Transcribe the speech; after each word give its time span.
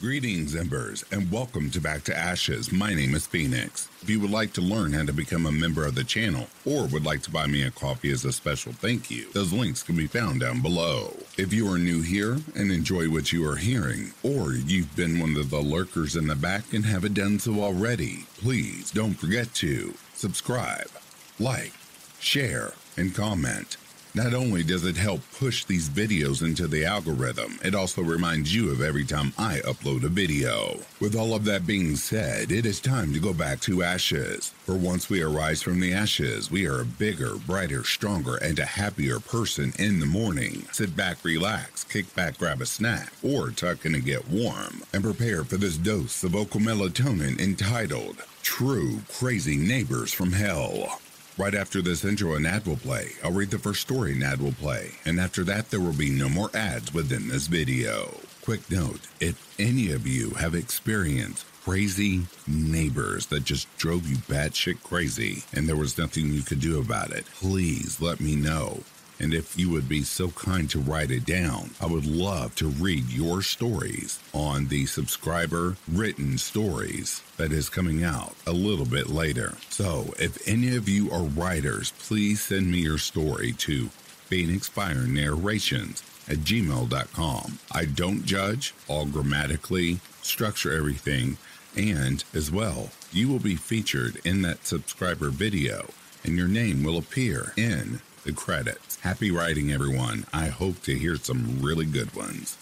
Greetings, 0.00 0.56
Embers, 0.56 1.04
and 1.12 1.30
welcome 1.30 1.70
to 1.70 1.80
Back 1.80 2.02
to 2.04 2.18
Ashes. 2.18 2.72
My 2.72 2.92
name 2.92 3.14
is 3.14 3.28
Phoenix. 3.28 3.88
If 4.02 4.10
you 4.10 4.18
would 4.20 4.30
like 4.30 4.52
to 4.54 4.60
learn 4.60 4.92
how 4.92 5.04
to 5.04 5.12
become 5.12 5.46
a 5.46 5.52
member 5.52 5.86
of 5.86 5.94
the 5.94 6.02
channel 6.02 6.48
or 6.66 6.86
would 6.88 7.04
like 7.04 7.22
to 7.22 7.30
buy 7.30 7.46
me 7.46 7.62
a 7.62 7.70
coffee 7.70 8.10
as 8.10 8.24
a 8.24 8.32
special 8.32 8.72
thank 8.72 9.08
you, 9.08 9.30
those 9.32 9.52
links 9.52 9.84
can 9.84 9.96
be 9.96 10.08
found 10.08 10.40
down 10.40 10.60
below. 10.60 11.16
If 11.38 11.52
you 11.52 11.72
are 11.72 11.78
new 11.78 12.02
here 12.02 12.38
and 12.56 12.72
enjoy 12.72 13.08
what 13.08 13.32
you 13.32 13.48
are 13.48 13.56
hearing, 13.56 14.12
or 14.24 14.52
you've 14.52 14.94
been 14.96 15.20
one 15.20 15.36
of 15.36 15.48
the 15.48 15.60
lurkers 15.60 16.16
in 16.16 16.26
the 16.26 16.34
back 16.34 16.72
and 16.72 16.84
haven't 16.84 17.14
done 17.14 17.38
so 17.38 17.62
already, 17.62 18.26
please 18.36 18.90
don't 18.90 19.14
forget 19.14 19.54
to 19.54 19.94
subscribe, 20.12 20.90
like, 21.38 21.72
share, 22.18 22.72
and 22.96 23.14
comment. 23.14 23.76
Not 24.16 24.32
only 24.32 24.62
does 24.62 24.84
it 24.86 24.96
help 24.96 25.22
push 25.36 25.64
these 25.64 25.88
videos 25.88 26.40
into 26.40 26.68
the 26.68 26.84
algorithm, 26.84 27.58
it 27.64 27.74
also 27.74 28.00
reminds 28.00 28.54
you 28.54 28.70
of 28.70 28.80
every 28.80 29.04
time 29.04 29.32
I 29.36 29.58
upload 29.64 30.04
a 30.04 30.08
video. 30.08 30.78
With 31.00 31.16
all 31.16 31.34
of 31.34 31.44
that 31.46 31.66
being 31.66 31.96
said, 31.96 32.52
it 32.52 32.64
is 32.64 32.78
time 32.78 33.12
to 33.12 33.18
go 33.18 33.34
back 33.34 33.58
to 33.62 33.82
ashes. 33.82 34.50
For 34.66 34.76
once 34.76 35.10
we 35.10 35.20
arise 35.20 35.62
from 35.62 35.80
the 35.80 35.92
ashes, 35.92 36.48
we 36.48 36.64
are 36.68 36.80
a 36.80 36.84
bigger, 36.84 37.34
brighter, 37.44 37.82
stronger, 37.82 38.36
and 38.36 38.60
a 38.60 38.64
happier 38.64 39.18
person 39.18 39.72
in 39.80 39.98
the 39.98 40.06
morning. 40.06 40.64
Sit 40.70 40.94
back, 40.94 41.24
relax, 41.24 41.82
kick 41.82 42.14
back, 42.14 42.38
grab 42.38 42.60
a 42.60 42.66
snack, 42.66 43.12
or 43.20 43.50
tuck 43.50 43.84
in 43.84 43.96
and 43.96 44.04
get 44.04 44.28
warm, 44.28 44.84
and 44.92 45.02
prepare 45.02 45.42
for 45.42 45.56
this 45.56 45.76
dose 45.76 46.22
of 46.22 46.30
vocal 46.30 46.60
melatonin 46.60 47.40
entitled 47.40 48.22
True 48.44 49.00
Crazy 49.10 49.56
Neighbors 49.56 50.12
from 50.12 50.34
Hell. 50.34 51.00
Right 51.36 51.54
after 51.54 51.82
this 51.82 52.04
intro, 52.04 52.36
an 52.36 52.46
ad 52.46 52.64
will 52.64 52.76
play. 52.76 53.14
I'll 53.24 53.32
read 53.32 53.50
the 53.50 53.58
first 53.58 53.80
story 53.80 54.12
an 54.12 54.22
ad 54.22 54.40
will 54.40 54.52
play, 54.52 54.92
and 55.04 55.18
after 55.18 55.42
that, 55.44 55.70
there 55.70 55.80
will 55.80 55.92
be 55.92 56.08
no 56.08 56.28
more 56.28 56.48
ads 56.54 56.94
within 56.94 57.26
this 57.26 57.48
video. 57.48 58.20
Quick 58.40 58.70
note 58.70 59.00
if 59.18 59.52
any 59.58 59.90
of 59.90 60.06
you 60.06 60.30
have 60.30 60.54
experienced 60.54 61.44
crazy 61.64 62.28
neighbors 62.46 63.26
that 63.26 63.42
just 63.42 63.74
drove 63.78 64.06
you 64.08 64.16
batshit 64.16 64.80
crazy 64.84 65.42
and 65.52 65.66
there 65.66 65.74
was 65.74 65.98
nothing 65.98 66.32
you 66.32 66.42
could 66.42 66.60
do 66.60 66.78
about 66.78 67.10
it, 67.10 67.24
please 67.26 68.00
let 68.00 68.20
me 68.20 68.36
know. 68.36 68.84
And 69.18 69.32
if 69.32 69.58
you 69.58 69.70
would 69.70 69.88
be 69.88 70.02
so 70.02 70.28
kind 70.28 70.68
to 70.70 70.78
write 70.78 71.10
it 71.10 71.24
down, 71.24 71.70
I 71.80 71.86
would 71.86 72.06
love 72.06 72.54
to 72.56 72.66
read 72.66 73.10
your 73.10 73.42
stories 73.42 74.18
on 74.32 74.68
the 74.68 74.86
subscriber 74.86 75.76
written 75.88 76.38
stories 76.38 77.22
that 77.36 77.52
is 77.52 77.68
coming 77.68 78.02
out 78.02 78.34
a 78.46 78.52
little 78.52 78.86
bit 78.86 79.08
later. 79.08 79.56
So 79.70 80.14
if 80.18 80.46
any 80.48 80.76
of 80.76 80.88
you 80.88 81.10
are 81.12 81.22
writers, 81.22 81.92
please 81.98 82.42
send 82.42 82.70
me 82.70 82.78
your 82.78 82.98
story 82.98 83.52
to 83.52 83.88
Phoenix 84.28 84.68
Fire 84.68 85.06
Narrations 85.06 86.02
at 86.28 86.38
gmail.com. 86.38 87.58
I 87.70 87.84
don't 87.84 88.24
judge, 88.24 88.74
all 88.88 89.06
grammatically, 89.06 90.00
structure 90.22 90.72
everything, 90.72 91.36
and 91.76 92.24
as 92.32 92.50
well, 92.50 92.90
you 93.12 93.28
will 93.28 93.40
be 93.40 93.56
featured 93.56 94.20
in 94.24 94.42
that 94.42 94.66
subscriber 94.66 95.30
video 95.30 95.86
and 96.24 96.36
your 96.36 96.48
name 96.48 96.82
will 96.82 96.96
appear 96.96 97.52
in 97.56 98.00
the 98.24 98.32
credits. 98.32 98.98
Happy 99.00 99.30
writing, 99.30 99.70
everyone. 99.70 100.26
I 100.32 100.46
hope 100.46 100.82
to 100.82 100.94
hear 100.98 101.16
some 101.16 101.60
really 101.60 101.84
good 101.84 102.14
ones. 102.16 102.56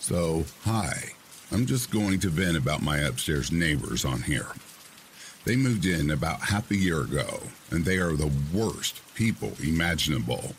So, 0.00 0.44
hi. 0.64 1.12
I'm 1.52 1.66
just 1.66 1.90
going 1.90 2.20
to 2.20 2.28
vent 2.28 2.56
about 2.56 2.82
my 2.82 2.98
upstairs 2.98 3.52
neighbors 3.52 4.04
on 4.04 4.22
here. 4.22 4.48
They 5.44 5.56
moved 5.56 5.84
in 5.84 6.10
about 6.10 6.40
half 6.40 6.70
a 6.70 6.76
year 6.76 7.02
ago, 7.02 7.40
and 7.70 7.84
they 7.84 7.98
are 7.98 8.12
the 8.12 8.32
worst 8.52 9.00
people 9.14 9.52
imaginable. 9.62 10.54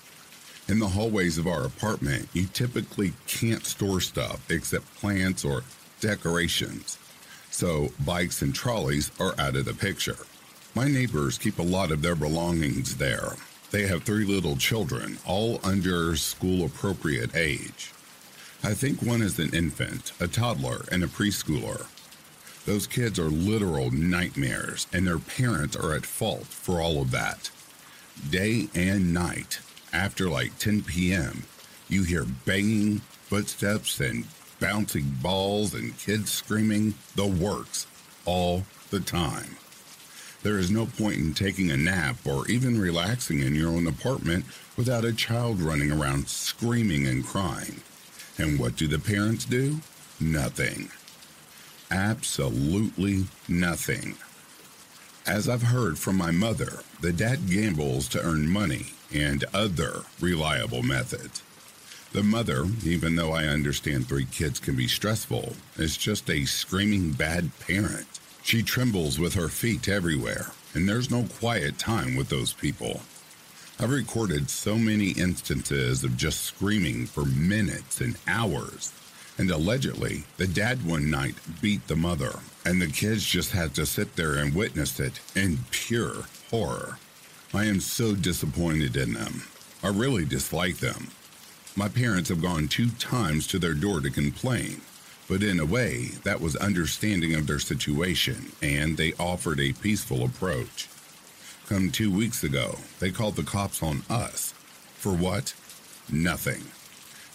In 0.69 0.77
the 0.77 0.89
hallways 0.89 1.39
of 1.39 1.47
our 1.47 1.65
apartment, 1.65 2.29
you 2.31 2.45
typically 2.45 3.13
can't 3.25 3.65
store 3.65 3.99
stuff 3.99 4.51
except 4.51 4.93
plants 4.97 5.43
or 5.43 5.63
decorations, 5.99 6.99
so 7.49 7.89
bikes 8.05 8.43
and 8.43 8.53
trolleys 8.53 9.09
are 9.19 9.33
out 9.39 9.55
of 9.55 9.65
the 9.65 9.73
picture. 9.73 10.17
My 10.75 10.87
neighbors 10.87 11.39
keep 11.39 11.57
a 11.57 11.63
lot 11.63 11.89
of 11.89 12.03
their 12.03 12.15
belongings 12.15 12.97
there. 12.97 13.33
They 13.71 13.87
have 13.87 14.03
three 14.03 14.25
little 14.25 14.57
children, 14.57 15.17
all 15.25 15.59
under 15.63 16.15
school 16.15 16.67
appropriate 16.67 17.35
age. 17.35 17.91
I 18.63 18.75
think 18.75 19.01
one 19.01 19.23
is 19.23 19.39
an 19.39 19.55
infant, 19.55 20.11
a 20.19 20.27
toddler, 20.27 20.85
and 20.91 21.03
a 21.03 21.07
preschooler. 21.07 21.87
Those 22.67 22.85
kids 22.85 23.17
are 23.17 23.31
literal 23.31 23.89
nightmares, 23.89 24.85
and 24.93 25.07
their 25.07 25.17
parents 25.17 25.75
are 25.75 25.95
at 25.95 26.05
fault 26.05 26.45
for 26.45 26.79
all 26.79 27.01
of 27.01 27.09
that. 27.09 27.49
Day 28.29 28.67
and 28.75 29.15
night, 29.15 29.61
after 29.93 30.29
like 30.29 30.57
10 30.59 30.83
p.m., 30.83 31.43
you 31.87 32.03
hear 32.03 32.25
banging, 32.45 32.99
footsteps, 32.99 33.99
and 33.99 34.25
bouncing 34.59 35.17
balls 35.21 35.73
and 35.73 35.97
kids 35.97 36.31
screaming 36.31 36.93
the 37.15 37.25
works 37.25 37.87
all 38.25 38.63
the 38.91 38.99
time. 38.99 39.57
There 40.43 40.57
is 40.57 40.71
no 40.71 40.85
point 40.85 41.17
in 41.17 41.33
taking 41.33 41.69
a 41.71 41.77
nap 41.77 42.17
or 42.25 42.47
even 42.47 42.79
relaxing 42.79 43.39
in 43.39 43.55
your 43.55 43.69
own 43.69 43.87
apartment 43.87 44.45
without 44.77 45.03
a 45.03 45.13
child 45.13 45.61
running 45.61 45.91
around 45.91 46.29
screaming 46.29 47.07
and 47.07 47.25
crying. 47.25 47.81
And 48.37 48.57
what 48.59 48.77
do 48.77 48.87
the 48.87 48.99
parents 48.99 49.43
do? 49.43 49.81
Nothing. 50.19 50.91
Absolutely 51.91 53.25
nothing. 53.47 54.15
As 55.25 55.49
I've 55.49 55.63
heard 55.63 55.97
from 55.97 56.17
my 56.17 56.31
mother, 56.31 56.79
the 57.01 57.11
dad 57.11 57.49
gambles 57.49 58.07
to 58.09 58.21
earn 58.21 58.47
money 58.47 58.93
and 59.13 59.45
other 59.53 60.03
reliable 60.19 60.83
methods. 60.83 61.41
The 62.11 62.23
mother, 62.23 62.65
even 62.83 63.15
though 63.15 63.31
I 63.31 63.45
understand 63.45 64.07
three 64.07 64.25
kids 64.25 64.59
can 64.59 64.75
be 64.75 64.87
stressful, 64.87 65.53
is 65.77 65.95
just 65.95 66.29
a 66.29 66.45
screaming 66.45 67.11
bad 67.11 67.51
parent. 67.59 68.19
She 68.41 68.63
trembles 68.63 69.19
with 69.19 69.35
her 69.35 69.47
feet 69.47 69.87
everywhere, 69.87 70.51
and 70.73 70.89
there's 70.89 71.11
no 71.11 71.25
quiet 71.39 71.77
time 71.77 72.15
with 72.15 72.29
those 72.29 72.53
people. 72.53 73.01
I've 73.79 73.91
recorded 73.91 74.49
so 74.49 74.75
many 74.75 75.11
instances 75.11 76.03
of 76.03 76.17
just 76.17 76.43
screaming 76.43 77.05
for 77.05 77.25
minutes 77.25 78.01
and 78.01 78.17
hours. 78.27 78.91
And 79.37 79.49
allegedly, 79.51 80.25
the 80.37 80.47
dad 80.47 80.85
one 80.85 81.09
night 81.09 81.35
beat 81.61 81.87
the 81.87 81.95
mother, 81.95 82.39
and 82.65 82.81
the 82.81 82.87
kids 82.87 83.23
just 83.23 83.51
had 83.51 83.73
to 83.75 83.85
sit 83.85 84.15
there 84.15 84.33
and 84.33 84.53
witness 84.53 84.99
it 84.99 85.21
in 85.35 85.59
pure 85.71 86.25
horror. 86.49 86.97
I 87.53 87.65
am 87.65 87.79
so 87.79 88.13
disappointed 88.13 88.95
in 88.95 89.13
them. 89.13 89.43
I 89.81 89.87
really 89.87 90.23
dislike 90.23 90.77
them. 90.77 91.07
My 91.75 91.89
parents 91.89 92.29
have 92.29 92.43
gone 92.43 92.67
two 92.67 92.89
times 92.91 93.47
to 93.47 93.57
their 93.57 93.73
door 93.73 94.01
to 94.01 94.11
complain, 94.11 94.81
but 95.27 95.41
in 95.41 95.59
a 95.59 95.65
way, 95.65 96.09
that 96.23 96.41
was 96.41 96.55
understanding 96.57 97.33
of 97.33 97.47
their 97.47 97.59
situation, 97.59 98.51
and 98.61 98.97
they 98.97 99.13
offered 99.13 99.59
a 99.59 99.73
peaceful 99.73 100.23
approach. 100.23 100.89
Come 101.67 101.89
two 101.89 102.11
weeks 102.11 102.43
ago, 102.43 102.77
they 102.99 103.09
called 103.09 103.35
the 103.35 103.43
cops 103.43 103.81
on 103.81 104.03
us. 104.09 104.53
For 104.95 105.13
what? 105.13 105.53
Nothing. 106.11 106.65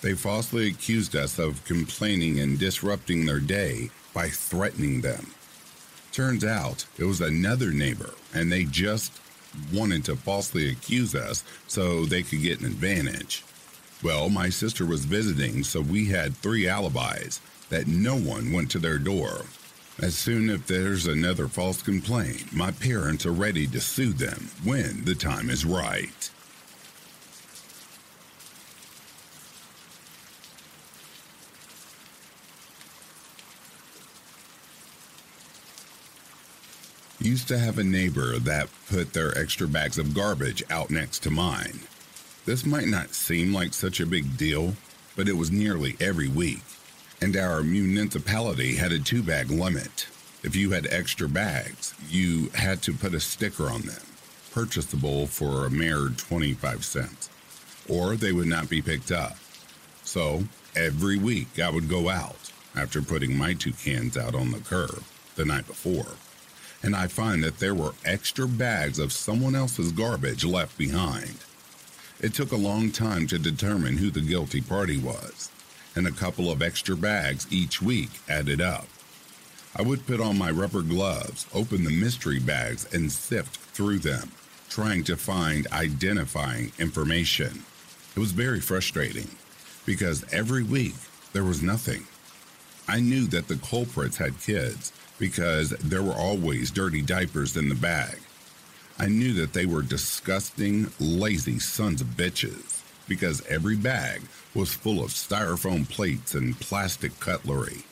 They 0.00 0.14
falsely 0.14 0.68
accused 0.68 1.16
us 1.16 1.38
of 1.38 1.64
complaining 1.64 2.38
and 2.38 2.58
disrupting 2.58 3.26
their 3.26 3.40
day 3.40 3.90
by 4.12 4.28
threatening 4.28 5.00
them. 5.00 5.32
Turns 6.12 6.44
out 6.44 6.84
it 6.98 7.04
was 7.04 7.20
another 7.20 7.72
neighbor, 7.72 8.14
and 8.32 8.52
they 8.52 8.64
just 8.64 9.12
wanted 9.72 10.04
to 10.04 10.16
falsely 10.16 10.70
accuse 10.70 11.14
us 11.14 11.44
so 11.66 12.04
they 12.04 12.22
could 12.22 12.42
get 12.42 12.60
an 12.60 12.66
advantage. 12.66 13.44
Well, 14.02 14.28
my 14.28 14.50
sister 14.50 14.84
was 14.84 15.04
visiting, 15.04 15.64
so 15.64 15.80
we 15.80 16.06
had 16.06 16.36
three 16.36 16.68
alibis 16.68 17.40
that 17.70 17.86
no 17.86 18.16
one 18.16 18.52
went 18.52 18.70
to 18.72 18.78
their 18.78 18.98
door. 18.98 19.46
As 20.00 20.16
soon 20.16 20.50
as 20.50 20.62
there's 20.62 21.06
another 21.06 21.46
false 21.46 21.80
complaint, 21.80 22.52
my 22.52 22.72
parents 22.72 23.24
are 23.24 23.32
ready 23.32 23.66
to 23.68 23.80
sue 23.80 24.12
them 24.12 24.50
when 24.64 25.04
the 25.04 25.14
time 25.14 25.48
is 25.48 25.64
right. 25.64 26.30
Used 37.24 37.48
to 37.48 37.58
have 37.58 37.78
a 37.78 37.84
neighbor 37.84 38.38
that 38.40 38.68
put 38.86 39.14
their 39.14 39.36
extra 39.38 39.66
bags 39.66 39.96
of 39.96 40.12
garbage 40.12 40.62
out 40.68 40.90
next 40.90 41.22
to 41.22 41.30
mine. 41.30 41.80
This 42.44 42.66
might 42.66 42.86
not 42.86 43.14
seem 43.14 43.50
like 43.50 43.72
such 43.72 43.98
a 43.98 44.04
big 44.04 44.36
deal, 44.36 44.74
but 45.16 45.26
it 45.26 45.38
was 45.38 45.50
nearly 45.50 45.96
every 45.98 46.28
week. 46.28 46.60
And 47.22 47.34
our 47.34 47.62
municipality 47.62 48.74
had 48.74 48.92
a 48.92 48.98
two 48.98 49.22
bag 49.22 49.50
limit. 49.50 50.06
If 50.42 50.54
you 50.54 50.72
had 50.72 50.86
extra 50.90 51.26
bags, 51.26 51.94
you 52.10 52.50
had 52.50 52.82
to 52.82 52.92
put 52.92 53.14
a 53.14 53.20
sticker 53.20 53.70
on 53.70 53.80
them, 53.80 54.02
purchasable 54.52 55.26
for 55.26 55.64
a 55.64 55.70
mere 55.70 56.10
25 56.10 56.84
cents, 56.84 57.30
or 57.88 58.16
they 58.16 58.32
would 58.32 58.48
not 58.48 58.68
be 58.68 58.82
picked 58.82 59.10
up. 59.10 59.38
So 60.02 60.44
every 60.76 61.16
week 61.16 61.58
I 61.58 61.70
would 61.70 61.88
go 61.88 62.10
out 62.10 62.52
after 62.76 63.00
putting 63.00 63.34
my 63.34 63.54
two 63.54 63.72
cans 63.72 64.18
out 64.18 64.34
on 64.34 64.50
the 64.50 64.60
curb 64.60 65.02
the 65.36 65.46
night 65.46 65.66
before 65.66 66.16
and 66.84 66.94
I 66.94 67.06
find 67.06 67.42
that 67.42 67.60
there 67.60 67.74
were 67.74 67.94
extra 68.04 68.46
bags 68.46 68.98
of 68.98 69.10
someone 69.10 69.54
else's 69.54 69.90
garbage 69.90 70.44
left 70.44 70.76
behind. 70.76 71.38
It 72.20 72.34
took 72.34 72.52
a 72.52 72.56
long 72.56 72.90
time 72.90 73.26
to 73.28 73.38
determine 73.38 73.96
who 73.96 74.10
the 74.10 74.20
guilty 74.20 74.60
party 74.60 74.98
was, 74.98 75.50
and 75.96 76.06
a 76.06 76.12
couple 76.12 76.50
of 76.50 76.60
extra 76.60 76.94
bags 76.94 77.46
each 77.50 77.80
week 77.80 78.10
added 78.28 78.60
up. 78.60 78.86
I 79.74 79.80
would 79.80 80.06
put 80.06 80.20
on 80.20 80.36
my 80.36 80.50
rubber 80.50 80.82
gloves, 80.82 81.46
open 81.54 81.84
the 81.84 81.90
mystery 81.90 82.38
bags, 82.38 82.86
and 82.92 83.10
sift 83.10 83.56
through 83.56 84.00
them, 84.00 84.32
trying 84.68 85.04
to 85.04 85.16
find 85.16 85.66
identifying 85.72 86.70
information. 86.78 87.64
It 88.14 88.20
was 88.20 88.32
very 88.32 88.60
frustrating 88.60 89.30
because 89.86 90.22
every 90.30 90.62
week 90.62 90.96
there 91.32 91.44
was 91.44 91.62
nothing. 91.62 92.04
I 92.86 93.00
knew 93.00 93.26
that 93.28 93.48
the 93.48 93.56
culprits 93.56 94.18
had 94.18 94.38
kids 94.38 94.92
because 95.18 95.70
there 95.70 96.02
were 96.02 96.12
always 96.12 96.70
dirty 96.70 97.02
diapers 97.02 97.56
in 97.56 97.68
the 97.68 97.74
bag. 97.74 98.18
I 98.98 99.06
knew 99.06 99.32
that 99.34 99.52
they 99.52 99.66
were 99.66 99.82
disgusting, 99.82 100.90
lazy 101.00 101.58
sons 101.58 102.00
of 102.00 102.08
bitches 102.08 102.82
because 103.06 103.44
every 103.46 103.76
bag 103.76 104.22
was 104.54 104.72
full 104.72 105.02
of 105.02 105.10
styrofoam 105.10 105.88
plates 105.88 106.34
and 106.34 106.58
plastic 106.58 107.18
cutlery 107.20 107.84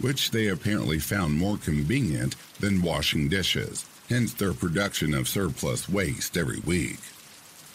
which 0.00 0.30
they 0.30 0.48
apparently 0.48 0.98
found 0.98 1.36
more 1.36 1.58
convenient 1.58 2.34
than 2.58 2.82
washing 2.82 3.28
dishes, 3.28 3.84
hence 4.08 4.32
their 4.32 4.54
production 4.54 5.14
of 5.14 5.28
surplus 5.28 5.88
waste 5.88 6.36
every 6.36 6.60
week. 6.60 6.98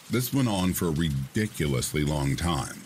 This 0.10 0.34
went 0.34 0.48
on 0.48 0.74
for 0.74 0.88
a 0.88 0.92
ridiculously 0.92 2.04
long 2.04 2.36
time. 2.36 2.82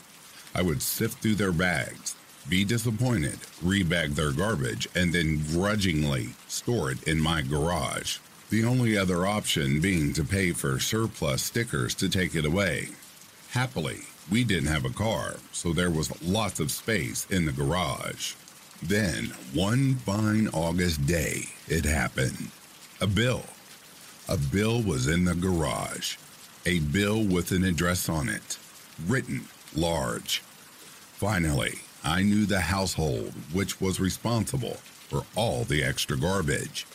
I 0.53 0.61
would 0.61 0.81
sift 0.81 1.21
through 1.21 1.35
their 1.35 1.51
bags, 1.51 2.15
be 2.49 2.65
disappointed, 2.65 3.39
rebag 3.63 4.15
their 4.15 4.31
garbage, 4.31 4.87
and 4.95 5.13
then 5.13 5.43
grudgingly 5.51 6.29
store 6.47 6.91
it 6.91 7.03
in 7.03 7.21
my 7.21 7.41
garage. 7.41 8.17
The 8.49 8.63
only 8.63 8.97
other 8.97 9.27
option 9.27 9.79
being 9.79 10.13
to 10.13 10.23
pay 10.23 10.53
for 10.53 10.79
surplus 10.79 11.43
stickers 11.43 11.93
to 11.95 12.09
take 12.09 12.33
it 12.33 12.45
away. 12.45 12.89
Happily, 13.51 13.99
we 14.31 14.43
didn't 14.43 14.69
have 14.69 14.85
a 14.85 14.89
car, 14.89 15.35
so 15.51 15.73
there 15.73 15.91
was 15.91 16.21
lots 16.23 16.59
of 16.59 16.71
space 16.71 17.27
in 17.29 17.45
the 17.45 17.51
garage. 17.51 18.33
Then, 18.81 19.33
one 19.53 19.95
fine 19.95 20.47
August 20.47 21.05
day, 21.05 21.43
it 21.67 21.85
happened. 21.85 22.49
A 23.01 23.07
bill. 23.07 23.43
A 24.27 24.37
bill 24.37 24.81
was 24.81 25.07
in 25.07 25.25
the 25.25 25.35
garage. 25.35 26.17
A 26.65 26.79
bill 26.79 27.23
with 27.23 27.51
an 27.51 27.63
address 27.63 28.09
on 28.09 28.29
it, 28.29 28.57
written 29.07 29.45
large. 29.75 30.39
Finally, 31.19 31.79
I 32.03 32.23
knew 32.23 32.45
the 32.45 32.61
household 32.61 33.33
which 33.51 33.81
was 33.81 33.99
responsible 33.99 34.75
for 35.09 35.25
all 35.35 35.63
the 35.63 35.83
extra 35.83 36.17
garbage. 36.17 36.85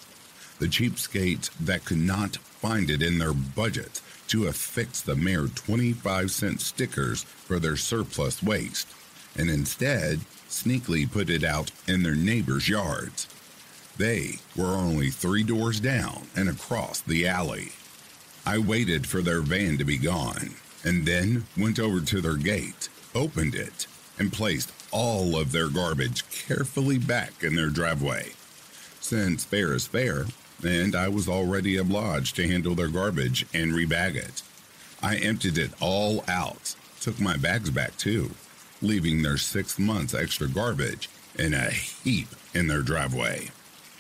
The 0.59 0.67
cheapskates 0.67 1.51
that 1.61 1.85
could 1.85 1.99
not 1.99 2.37
find 2.37 2.89
it 2.89 3.03
in 3.03 3.19
their 3.19 3.35
budgets 3.35 4.01
to 4.29 4.47
affix 4.47 5.01
the 5.01 5.17
mere 5.17 5.49
25 5.49 6.31
cent 6.31 6.61
stickers 6.61 7.25
for 7.25 7.59
their 7.59 7.77
surplus 7.77 8.43
waste, 8.43 8.89
and 9.37 9.51
instead 9.51 10.21
sneakily 10.49 11.11
put 11.11 11.29
it 11.29 11.45
out 11.45 11.71
in 11.87 12.03
their 12.03 12.15
neighbors' 12.15 12.69
yards. 12.69 13.29
They 13.97 14.39
were 14.57 14.75
only 14.75 15.11
three 15.11 15.43
doors 15.43 15.81
down 15.81 16.29
and 16.35 16.49
across 16.49 17.01
the 17.01 17.27
alley. 17.27 17.73
I 18.47 18.59
waited 18.59 19.07
for 19.07 19.23
their 19.23 19.41
van 19.41 19.79
to 19.79 19.85
be 19.85 19.99
gone 19.99 20.55
and 20.85 21.07
then 21.07 21.47
went 21.57 21.79
over 21.79 22.01
to 22.01 22.21
their 22.21 22.37
gate, 22.37 22.89
opened 23.15 23.55
it, 23.55 23.87
and 24.19 24.33
placed 24.33 24.71
all 24.95 25.37
of 25.37 25.51
their 25.51 25.69
garbage 25.69 26.27
carefully 26.31 26.99
back 26.99 27.43
in 27.43 27.57
their 27.57 27.69
driveway. 27.69 28.31
Since 29.01 29.45
fair 29.45 29.75
is 29.75 29.87
fair, 29.89 30.27
and 30.65 30.95
I 30.95 31.09
was 31.09 31.29
already 31.29 31.77
obliged 31.77 32.37
to 32.37 32.49
handle 32.49 32.77
their 32.77 32.89
garbage 32.89 33.45
and 33.53 33.73
rebag 33.73 34.15
it, 34.15 34.43
I 35.03 35.17
emptied 35.17 35.59
it 35.59 35.73
all 35.81 36.25
out, 36.29 36.77
took 37.01 37.21
my 37.21 37.37
bags 37.37 37.71
back 37.71 37.97
too, 37.97 38.31
leaving 38.81 39.23
their 39.23 39.37
six 39.37 39.79
months 39.79 40.15
extra 40.15 40.49
garbage 40.49 41.11
in 41.37 41.53
a 41.53 41.71
heap 41.71 42.29
in 42.55 42.69
their 42.69 42.83
driveway. 42.83 43.51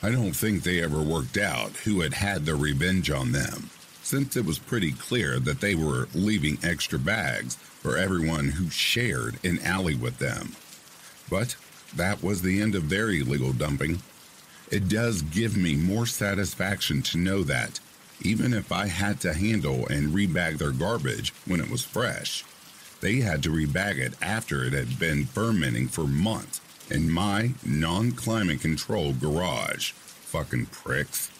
I 0.00 0.10
don't 0.10 0.32
think 0.32 0.62
they 0.62 0.82
ever 0.82 1.02
worked 1.02 1.36
out 1.36 1.72
who 1.78 2.02
had 2.02 2.14
had 2.14 2.46
their 2.46 2.56
revenge 2.56 3.10
on 3.10 3.32
them, 3.32 3.70
since 4.02 4.36
it 4.36 4.44
was 4.44 4.58
pretty 4.58 4.92
clear 4.92 5.40
that 5.40 5.60
they 5.60 5.74
were 5.74 6.08
leaving 6.14 6.58
extra 6.62 6.98
bags 6.98 7.56
for 7.56 7.96
everyone 7.96 8.50
who 8.50 8.70
shared 8.70 9.44
an 9.44 9.58
alley 9.60 9.94
with 9.94 10.18
them. 10.18 10.54
But 11.30 11.56
that 11.96 12.22
was 12.22 12.42
the 12.42 12.60
end 12.60 12.74
of 12.74 12.88
their 12.88 13.10
illegal 13.10 13.52
dumping. 13.52 14.02
It 14.70 14.88
does 14.88 15.22
give 15.22 15.56
me 15.56 15.74
more 15.74 16.06
satisfaction 16.06 17.02
to 17.02 17.18
know 17.18 17.42
that, 17.44 17.80
even 18.22 18.52
if 18.52 18.72
I 18.72 18.86
had 18.86 19.20
to 19.20 19.34
handle 19.34 19.86
and 19.86 20.14
rebag 20.14 20.58
their 20.58 20.70
garbage 20.70 21.32
when 21.46 21.60
it 21.60 21.70
was 21.70 21.84
fresh, 21.84 22.44
they 23.00 23.16
had 23.16 23.42
to 23.42 23.50
rebag 23.50 23.98
it 23.98 24.14
after 24.22 24.64
it 24.64 24.72
had 24.72 24.98
been 24.98 25.26
fermenting 25.26 25.88
for 25.88 26.06
months 26.06 26.60
in 26.90 27.10
my 27.10 27.52
non 27.64 28.12
climate 28.12 28.60
controlled 28.60 29.20
garage. 29.20 29.92
Fucking 29.92 30.66
pricks. 30.66 31.30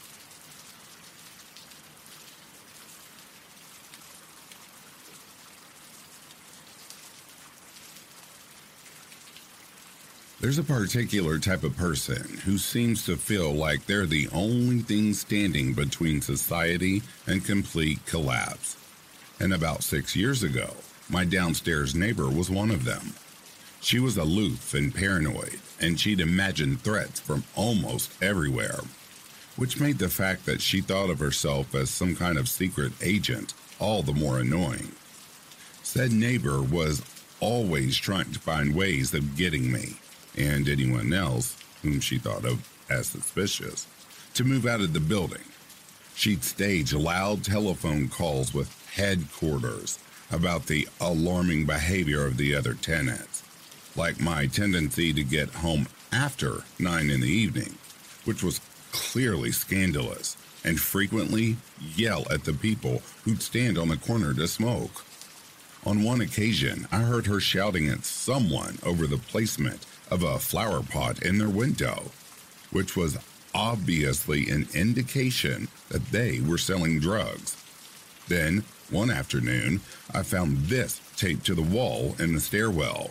There's 10.44 10.58
a 10.58 10.62
particular 10.62 11.38
type 11.38 11.64
of 11.64 11.74
person 11.74 12.36
who 12.44 12.58
seems 12.58 13.06
to 13.06 13.16
feel 13.16 13.50
like 13.50 13.86
they're 13.86 14.04
the 14.04 14.28
only 14.30 14.80
thing 14.80 15.14
standing 15.14 15.72
between 15.72 16.20
society 16.20 17.00
and 17.26 17.42
complete 17.42 18.04
collapse. 18.04 18.76
And 19.40 19.54
about 19.54 19.82
six 19.82 20.14
years 20.14 20.42
ago, 20.42 20.74
my 21.08 21.24
downstairs 21.24 21.94
neighbor 21.94 22.28
was 22.28 22.50
one 22.50 22.70
of 22.70 22.84
them. 22.84 23.14
She 23.80 23.98
was 23.98 24.18
aloof 24.18 24.74
and 24.74 24.94
paranoid, 24.94 25.60
and 25.80 25.98
she'd 25.98 26.20
imagined 26.20 26.82
threats 26.82 27.20
from 27.20 27.44
almost 27.56 28.12
everywhere, 28.22 28.80
which 29.56 29.80
made 29.80 29.98
the 29.98 30.10
fact 30.10 30.44
that 30.44 30.60
she 30.60 30.82
thought 30.82 31.08
of 31.08 31.20
herself 31.20 31.74
as 31.74 31.88
some 31.88 32.14
kind 32.14 32.36
of 32.36 32.50
secret 32.50 32.92
agent 33.00 33.54
all 33.78 34.02
the 34.02 34.12
more 34.12 34.40
annoying. 34.40 34.92
Said 35.82 36.12
neighbor 36.12 36.60
was 36.60 37.00
always 37.40 37.96
trying 37.96 38.30
to 38.32 38.38
find 38.38 38.74
ways 38.74 39.14
of 39.14 39.38
getting 39.38 39.72
me, 39.72 39.96
and 40.36 40.68
anyone 40.68 41.12
else 41.12 41.56
whom 41.82 42.00
she 42.00 42.18
thought 42.18 42.44
of 42.44 42.68
as 42.88 43.08
suspicious, 43.08 43.86
to 44.34 44.44
move 44.44 44.66
out 44.66 44.80
of 44.80 44.92
the 44.92 45.00
building. 45.00 45.44
She'd 46.14 46.44
stage 46.44 46.92
loud 46.92 47.44
telephone 47.44 48.08
calls 48.08 48.54
with 48.54 48.74
headquarters 48.94 49.98
about 50.30 50.66
the 50.66 50.88
alarming 51.00 51.66
behavior 51.66 52.24
of 52.24 52.36
the 52.36 52.54
other 52.54 52.74
tenants, 52.74 53.42
like 53.96 54.20
my 54.20 54.46
tendency 54.46 55.12
to 55.12 55.22
get 55.22 55.48
home 55.56 55.86
after 56.12 56.62
9 56.78 57.10
in 57.10 57.20
the 57.20 57.28
evening, 57.28 57.76
which 58.24 58.42
was 58.42 58.60
clearly 58.92 59.52
scandalous, 59.52 60.36
and 60.64 60.80
frequently 60.80 61.56
yell 61.94 62.24
at 62.30 62.44
the 62.44 62.52
people 62.52 63.02
who'd 63.24 63.42
stand 63.42 63.76
on 63.76 63.88
the 63.88 63.96
corner 63.96 64.32
to 64.32 64.48
smoke. 64.48 65.04
On 65.84 66.02
one 66.02 66.20
occasion, 66.20 66.88
I 66.90 67.00
heard 67.00 67.26
her 67.26 67.40
shouting 67.40 67.88
at 67.88 68.04
someone 68.04 68.78
over 68.84 69.06
the 69.06 69.18
placement 69.18 69.84
of 70.10 70.22
a 70.22 70.38
flower 70.38 70.82
pot 70.82 71.22
in 71.22 71.38
their 71.38 71.48
window, 71.48 72.10
which 72.70 72.96
was 72.96 73.18
obviously 73.54 74.50
an 74.50 74.68
indication 74.74 75.68
that 75.88 76.06
they 76.06 76.40
were 76.40 76.58
selling 76.58 76.98
drugs. 76.98 77.56
Then 78.28 78.64
one 78.90 79.10
afternoon, 79.10 79.80
I 80.12 80.22
found 80.22 80.56
this 80.66 81.00
taped 81.16 81.46
to 81.46 81.54
the 81.54 81.62
wall 81.62 82.16
in 82.18 82.34
the 82.34 82.40
stairwell. 82.40 83.10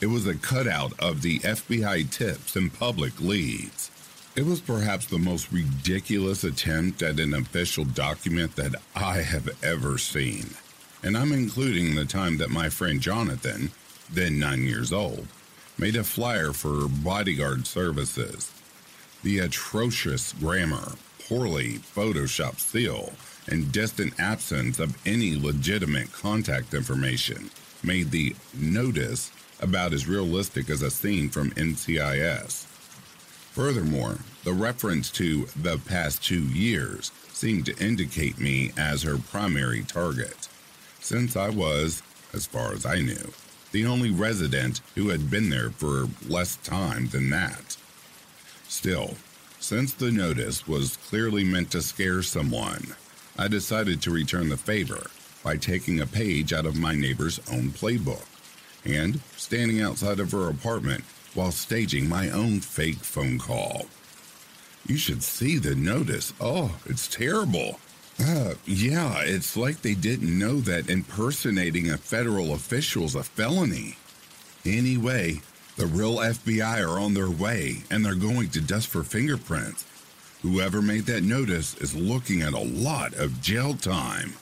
It 0.00 0.06
was 0.06 0.26
a 0.26 0.34
cutout 0.34 0.92
of 1.00 1.22
the 1.22 1.40
FBI 1.40 2.10
tips 2.10 2.54
and 2.54 2.72
public 2.72 3.20
leads. 3.20 3.90
It 4.36 4.46
was 4.46 4.60
perhaps 4.60 5.06
the 5.06 5.18
most 5.18 5.50
ridiculous 5.50 6.44
attempt 6.44 7.02
at 7.02 7.18
an 7.18 7.34
official 7.34 7.84
document 7.84 8.54
that 8.54 8.76
I 8.94 9.22
have 9.22 9.48
ever 9.64 9.98
seen. 9.98 10.50
And 11.02 11.16
I'm 11.16 11.32
including 11.32 11.94
the 11.94 12.04
time 12.04 12.38
that 12.38 12.50
my 12.50 12.68
friend 12.68 13.00
Jonathan, 13.00 13.72
then 14.12 14.38
nine 14.38 14.62
years 14.62 14.92
old, 14.92 15.26
made 15.78 15.96
a 15.96 16.04
flyer 16.04 16.52
for 16.52 16.88
bodyguard 16.88 17.66
services. 17.66 18.52
The 19.22 19.38
atrocious 19.38 20.32
grammar, 20.32 20.92
poorly 21.28 21.78
photoshopped 21.94 22.60
seal, 22.60 23.12
and 23.46 23.72
distant 23.72 24.18
absence 24.18 24.78
of 24.78 24.98
any 25.06 25.38
legitimate 25.38 26.12
contact 26.12 26.74
information 26.74 27.50
made 27.82 28.10
the 28.10 28.34
notice 28.52 29.30
about 29.60 29.92
as 29.92 30.08
realistic 30.08 30.68
as 30.68 30.82
a 30.82 30.90
scene 30.90 31.28
from 31.28 31.50
NCIS. 31.52 32.64
Furthermore, 33.52 34.18
the 34.44 34.52
reference 34.52 35.10
to 35.12 35.46
the 35.56 35.78
past 35.78 36.24
two 36.24 36.42
years 36.42 37.10
seemed 37.32 37.66
to 37.66 37.84
indicate 37.84 38.38
me 38.38 38.72
as 38.76 39.02
her 39.02 39.16
primary 39.16 39.82
target, 39.82 40.48
since 41.00 41.36
I 41.36 41.50
was, 41.50 42.02
as 42.32 42.46
far 42.46 42.72
as 42.72 42.84
I 42.84 43.00
knew, 43.00 43.32
the 43.78 43.86
only 43.86 44.10
resident 44.10 44.80
who 44.96 45.10
had 45.10 45.30
been 45.30 45.50
there 45.50 45.70
for 45.70 46.08
less 46.28 46.56
time 46.56 47.06
than 47.10 47.30
that. 47.30 47.76
Still, 48.66 49.14
Since 49.60 49.94
the 49.94 50.10
notice 50.10 50.66
was 50.66 50.96
clearly 50.96 51.44
meant 51.44 51.70
to 51.72 51.82
scare 51.82 52.22
someone, 52.22 52.94
I 53.36 53.46
decided 53.48 54.00
to 54.02 54.10
return 54.10 54.48
the 54.48 54.56
favor 54.56 55.06
by 55.44 55.56
taking 55.56 56.00
a 56.00 56.06
page 56.06 56.52
out 56.52 56.66
of 56.66 56.76
my 56.76 56.94
neighbor's 56.94 57.38
own 57.50 57.70
playbook 57.70 58.24
and 58.84 59.20
standing 59.36 59.80
outside 59.80 60.18
of 60.20 60.32
her 60.32 60.48
apartment 60.48 61.04
while 61.34 61.52
staging 61.52 62.08
my 62.08 62.30
own 62.30 62.60
fake 62.60 62.98
phone 62.98 63.38
call. 63.38 63.86
You 64.86 64.96
should 64.96 65.22
see 65.22 65.58
the 65.58 65.74
notice. 65.74 66.32
Oh, 66.40 66.76
it's 66.86 67.06
terrible. 67.08 67.78
Uh, 68.20 68.54
yeah, 68.66 69.22
it's 69.22 69.56
like 69.56 69.80
they 69.80 69.94
didn't 69.94 70.38
know 70.38 70.60
that 70.60 70.90
impersonating 70.90 71.90
a 71.90 71.96
federal 71.96 72.52
official 72.52 73.04
is 73.04 73.14
a 73.14 73.22
felony. 73.22 73.96
Anyway, 74.64 75.40
the 75.76 75.86
real 75.86 76.16
FBI 76.16 76.84
are 76.84 76.98
on 76.98 77.14
their 77.14 77.30
way 77.30 77.78
and 77.90 78.04
they're 78.04 78.14
going 78.16 78.50
to 78.50 78.60
dust 78.60 78.88
for 78.88 79.04
fingerprints. 79.04 79.86
Whoever 80.42 80.82
made 80.82 81.06
that 81.06 81.22
notice 81.22 81.76
is 81.76 81.94
looking 81.94 82.42
at 82.42 82.52
a 82.52 82.58
lot 82.58 83.14
of 83.14 83.40
jail 83.40 83.74
time. 83.74 84.34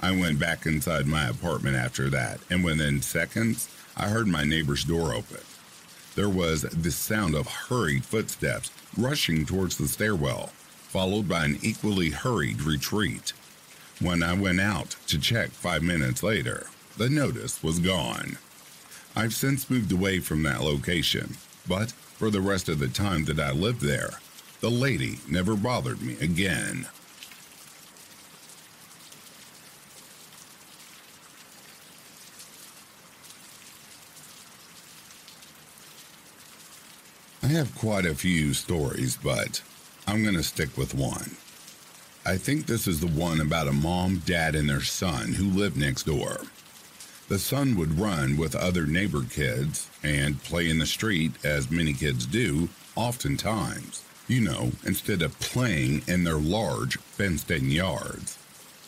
I 0.00 0.10
went 0.10 0.38
back 0.38 0.66
inside 0.66 1.06
my 1.06 1.28
apartment 1.28 1.76
after 1.76 2.10
that, 2.10 2.40
and 2.50 2.62
within 2.62 3.00
seconds, 3.00 3.68
I 3.96 4.08
heard 4.08 4.26
my 4.26 4.44
neighbor's 4.44 4.84
door 4.84 5.14
open. 5.14 5.40
There 6.14 6.28
was 6.28 6.62
the 6.62 6.90
sound 6.90 7.34
of 7.34 7.46
hurried 7.46 8.04
footsteps 8.04 8.70
rushing 8.96 9.46
towards 9.46 9.78
the 9.78 9.88
stairwell, 9.88 10.50
followed 10.88 11.28
by 11.28 11.44
an 11.44 11.58
equally 11.62 12.10
hurried 12.10 12.62
retreat. 12.62 13.32
When 14.00 14.22
I 14.22 14.34
went 14.34 14.60
out 14.60 14.96
to 15.08 15.18
check 15.18 15.50
five 15.50 15.82
minutes 15.82 16.22
later, 16.22 16.66
the 16.96 17.10
notice 17.10 17.62
was 17.62 17.78
gone. 17.78 18.38
I've 19.14 19.34
since 19.34 19.70
moved 19.70 19.92
away 19.92 20.20
from 20.20 20.42
that 20.42 20.62
location, 20.62 21.36
but 21.66 21.92
for 21.92 22.30
the 22.30 22.40
rest 22.40 22.68
of 22.68 22.78
the 22.78 22.88
time 22.88 23.24
that 23.24 23.40
I 23.40 23.52
lived 23.52 23.80
there, 23.80 24.20
the 24.60 24.70
lady 24.70 25.18
never 25.28 25.56
bothered 25.56 26.02
me 26.02 26.16
again. 26.20 26.86
I 37.42 37.48
have 37.48 37.74
quite 37.76 38.04
a 38.04 38.14
few 38.14 38.54
stories, 38.54 39.16
but 39.16 39.62
I'm 40.08 40.22
going 40.22 40.36
to 40.36 40.42
stick 40.42 40.76
with 40.76 40.94
one. 40.94 41.36
I 42.24 42.36
think 42.36 42.66
this 42.66 42.86
is 42.86 43.00
the 43.00 43.08
one 43.08 43.40
about 43.40 43.66
a 43.66 43.72
mom, 43.72 44.22
dad, 44.24 44.54
and 44.54 44.68
their 44.68 44.80
son 44.80 45.32
who 45.32 45.44
lived 45.44 45.76
next 45.76 46.04
door. 46.04 46.42
The 47.28 47.40
son 47.40 47.76
would 47.76 47.98
run 47.98 48.36
with 48.36 48.54
other 48.54 48.86
neighbor 48.86 49.24
kids 49.28 49.90
and 50.04 50.42
play 50.44 50.70
in 50.70 50.78
the 50.78 50.86
street, 50.86 51.32
as 51.44 51.72
many 51.72 51.92
kids 51.92 52.24
do, 52.24 52.68
oftentimes, 52.94 54.04
you 54.28 54.40
know, 54.40 54.70
instead 54.84 55.22
of 55.22 55.38
playing 55.40 56.02
in 56.06 56.22
their 56.22 56.38
large, 56.38 56.98
fenced 56.98 57.50
in 57.50 57.72
yards. 57.72 58.38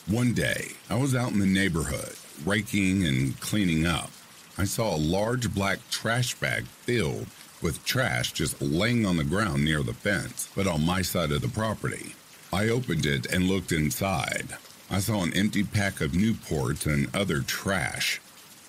One 0.07 0.35
day, 0.35 0.69
I 0.89 0.97
was 0.97 1.17
out 1.17 1.33
in 1.33 1.41
the 1.41 1.47
neighborhood, 1.47 2.15
raking 2.45 3.05
and 3.05 3.39
cleaning 3.41 3.87
up. 3.87 4.11
I 4.57 4.65
saw 4.65 4.95
a 4.95 4.97
large 4.97 5.53
black 5.53 5.79
trash 5.91 6.35
bag 6.35 6.67
filled 6.67 7.27
with 7.63 7.85
trash 7.85 8.33
just 8.33 8.61
laying 8.61 9.05
on 9.07 9.17
the 9.17 9.25
ground 9.25 9.65
near 9.65 9.83
the 9.83 9.95
fence, 9.95 10.49
but 10.55 10.67
on 10.67 10.85
my 10.85 11.03
side 11.03 11.33
of 11.33 11.43
the 11.43 11.49
property. 11.49 12.15
I 12.53 12.69
opened 12.69 13.05
it 13.05 13.27
and 13.27 13.49
looked 13.49 13.73
inside. 13.73 14.57
I 14.91 15.01
saw 15.01 15.23
an 15.23 15.35
empty 15.35 15.65
pack 15.65 16.01
of 16.01 16.13
Newports 16.13 16.87
and 16.87 17.15
other 17.15 17.41
trash. 17.41 18.21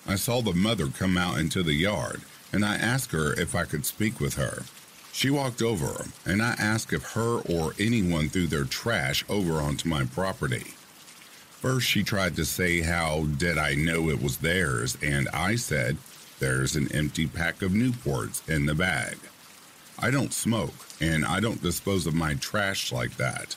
I 0.06 0.16
saw 0.16 0.42
the 0.42 0.52
mother 0.52 0.88
come 0.88 1.16
out 1.16 1.38
into 1.38 1.62
the 1.62 1.74
yard, 1.74 2.22
and 2.52 2.64
I 2.64 2.76
asked 2.76 3.12
her 3.12 3.32
if 3.40 3.54
I 3.54 3.64
could 3.64 3.86
speak 3.86 4.20
with 4.20 4.34
her. 4.34 4.64
She 5.12 5.30
walked 5.30 5.62
over, 5.62 6.06
and 6.24 6.42
I 6.42 6.54
asked 6.58 6.92
if 6.92 7.12
her 7.12 7.40
or 7.40 7.74
anyone 7.78 8.28
threw 8.28 8.46
their 8.46 8.64
trash 8.64 9.24
over 9.28 9.60
onto 9.60 9.88
my 9.88 10.04
property. 10.04 10.74
First, 11.60 11.86
she 11.86 12.02
tried 12.02 12.36
to 12.36 12.44
say 12.44 12.80
how 12.80 13.24
did 13.36 13.58
I 13.58 13.74
know 13.74 14.08
it 14.08 14.22
was 14.22 14.38
theirs, 14.38 14.96
and 15.02 15.28
I 15.28 15.56
said 15.56 15.98
there's 16.40 16.74
an 16.74 16.90
empty 16.92 17.26
pack 17.26 17.62
of 17.62 17.70
Newports 17.72 18.46
in 18.48 18.66
the 18.66 18.74
bag. 18.74 19.18
I 19.98 20.10
don't 20.10 20.32
smoke, 20.32 20.74
and 21.00 21.24
I 21.24 21.38
don't 21.38 21.62
dispose 21.62 22.06
of 22.06 22.14
my 22.14 22.34
trash 22.34 22.90
like 22.90 23.16
that. 23.18 23.54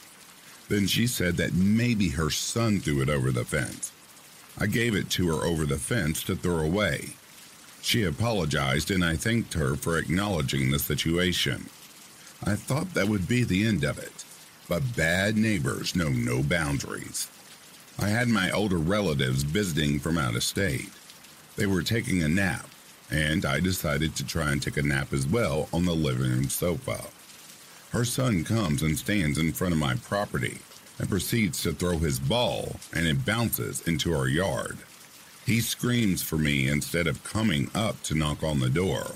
Then 0.69 0.87
she 0.87 1.07
said 1.07 1.37
that 1.37 1.53
maybe 1.53 2.09
her 2.09 2.29
son 2.29 2.79
threw 2.79 3.01
it 3.01 3.09
over 3.09 3.31
the 3.31 3.45
fence. 3.45 3.91
I 4.59 4.67
gave 4.67 4.95
it 4.95 5.09
to 5.11 5.27
her 5.29 5.45
over 5.45 5.65
the 5.65 5.77
fence 5.77 6.21
to 6.23 6.35
throw 6.35 6.59
away. 6.59 7.15
She 7.81 8.03
apologized, 8.03 8.91
and 8.91 9.03
I 9.03 9.15
thanked 9.15 9.53
her 9.53 9.75
for 9.75 9.97
acknowledging 9.97 10.69
the 10.69 10.79
situation. 10.79 11.69
I 12.43 12.55
thought 12.55 12.93
that 12.93 13.07
would 13.07 13.27
be 13.27 13.43
the 13.43 13.65
end 13.65 13.83
of 13.83 13.97
it, 13.97 14.25
but 14.67 14.95
bad 14.95 15.37
neighbors 15.37 15.95
know 15.95 16.09
no 16.09 16.43
boundaries. 16.43 17.29
I 17.97 18.09
had 18.09 18.27
my 18.27 18.51
older 18.51 18.77
relatives 18.77 19.43
visiting 19.43 19.99
from 19.99 20.17
out 20.17 20.35
of 20.35 20.43
state. 20.43 20.89
They 21.55 21.65
were 21.65 21.83
taking 21.83 22.23
a 22.23 22.27
nap, 22.27 22.65
and 23.13 23.45
I 23.45 23.59
decided 23.59 24.15
to 24.15 24.25
try 24.25 24.51
and 24.51 24.61
take 24.61 24.77
a 24.77 24.81
nap 24.81 25.13
as 25.13 25.27
well 25.27 25.69
on 25.71 25.85
the 25.85 25.93
living 25.93 26.23
room 26.23 26.49
sofa. 26.49 27.05
Her 27.91 28.05
son 28.05 28.43
comes 28.43 28.81
and 28.81 28.97
stands 28.97 29.37
in 29.37 29.53
front 29.53 29.73
of 29.73 29.79
my 29.79 29.95
property 29.95 30.57
and 30.97 31.07
proceeds 31.07 31.61
to 31.61 31.73
throw 31.73 31.99
his 31.99 32.19
ball, 32.19 32.77
and 32.91 33.05
it 33.05 33.23
bounces 33.23 33.87
into 33.87 34.15
our 34.15 34.27
yard. 34.27 34.79
He 35.45 35.59
screams 35.59 36.23
for 36.23 36.37
me 36.37 36.67
instead 36.67 37.05
of 37.05 37.23
coming 37.23 37.69
up 37.75 38.01
to 38.03 38.15
knock 38.15 38.41
on 38.41 38.59
the 38.59 38.69
door. 38.69 39.11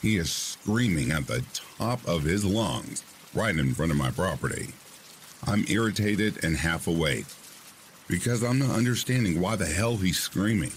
He 0.00 0.16
is 0.16 0.30
screaming 0.30 1.10
at 1.10 1.26
the 1.26 1.42
top 1.78 2.06
of 2.06 2.22
his 2.22 2.44
lungs 2.44 3.02
right 3.34 3.56
in 3.56 3.74
front 3.74 3.90
of 3.90 3.98
my 3.98 4.10
property. 4.12 4.74
I'm 5.44 5.64
irritated 5.68 6.44
and 6.44 6.56
half 6.56 6.86
awake 6.86 7.26
because 8.06 8.44
I'm 8.44 8.58
not 8.58 8.76
understanding 8.76 9.40
why 9.40 9.56
the 9.56 9.66
hell 9.66 9.96
he's 9.96 10.18
screaming. 10.18 10.72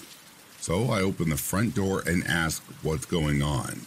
So 0.68 0.92
I 0.92 1.00
open 1.00 1.30
the 1.30 1.38
front 1.38 1.76
door 1.76 2.04
and 2.06 2.28
ask 2.28 2.62
what's 2.82 3.06
going 3.06 3.42
on. 3.42 3.84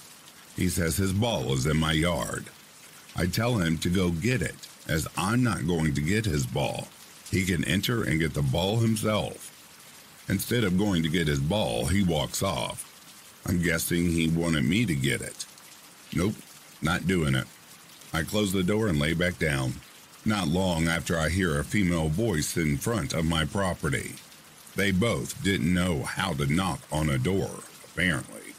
He 0.57 0.71
says 0.71 0.97
his 0.97 1.13
ball 1.13 1.53
is 1.53 1.67
in 1.67 1.77
my 1.77 1.93
yard. 1.93 2.47
I 3.15 3.27
tell 3.27 3.59
him 3.59 3.77
to 3.81 3.91
go 3.91 4.09
get 4.09 4.41
it, 4.41 4.67
as 4.89 5.07
I'm 5.15 5.45
not 5.45 5.67
going 5.67 5.93
to 5.95 6.01
get 6.01 6.25
his 6.25 6.47
ball. 6.47 6.89
He 7.31 7.45
can 7.45 7.67
enter 7.67 8.03
and 8.03 8.19
get 8.19 8.33
the 8.33 8.41
ball 8.41 8.79
himself. 8.79 9.53
Instead 10.27 10.65
of 10.65 10.79
going 10.79 11.03
to 11.03 11.11
get 11.11 11.29
his 11.29 11.39
ball, 11.41 11.85
he 11.85 12.03
walks 12.03 12.43
off. 12.43 12.87
I'm 13.47 13.61
guessing 13.61 14.07
he 14.07 14.29
wanted 14.29 14.65
me 14.65 14.87
to 14.87 14.95
get 14.95 15.21
it. 15.21 15.45
Nope, 16.17 16.37
not 16.81 17.07
doing 17.07 17.35
it. 17.35 17.47
I 18.15 18.23
close 18.23 18.55
the 18.55 18.63
door 18.63 18.89
and 18.89 18.99
lay 18.99 19.13
back 19.13 19.39
down. 19.39 19.75
Not 20.25 20.49
long 20.49 20.89
after 20.89 21.19
I 21.19 21.29
hear 21.29 21.61
a 21.61 21.63
female 21.63 22.09
voice 22.09 22.57
in 22.57 22.79
front 22.79 23.13
of 23.13 23.27
my 23.27 23.45
property. 23.45 24.15
They 24.81 24.93
both 24.93 25.45
didn't 25.45 25.75
know 25.75 26.05
how 26.05 26.33
to 26.33 26.47
knock 26.47 26.81
on 26.91 27.11
a 27.11 27.19
door, 27.19 27.51
apparently. 27.85 28.55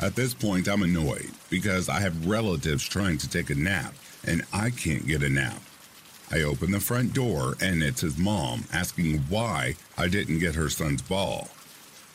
At 0.00 0.16
this 0.16 0.34
point, 0.34 0.66
I'm 0.66 0.82
annoyed 0.82 1.30
because 1.48 1.88
I 1.88 2.00
have 2.00 2.26
relatives 2.26 2.82
trying 2.82 3.16
to 3.18 3.30
take 3.30 3.48
a 3.48 3.54
nap 3.54 3.94
and 4.26 4.42
I 4.52 4.70
can't 4.70 5.06
get 5.06 5.22
a 5.22 5.28
nap. 5.28 5.62
I 6.32 6.42
open 6.42 6.72
the 6.72 6.80
front 6.80 7.12
door 7.12 7.54
and 7.60 7.80
it's 7.80 8.00
his 8.00 8.18
mom 8.18 8.64
asking 8.72 9.18
why 9.28 9.76
I 9.96 10.08
didn't 10.08 10.40
get 10.40 10.56
her 10.56 10.68
son's 10.68 11.00
ball. 11.00 11.46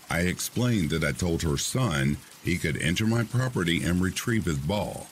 I 0.10 0.24
explained 0.24 0.90
that 0.90 1.06
I 1.06 1.14
told 1.14 1.42
her 1.44 1.56
son 1.56 2.18
he 2.44 2.58
could 2.58 2.76
enter 2.82 3.08
my 3.08 3.24
property 3.24 3.82
and 3.82 4.02
retrieve 4.02 4.44
his 4.44 4.60
ball. 4.60 5.08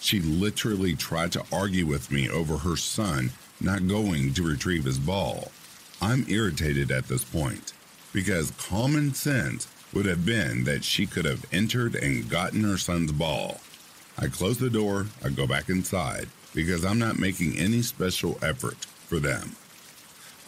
She 0.00 0.20
literally 0.20 0.94
tried 0.94 1.32
to 1.32 1.44
argue 1.52 1.84
with 1.84 2.10
me 2.10 2.30
over 2.30 2.56
her 2.56 2.76
son 2.76 3.32
not 3.60 3.86
going 3.86 4.32
to 4.32 4.42
retrieve 4.42 4.84
his 4.84 4.98
ball. 4.98 5.52
I'm 6.00 6.26
irritated 6.28 6.90
at 6.90 7.08
this 7.08 7.24
point 7.24 7.72
because 8.12 8.50
common 8.52 9.14
sense 9.14 9.68
would 9.92 10.06
have 10.06 10.26
been 10.26 10.64
that 10.64 10.84
she 10.84 11.06
could 11.06 11.24
have 11.24 11.46
entered 11.52 11.94
and 11.94 12.28
gotten 12.28 12.64
her 12.64 12.76
son's 12.76 13.12
ball. 13.12 13.60
I 14.18 14.28
close 14.28 14.58
the 14.58 14.70
door, 14.70 15.06
I 15.24 15.28
go 15.30 15.46
back 15.46 15.68
inside 15.68 16.28
because 16.54 16.84
I'm 16.84 16.98
not 16.98 17.18
making 17.18 17.58
any 17.58 17.82
special 17.82 18.38
effort 18.42 18.84
for 18.84 19.18
them. 19.18 19.56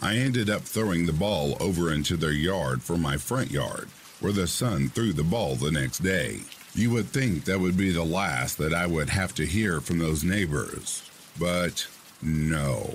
I 0.01 0.15
ended 0.15 0.49
up 0.49 0.61
throwing 0.61 1.05
the 1.05 1.13
ball 1.13 1.57
over 1.59 1.93
into 1.93 2.15
their 2.15 2.31
yard 2.31 2.81
from 2.81 3.01
my 3.01 3.17
front 3.17 3.51
yard, 3.51 3.89
where 4.19 4.31
the 4.31 4.47
son 4.47 4.89
threw 4.89 5.13
the 5.13 5.23
ball 5.23 5.55
the 5.55 5.71
next 5.71 5.99
day. 5.99 6.39
You 6.73 6.91
would 6.91 7.07
think 7.07 7.45
that 7.45 7.59
would 7.59 7.75
be 7.75 7.91
the 7.91 8.03
last 8.03 8.57
that 8.59 8.73
I 8.73 8.87
would 8.87 9.09
have 9.09 9.35
to 9.35 9.45
hear 9.45 9.81
from 9.81 9.99
those 9.99 10.23
neighbors, 10.23 11.03
but 11.37 11.87
no. 12.21 12.93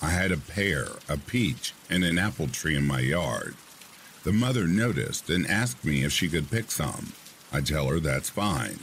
I 0.00 0.10
had 0.10 0.30
a 0.30 0.36
pear, 0.36 0.86
a 1.08 1.16
peach, 1.16 1.74
and 1.90 2.04
an 2.04 2.18
apple 2.18 2.46
tree 2.46 2.76
in 2.76 2.86
my 2.86 3.00
yard. 3.00 3.56
The 4.22 4.32
mother 4.32 4.66
noticed 4.66 5.28
and 5.28 5.46
asked 5.46 5.84
me 5.84 6.04
if 6.04 6.12
she 6.12 6.28
could 6.28 6.50
pick 6.50 6.70
some. 6.70 7.12
I 7.52 7.62
tell 7.62 7.88
her 7.88 7.98
that's 7.98 8.30
fine. 8.30 8.80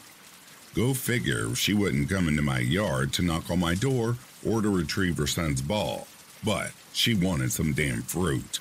Go 0.74 0.94
figure 0.94 1.56
she 1.56 1.74
wouldn't 1.74 2.10
come 2.10 2.28
into 2.28 2.42
my 2.42 2.60
yard 2.60 3.14
to 3.14 3.22
knock 3.22 3.50
on 3.50 3.60
my 3.60 3.76
door 3.76 4.18
or 4.46 4.62
to 4.62 4.70
retrieve 4.70 5.18
her 5.18 5.28
son's 5.28 5.62
ball, 5.62 6.08
but 6.44 6.72
she 6.92 7.14
wanted 7.14 7.52
some 7.52 7.74
damn 7.74 8.02
fruit. 8.02 8.60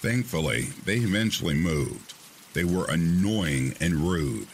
Thankfully, 0.00 0.68
they 0.84 0.96
eventually 0.96 1.54
moved. 1.54 2.14
They 2.54 2.64
were 2.64 2.86
annoying 2.88 3.74
and 3.80 4.08
rude. 4.08 4.48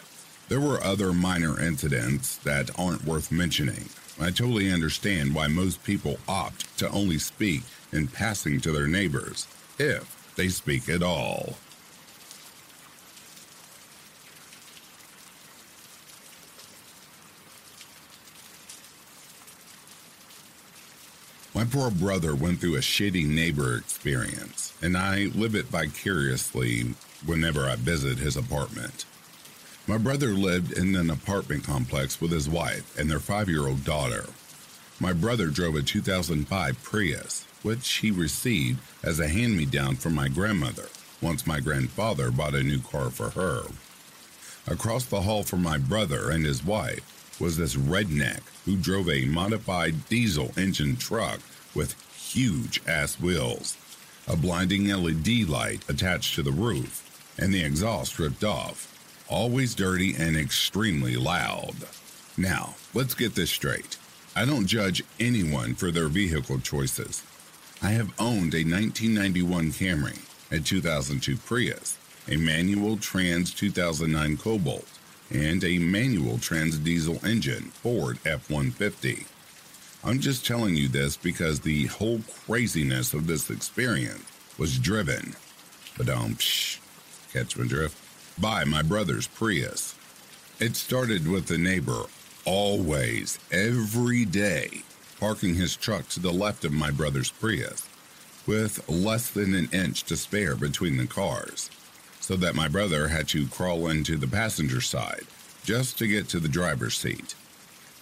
There 0.49 0.61
were 0.61 0.83
other 0.83 1.13
minor 1.13 1.61
incidents 1.61 2.37
that 2.39 2.77
aren't 2.77 3.05
worth 3.05 3.31
mentioning. 3.31 3.89
I 4.21 4.31
totally 4.31 4.71
understand 4.71 5.35
why 5.35 5.49
most 5.49 5.83
people 5.85 6.19
opt 6.29 6.79
to 6.79 6.89
only 6.91 7.19
speak 7.19 7.63
in 7.93 8.09
passing 8.09 8.61
to 8.61 8.73
their 8.73 8.87
neighbors, 8.87 9.47
if 9.79 10.35
they 10.37 10.49
speak 10.49 10.89
at 10.89 11.03
all. 11.03 11.57
My 21.55 21.65
poor 21.65 21.91
brother 21.91 22.35
went 22.35 22.61
through 22.61 22.77
a 22.77 22.81
shitty 22.81 23.27
neighbor 23.27 23.77
experience, 23.77 24.73
and 24.81 24.97
I 24.97 25.27
live 25.35 25.55
it 25.55 25.67
vicariously 25.67 26.95
whenever 27.27 27.67
I 27.67 27.77
visit 27.77 28.19
his 28.19 28.37
apartment. 28.37 29.05
My 29.89 29.99
brother 29.99 30.29
lived 30.29 30.79
in 30.79 30.95
an 30.95 31.11
apartment 31.11 31.65
complex 31.65 32.21
with 32.21 32.31
his 32.31 32.49
wife 32.49 32.97
and 32.97 33.11
their 33.11 33.19
five 33.19 33.49
year 33.49 33.67
old 33.67 33.85
daughter. 33.85 34.27
My 35.01 35.13
brother 35.13 35.49
drove 35.49 35.75
a 35.75 35.83
2005 35.83 36.83
Prius, 36.85 37.45
which 37.63 37.95
he 37.95 38.13
received 38.13 38.79
as 39.03 39.19
a 39.19 39.27
hand 39.27 39.57
me 39.57 39.65
down 39.65 39.97
from 39.97 40.15
my 40.15 40.29
grandmother 40.29 40.89
once 41.21 41.49
my 41.49 41.59
grandfather 41.59 42.31
bought 42.31 42.55
a 42.55 42.63
new 42.63 42.79
car 42.79 43.11
for 43.11 43.31
her. 43.31 43.63
Across 44.69 45.07
the 45.07 45.23
hall 45.23 45.43
from 45.43 45.65
my 45.65 45.79
brother 45.79 46.31
and 46.31 46.47
his 46.47 46.65
wife 46.65 47.41
was 47.41 47.57
this 47.57 47.75
redneck 47.75 48.43
who 48.65 48.77
drove 48.77 49.11
a 49.11 49.25
modified 49.25 50.09
diesel 50.09 50.53
engine 50.57 50.95
truck 50.95 51.41
with 51.75 52.01
huge 52.15 52.81
ass 52.87 53.19
wheels, 53.19 53.77
a 54.29 54.37
blinding 54.37 54.87
LED 54.87 55.49
light 55.49 55.81
attached 55.89 56.37
to 56.37 56.43
the 56.45 56.53
roof, 56.53 57.35
and 57.37 57.53
the 57.53 57.65
exhaust 57.65 58.21
ripped 58.21 58.45
off. 58.45 58.92
Always 59.33 59.75
dirty 59.75 60.15
and 60.15 60.37
extremely 60.37 61.17
loud. 61.17 61.75
Now, 62.37 62.75
let's 62.93 63.15
get 63.15 63.35
this 63.35 63.49
straight. 63.51 63.97
I 64.37 64.45
don't 64.45 64.67
judge 64.67 65.03
anyone 65.19 65.75
for 65.75 65.91
their 65.91 66.09
vehicle 66.09 66.59
choices. 66.59 67.23
I 67.81 67.93
have 67.93 68.13
owned 68.19 68.53
a 68.53 68.63
1991 68.63 69.73
Camry, 69.73 70.19
a 70.51 70.61
2002 70.61 71.39
Prius, 71.39 71.97
a 72.29 72.37
manual 72.37 72.99
trans 72.99 73.55
2009 73.55 74.37
Cobalt, 74.37 74.87
and 75.31 75.65
a 75.65 75.79
manual 75.79 76.37
trans 76.37 76.77
diesel 76.77 77.19
engine 77.25 77.71
Ford 77.71 78.19
F 78.27 78.51
150. 78.51 79.25
I'm 80.05 80.21
just 80.21 80.47
telling 80.47 80.77
you 80.77 80.89
this 80.89 81.17
because 81.17 81.61
the 81.61 81.87
whole 81.87 82.21
craziness 82.45 83.15
of 83.15 83.27
this 83.27 83.49
experience 83.49 84.27
was 84.59 84.79
driven, 84.79 85.37
but 85.97 86.11
um, 86.11 86.35
psh, 86.35 86.81
catch 87.33 87.57
my 87.57 87.67
drift, 87.67 87.97
by 88.39 88.65
my 88.65 88.83
brother's 88.83 89.27
Prius. 89.27 89.95
It 90.59 90.77
started 90.77 91.29
with 91.29 91.47
the 91.47 91.59
neighbor 91.59 92.05
always, 92.45 93.39
every 93.51 94.25
day, 94.25 94.83
parking 95.21 95.55
his 95.55 95.77
truck 95.77 96.09
to 96.09 96.21
the 96.21 96.33
left 96.33 96.65
of 96.65 96.73
my 96.73 96.91
brother's 96.91 97.31
Prius, 97.31 97.89
with 98.47 98.89
less 98.89 99.31
than 99.31 99.55
an 99.55 99.69
inch 99.73 100.05
to 100.05 100.17
spare 100.17 100.57
between 100.57 100.97
the 100.97 101.07
cars, 101.07 101.71
so 102.21 102.37
that 102.37 102.55
my 102.55 102.69
brother 102.69 103.09
had 103.09 103.29
to 103.29 103.47
crawl 103.49 103.89
into 103.89 104.17
the 104.17 104.27
passenger 104.27 104.81
side 104.81 105.27
just 105.65 105.99
to 105.99 106.09
get 106.09 106.29
to 106.29 106.41
the 106.41 106.49
driver's 106.49 106.97
seat. 106.97 107.35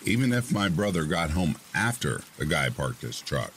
Even 0.05 0.33
if 0.33 0.53
my 0.53 0.69
brother 0.69 1.05
got 1.05 1.31
home 1.31 1.57
after 1.75 2.23
the 2.39 2.47
guy 2.47 2.71
parked 2.71 3.03
his 3.03 3.21
truck, 3.21 3.53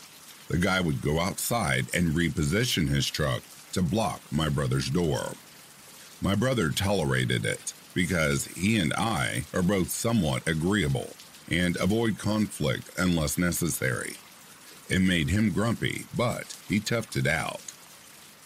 the 0.50 0.58
guy 0.58 0.82
would 0.82 1.02
go 1.02 1.20
outside 1.22 1.86
and 1.94 2.14
reposition 2.14 2.90
his 2.90 3.08
truck 3.08 3.42
to 3.72 3.82
block 3.82 4.22
my 4.30 4.50
brother's 4.50 4.90
door. 4.90 5.34
My 6.24 6.36
brother 6.36 6.70
tolerated 6.70 7.46
it 7.46 7.74
because 7.94 8.46
he 8.46 8.80
and 8.80 8.94
I 8.94 9.44
are 9.54 9.62
both 9.62 9.92
somewhat 9.92 10.48
agreeable 10.48 11.10
and 11.52 11.76
avoid 11.76 12.18
conflict 12.18 12.90
unless 12.98 13.38
necessary. 13.38 14.14
It 14.88 15.02
made 15.02 15.32
him 15.32 15.52
grumpy, 15.52 16.06
but 16.16 16.56
he 16.70 16.80
toughed 16.80 17.18
it 17.18 17.28
out. 17.28 17.60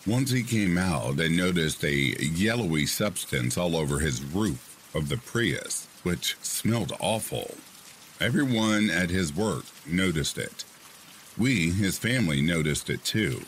Once 0.07 0.31
he 0.31 0.41
came 0.41 0.75
out 0.75 1.19
and 1.19 1.37
noticed 1.37 1.83
a 1.83 1.93
yellowy 1.93 2.87
substance 2.87 3.59
all 3.59 3.75
over 3.75 3.99
his 3.99 4.23
roof 4.23 4.75
of 4.95 5.09
the 5.09 5.17
Prius, 5.17 5.87
which 6.01 6.35
smelled 6.41 6.93
awful. 6.99 7.57
Everyone 8.19 8.89
at 8.89 9.11
his 9.11 9.31
work 9.31 9.65
noticed 9.85 10.39
it. 10.39 10.63
We, 11.37 11.69
his 11.69 11.99
family, 11.99 12.41
noticed 12.41 12.89
it 12.89 13.03
too. 13.03 13.43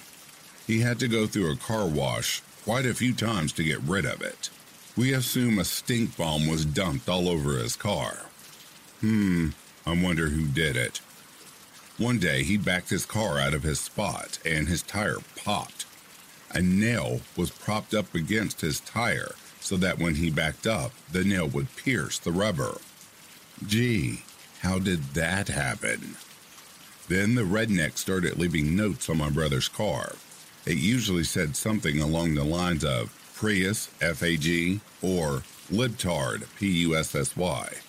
He 0.67 0.81
had 0.81 0.99
to 0.99 1.07
go 1.07 1.25
through 1.25 1.51
a 1.51 1.57
car 1.57 1.87
wash 1.87 2.43
quite 2.63 2.85
a 2.85 2.93
few 2.93 3.13
times 3.13 3.51
to 3.53 3.63
get 3.63 3.81
rid 3.81 4.05
of 4.05 4.21
it. 4.21 4.49
We 4.95 5.13
assume 5.13 5.59
a 5.59 5.65
stink 5.65 6.17
bomb 6.17 6.47
was 6.47 6.65
dumped 6.65 7.07
all 7.07 7.29
over 7.29 7.57
his 7.57 7.75
car. 7.75 8.25
Hmm, 9.01 9.49
I 9.85 10.01
wonder 10.01 10.27
who 10.27 10.45
did 10.45 10.75
it. 10.75 11.01
One 11.97 12.19
day 12.19 12.43
he 12.43 12.57
backed 12.57 12.89
his 12.89 13.05
car 13.05 13.39
out 13.39 13.53
of 13.53 13.63
his 13.63 13.79
spot 13.79 14.39
and 14.45 14.67
his 14.67 14.81
tire 14.81 15.17
popped. 15.35 15.85
A 16.51 16.61
nail 16.61 17.21
was 17.37 17.51
propped 17.51 17.93
up 17.93 18.13
against 18.15 18.61
his 18.61 18.79
tire 18.79 19.35
so 19.59 19.77
that 19.77 19.99
when 19.99 20.15
he 20.15 20.29
backed 20.29 20.65
up, 20.65 20.91
the 21.11 21.23
nail 21.23 21.47
would 21.47 21.75
pierce 21.75 22.17
the 22.17 22.31
rubber. 22.31 22.77
Gee, 23.65 24.23
how 24.61 24.79
did 24.79 25.13
that 25.13 25.47
happen? 25.47 26.15
Then 27.07 27.35
the 27.35 27.43
redneck 27.43 27.97
started 27.97 28.37
leaving 28.37 28.75
notes 28.75 29.09
on 29.09 29.17
my 29.17 29.29
brother's 29.29 29.67
car. 29.67 30.15
It 30.65 30.77
usually 30.77 31.23
said 31.23 31.55
something 31.55 31.99
along 31.99 32.35
the 32.35 32.43
lines 32.43 32.83
of 32.83 33.13
Prius, 33.35 33.87
FAG, 33.99 34.81
or 35.01 35.43
Libtard, 35.71 36.43
PUSSY. 36.57 37.81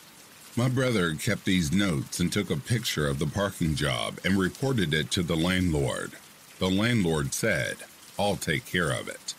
My 0.56 0.68
brother 0.68 1.14
kept 1.14 1.44
these 1.44 1.72
notes 1.72 2.20
and 2.20 2.32
took 2.32 2.50
a 2.50 2.56
picture 2.56 3.06
of 3.06 3.18
the 3.18 3.26
parking 3.26 3.74
job 3.74 4.18
and 4.24 4.38
reported 4.38 4.92
it 4.94 5.10
to 5.12 5.22
the 5.22 5.36
landlord. 5.36 6.12
The 6.58 6.70
landlord 6.70 7.32
said, 7.32 7.76
I'll 8.18 8.36
take 8.36 8.66
care 8.66 8.90
of 8.90 9.08
it. 9.08 9.34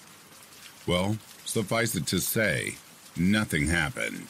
Well, 0.87 1.17
suffice 1.45 1.95
it 1.95 2.07
to 2.07 2.19
say, 2.19 2.75
nothing 3.15 3.67
happened. 3.67 4.27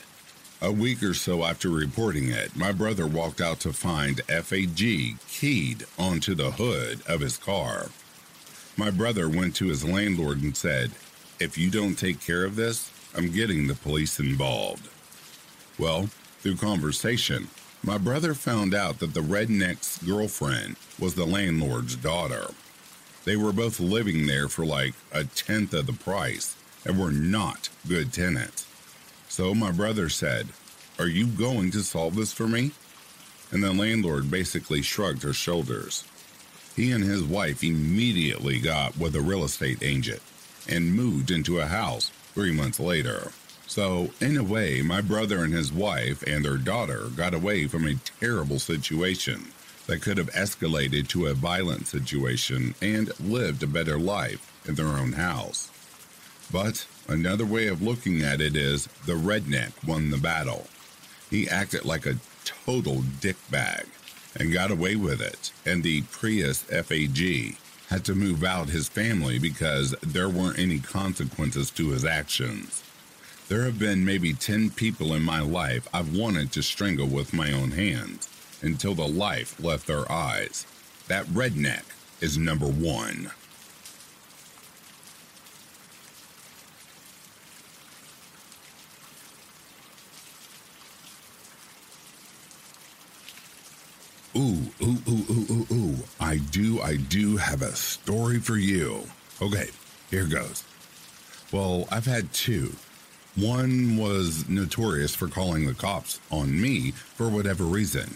A 0.62 0.72
week 0.72 1.02
or 1.02 1.14
so 1.14 1.44
after 1.44 1.70
reporting 1.70 2.30
it, 2.30 2.56
my 2.56 2.72
brother 2.72 3.08
walked 3.08 3.42
out 3.42 3.60
to 3.62 3.74
find 3.74 4.22
FAG 4.28 5.18
keyed 5.28 5.86
onto 5.98 6.36
the 6.36 6.52
hood 6.52 7.02
of 7.08 7.22
his 7.22 7.38
car. 7.38 7.90
My 8.78 8.90
brother 8.90 9.28
went 9.28 9.56
to 9.58 9.68
his 9.68 9.84
landlord 9.84 10.42
and 10.42 10.56
said, 10.56 10.92
If 11.40 11.58
you 11.58 11.70
don't 11.70 11.96
take 11.96 12.22
care 12.22 12.46
of 12.46 12.56
this, 12.56 12.92
I'm 13.16 13.32
getting 13.32 13.68
the 13.68 13.76
police 13.76 14.20
involved. 14.20 14.88
Well, 15.78 16.10
through 16.40 16.56
conversation, 16.56 17.50
my 17.84 17.98
brother 17.98 18.34
found 18.34 18.74
out 18.74 19.00
that 19.00 19.14
the 19.14 19.22
redneck's 19.22 19.98
girlfriend 20.04 20.78
was 21.00 21.16
the 21.16 21.26
landlord's 21.26 21.96
daughter. 21.96 22.52
They 23.26 23.36
were 23.36 23.54
both 23.54 23.80
living 23.80 24.26
there 24.26 24.48
for 24.48 24.66
like 24.66 24.94
a 25.12 25.26
tenth 25.26 25.74
of 25.74 25.88
the 25.88 25.94
price 25.94 26.56
and 26.86 27.00
were 27.00 27.12
not 27.12 27.70
good 27.88 28.14
tenants. 28.14 28.66
So 29.28 29.54
my 29.54 29.72
brother 29.72 30.10
said, 30.10 30.48
Are 30.98 31.08
you 31.08 31.28
going 31.28 31.72
to 31.72 31.82
solve 31.82 32.16
this 32.16 32.34
for 32.34 32.48
me? 32.48 32.72
And 33.52 33.64
the 33.64 33.74
landlord 33.74 34.32
basically 34.32 34.82
shrugged 34.82 35.24
her 35.24 35.34
shoulders. 35.34 36.06
He 36.76 36.92
and 36.92 37.04
his 37.04 37.24
wife 37.24 37.64
immediately 37.64 38.60
got 38.60 38.98
with 38.98 39.16
a 39.16 39.22
real 39.22 39.44
estate 39.44 39.80
agent 39.82 40.22
and 40.68 40.96
moved 40.96 41.32
into 41.32 41.60
a 41.60 41.66
house 41.66 42.12
three 42.34 42.52
months 42.52 42.80
later. 42.80 43.32
So, 43.68 44.12
in 44.20 44.38
a 44.38 44.44
way, 44.44 44.82
my 44.82 45.02
brother 45.02 45.44
and 45.44 45.54
his 45.54 45.72
wife 45.72 46.24
and 46.24 46.44
their 46.44 46.58
daughter 46.58 47.08
got 47.16 47.34
away 47.34 47.68
from 47.68 47.88
a 47.88 47.96
terrible 48.20 48.60
situation 48.60 49.52
that 49.88 50.02
could 50.02 50.18
have 50.18 50.32
escalated 50.32 51.08
to 51.10 51.28
a 51.28 51.34
violent 51.34 51.88
situation 51.88 52.76
and 52.82 53.18
lived 53.20 53.64
a 53.64 53.68
better 53.68 53.98
life 53.98 54.52
in 54.68 54.76
their 54.76 54.88
own 54.88 55.14
house. 55.14 55.70
But 56.52 56.86
another 57.08 57.46
way 57.46 57.68
of 57.68 57.82
looking 57.82 58.22
at 58.22 58.42
it 58.42 58.56
is 58.56 58.88
the 59.06 59.14
redneck 59.14 59.72
won 59.86 60.10
the 60.10 60.18
battle. 60.18 60.68
He 61.30 61.50
acted 61.50 61.86
like 61.86 62.06
a 62.06 62.18
total 62.44 62.98
dickbag 62.98 63.86
and 64.40 64.54
got 64.54 64.72
away 64.72 64.96
with 64.96 65.22
it, 65.22 65.52
and 65.66 65.84
the 65.84 66.04
Prius 66.04 66.64
FAG 66.64 67.58
had 67.90 68.06
to 68.06 68.16
move 68.16 68.44
out 68.44 68.70
his 68.70 68.88
family 68.88 69.38
because 69.38 69.92
there 70.02 70.30
weren't 70.30 70.60
any 70.60 70.80
consequences 70.80 71.70
to 71.72 71.90
his 71.90 72.06
actions. 72.06 72.84
There 73.50 73.64
have 73.64 73.78
been 73.78 74.06
maybe 74.06 74.34
10 74.34 74.70
people 74.70 75.14
in 75.14 75.24
my 75.24 75.42
life 75.42 75.88
I've 75.94 76.16
wanted 76.16 76.54
to 76.54 76.64
strangle 76.64 77.08
with 77.08 77.34
my 77.34 77.52
own 77.52 77.72
hands 77.72 78.30
until 78.62 78.94
the 78.94 79.08
life 79.08 79.60
left 79.60 79.88
their 79.88 80.10
eyes. 80.10 80.66
That 81.10 81.26
redneck 81.26 81.84
is 82.22 82.38
number 82.38 82.68
one. 82.68 83.32
Ooh, 94.36 94.72
ooh, 94.82 94.98
ooh, 95.10 95.26
ooh, 95.30 95.46
ooh, 95.52 95.68
ooh. 95.74 95.96
I 96.20 96.38
do, 96.38 96.82
I 96.82 96.96
do 96.96 97.38
have 97.38 97.62
a 97.62 97.76
story 97.76 98.40
for 98.40 98.56
you. 98.56 99.04
Okay, 99.42 99.70
here 100.10 100.26
goes. 100.26 100.64
Well, 101.52 101.86
I've 101.92 102.06
had 102.06 102.32
two. 102.32 102.74
One 103.36 103.98
was 103.98 104.48
notorious 104.48 105.14
for 105.14 105.28
calling 105.28 105.66
the 105.66 105.74
cops 105.74 106.22
on 106.32 106.62
me 106.62 106.92
for 106.92 107.30
whatever 107.30 107.66
reason. 107.66 108.16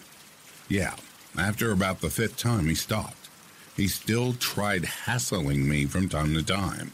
Yeah, 0.69 0.95
after 1.37 1.71
about 1.71 1.99
the 1.99 2.09
fifth 2.09 2.37
time, 2.37 2.67
he 2.67 2.75
stopped. 2.75 3.29
He 3.75 3.87
still 3.87 4.33
tried 4.33 4.85
hassling 4.85 5.67
me 5.67 5.85
from 5.85 6.07
time 6.07 6.33
to 6.33 6.43
time. 6.43 6.93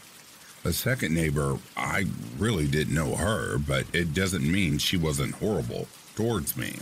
The 0.64 0.72
second 0.72 1.14
neighbor, 1.14 1.58
I 1.76 2.06
really 2.38 2.66
didn't 2.66 2.94
know 2.94 3.14
her, 3.14 3.58
but 3.58 3.86
it 3.92 4.14
doesn't 4.14 4.50
mean 4.50 4.78
she 4.78 4.96
wasn't 4.96 5.36
horrible 5.36 5.86
towards 6.16 6.56
me. 6.56 6.76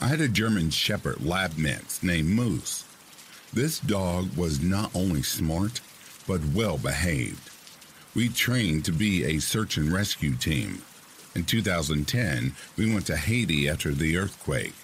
I 0.00 0.08
had 0.08 0.20
a 0.20 0.28
German 0.28 0.70
Shepherd 0.70 1.24
lab 1.24 1.56
mix 1.56 2.02
named 2.02 2.28
Moose. 2.28 2.84
This 3.52 3.78
dog 3.78 4.36
was 4.36 4.60
not 4.60 4.94
only 4.94 5.22
smart, 5.22 5.80
but 6.26 6.44
well 6.54 6.78
behaved. 6.78 7.50
We 8.14 8.28
trained 8.28 8.84
to 8.86 8.92
be 8.92 9.24
a 9.24 9.38
search 9.38 9.76
and 9.76 9.92
rescue 9.92 10.34
team. 10.34 10.82
In 11.34 11.44
2010, 11.44 12.54
we 12.76 12.92
went 12.92 13.06
to 13.06 13.16
Haiti 13.16 13.68
after 13.68 13.92
the 13.92 14.16
earthquake. 14.18 14.74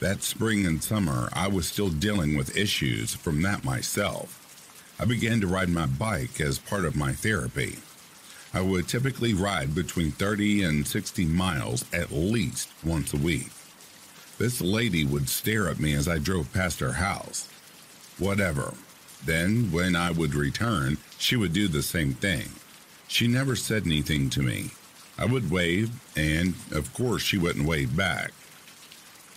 That 0.00 0.22
spring 0.22 0.66
and 0.66 0.82
summer, 0.82 1.30
I 1.32 1.48
was 1.48 1.66
still 1.66 1.88
dealing 1.88 2.36
with 2.36 2.56
issues 2.56 3.14
from 3.14 3.40
that 3.42 3.64
myself. 3.64 4.38
I 5.00 5.06
began 5.06 5.40
to 5.40 5.46
ride 5.46 5.70
my 5.70 5.86
bike 5.86 6.40
as 6.40 6.58
part 6.58 6.84
of 6.84 6.94
my 6.94 7.12
therapy. 7.12 7.78
I 8.52 8.60
would 8.60 8.86
typically 8.86 9.32
ride 9.32 9.74
between 9.74 10.10
30 10.12 10.62
and 10.62 10.86
60 10.86 11.24
miles 11.24 11.86
at 11.92 12.12
least 12.12 12.68
once 12.84 13.14
a 13.14 13.16
week. 13.16 13.50
This 14.42 14.60
lady 14.60 15.04
would 15.04 15.28
stare 15.28 15.68
at 15.68 15.78
me 15.78 15.94
as 15.94 16.08
I 16.08 16.18
drove 16.18 16.52
past 16.52 16.80
her 16.80 16.94
house. 16.94 17.46
Whatever. 18.18 18.74
Then, 19.24 19.70
when 19.70 19.94
I 19.94 20.10
would 20.10 20.34
return, 20.34 20.98
she 21.16 21.36
would 21.36 21.52
do 21.52 21.68
the 21.68 21.80
same 21.80 22.14
thing. 22.14 22.48
She 23.06 23.28
never 23.28 23.54
said 23.54 23.86
anything 23.86 24.30
to 24.30 24.42
me. 24.42 24.72
I 25.16 25.26
would 25.26 25.52
wave, 25.52 25.92
and 26.16 26.54
of 26.72 26.92
course, 26.92 27.22
she 27.22 27.38
wouldn't 27.38 27.68
wave 27.68 27.96
back. 27.96 28.32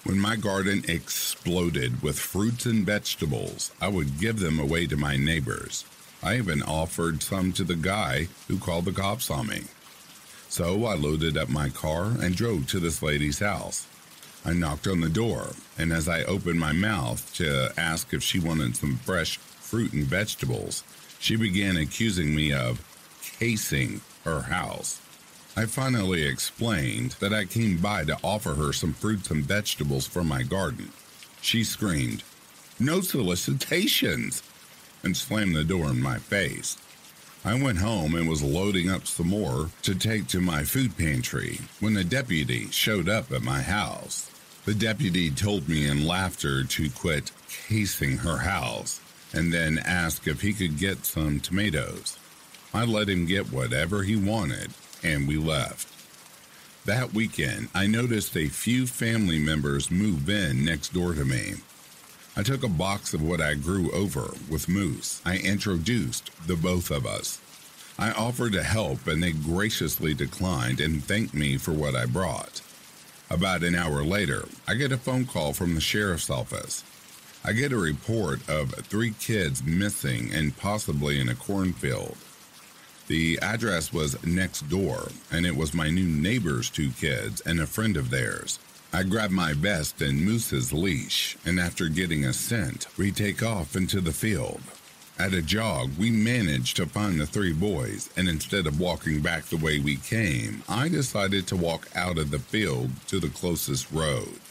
When 0.06 0.18
my 0.18 0.38
garden 0.38 0.84
exploded 0.88 2.02
with 2.02 2.18
fruits 2.18 2.66
and 2.66 2.84
vegetables, 2.84 3.74
I 3.80 3.90
would 3.90 4.20
give 4.20 4.40
them 4.40 4.58
away 4.58 4.88
to 4.88 4.98
my 4.98 5.18
neighbors. 5.18 5.86
I 6.24 6.38
even 6.38 6.64
offered 6.64 7.22
some 7.22 7.54
to 7.54 7.64
the 7.64 7.76
guy 7.76 8.28
who 8.48 8.58
called 8.58 8.86
the 8.86 8.92
cops 8.92 9.30
on 9.30 9.46
me. 9.46 9.66
So 10.50 10.86
I 10.86 10.96
loaded 10.96 11.38
up 11.38 11.50
my 11.50 11.70
car 11.70 12.06
and 12.06 12.36
drove 12.36 12.66
to 12.70 12.80
this 12.80 13.04
lady's 13.04 13.38
house. 13.38 13.86
I 14.48 14.54
knocked 14.54 14.86
on 14.86 15.02
the 15.02 15.10
door, 15.10 15.54
and 15.76 15.92
as 15.92 16.08
I 16.08 16.24
opened 16.24 16.60
my 16.60 16.72
mouth 16.72 17.34
to 17.36 17.74
ask 17.78 18.14
if 18.14 18.22
she 18.22 18.40
wanted 18.40 18.78
some 18.78 18.98
fresh 18.98 19.38
fruit 19.38 19.92
and 19.92 20.06
vegetables, 20.06 20.84
she 21.18 21.36
began 21.36 21.78
accusing 21.78 22.36
me 22.36 22.54
of 22.54 22.80
casing 23.40 24.02
her 24.24 24.42
house. 24.42 25.02
I 25.58 25.66
finally 25.66 26.24
explained 26.24 27.16
that 27.22 27.34
I 27.34 27.46
came 27.46 27.78
by 27.78 28.04
to 28.06 28.20
offer 28.24 28.54
her 28.54 28.72
some 28.72 28.94
fruits 28.94 29.32
and 29.32 29.44
vegetables 29.44 30.06
from 30.06 30.28
my 30.28 30.44
garden. 30.44 30.92
She 31.42 31.64
screamed, 31.64 32.22
No 32.80 33.02
solicitations! 33.02 34.44
and 35.04 35.18
slammed 35.18 35.56
the 35.56 35.64
door 35.64 35.88
in 35.90 36.02
my 36.02 36.20
face. 36.20 36.78
I 37.44 37.60
went 37.60 37.80
home 37.80 38.14
and 38.14 38.28
was 38.28 38.44
loading 38.44 38.90
up 38.90 39.08
some 39.08 39.30
more 39.30 39.70
to 39.84 39.96
take 39.96 40.28
to 40.28 40.40
my 40.42 40.64
food 40.64 40.98
pantry 40.98 41.62
when 41.80 41.98
a 41.98 42.04
deputy 42.04 42.68
showed 42.70 43.08
up 43.10 43.32
at 43.32 43.42
my 43.42 43.62
house. 43.62 44.32
The 44.66 44.74
deputy 44.74 45.30
told 45.30 45.70
me 45.70 45.88
in 45.88 46.08
laughter 46.08 46.64
to 46.64 46.90
quit 46.90 47.32
casing 47.68 48.18
her 48.18 48.38
house 48.38 49.00
and 49.32 49.54
then 49.54 49.78
asked 49.78 50.28
if 50.28 50.42
he 50.42 50.54
could 50.54 50.80
get 50.80 51.06
some 51.06 51.40
tomatoes. 51.40 52.18
I 52.74 52.84
let 52.84 53.08
him 53.08 53.28
get 53.28 53.54
whatever 53.54 54.02
he 54.02 54.16
wanted 54.16 54.72
and 55.04 55.28
we 55.28 55.38
left. 55.38 55.88
That 56.86 57.14
weekend, 57.14 57.70
I 57.76 57.86
noticed 57.86 58.36
a 58.36 58.48
few 58.48 58.88
family 58.88 59.38
members 59.38 59.92
move 59.92 60.30
in 60.30 60.66
next 60.66 60.94
door 60.94 61.14
to 61.14 61.26
me. 61.26 61.54
I 62.36 62.42
took 62.42 62.64
a 62.64 62.68
box 62.68 63.14
of 63.14 63.22
what 63.22 63.42
I 63.42 63.54
grew 63.54 63.92
over 63.92 64.34
with 64.50 64.68
Moose. 64.68 65.22
I 65.26 65.38
introduced 65.38 66.32
the 66.48 66.56
both 66.56 66.90
of 66.90 67.06
us. 67.06 67.40
I 67.98 68.12
offered 68.12 68.54
to 68.54 68.64
help, 68.64 69.08
and 69.08 69.24
they 69.24 69.32
graciously 69.32 70.14
declined 70.14 70.82
and 70.82 71.04
thanked 71.04 71.34
me 71.34 71.58
for 71.58 71.72
what 71.72 71.96
I 71.96 72.06
brought. 72.06 72.62
About 73.30 73.64
an 73.64 73.74
hour 73.74 74.04
later, 74.04 74.46
I 74.68 74.76
get 74.76 74.92
a 74.92 74.98
phone 74.98 75.26
call 75.26 75.52
from 75.54 75.74
the 75.74 75.82
sheriff's 75.82 76.30
office. 76.30 76.84
I 77.44 77.54
get 77.54 77.72
a 77.72 77.78
report 77.78 78.48
of 78.48 78.72
three 78.86 79.16
kids 79.20 79.64
missing 79.64 80.32
and 80.32 80.56
possibly 80.56 81.20
in 81.20 81.30
a 81.30 81.36
cornfield. 81.36 82.18
The 83.08 83.40
address 83.42 83.92
was 83.92 84.24
next 84.24 84.70
door, 84.70 85.10
and 85.32 85.46
it 85.46 85.56
was 85.56 85.74
my 85.74 85.90
new 85.90 86.08
neighbor's 86.08 86.70
two 86.70 86.92
kids 86.92 87.42
and 87.42 87.60
a 87.60 87.68
friend 87.68 87.98
of 87.98 88.12
theirs. 88.12 88.60
I 88.94 89.04
grab 89.04 89.32
my 89.32 89.54
vest 89.54 90.02
and 90.02 90.24
Moose's 90.24 90.72
leash, 90.72 91.36
and 91.46 91.60
after 91.60 91.90
getting 91.90 92.26
a 92.26 92.34
scent, 92.34 92.88
we 92.96 93.12
take 93.12 93.42
off 93.42 93.76
into 93.76 94.02
the 94.02 94.14
field. 94.14 94.62
At 95.18 95.34
a 95.34 95.42
jog, 95.42 95.92
we 95.98 96.12
managed 96.12 96.76
to 96.76 96.86
find 96.86 97.22
the 97.22 97.26
three 97.26 97.54
boys, 97.54 98.10
and 98.18 98.28
instead 98.28 98.68
of 98.68 98.82
walking 98.82 99.22
back 99.22 99.46
the 99.46 99.56
way 99.56 99.80
we 99.80 99.96
came, 99.96 100.62
I 100.68 100.90
decided 100.90 101.48
to 101.48 101.56
walk 101.56 101.88
out 101.96 102.18
of 102.18 102.32
the 102.32 102.40
field 102.40 102.92
to 103.08 103.22
the 103.22 103.30
closest 103.30 103.90
road. 103.94 104.42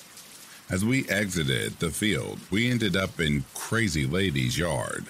As 0.70 0.82
we 0.82 1.06
exited 1.10 1.78
the 1.80 1.90
field, 1.90 2.40
we 2.50 2.70
ended 2.70 2.96
up 2.96 3.20
in 3.20 3.44
Crazy 3.52 4.06
Lady's 4.06 4.56
yard. 4.56 5.04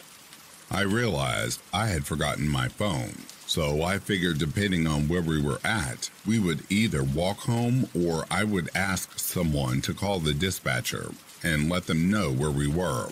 I 0.73 0.81
realized 0.81 1.61
I 1.73 1.87
had 1.87 2.05
forgotten 2.05 2.49
my 2.49 2.67
phone, 2.67 3.15
so 3.47 3.85
I 3.85 4.01
figured 4.01 4.39
depending 4.39 4.89
on 4.89 5.07
where 5.07 5.23
we 5.23 5.41
were 5.41 5.61
at, 5.63 6.11
we 6.27 6.41
would 6.41 6.65
either 6.69 7.05
walk 7.05 7.39
home 7.39 7.89
or 7.95 8.27
I 8.29 8.43
would 8.43 8.71
ask 8.75 9.21
someone 9.21 9.83
to 9.83 9.95
call 9.95 10.19
the 10.19 10.35
dispatcher 10.35 11.13
and 11.45 11.71
let 11.71 11.87
them 11.87 12.11
know 12.11 12.33
where 12.33 12.51
we 12.51 12.67
were. 12.67 13.11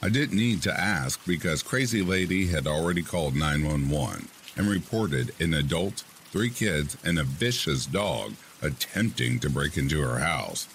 I 0.00 0.08
didn't 0.08 0.38
need 0.38 0.62
to 0.62 0.80
ask 0.80 1.24
because 1.26 1.62
Crazy 1.62 2.02
Lady 2.02 2.46
had 2.46 2.68
already 2.68 3.02
called 3.02 3.34
911 3.34 4.28
and 4.56 4.68
reported 4.68 5.34
an 5.40 5.54
adult, 5.54 6.04
three 6.30 6.50
kids, 6.50 6.96
and 7.04 7.18
a 7.18 7.24
vicious 7.24 7.84
dog 7.84 8.34
attempting 8.62 9.40
to 9.40 9.50
break 9.50 9.76
into 9.76 10.00
her 10.00 10.20
house. 10.20 10.68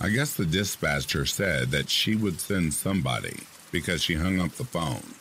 I 0.00 0.10
guess 0.10 0.34
the 0.34 0.46
dispatcher 0.46 1.26
said 1.26 1.70
that 1.72 1.90
she 1.90 2.14
would 2.14 2.40
send 2.40 2.74
somebody 2.74 3.40
because 3.72 4.02
she 4.02 4.14
hung 4.14 4.40
up 4.40 4.52
the 4.52 4.64
phone. 4.64 5.14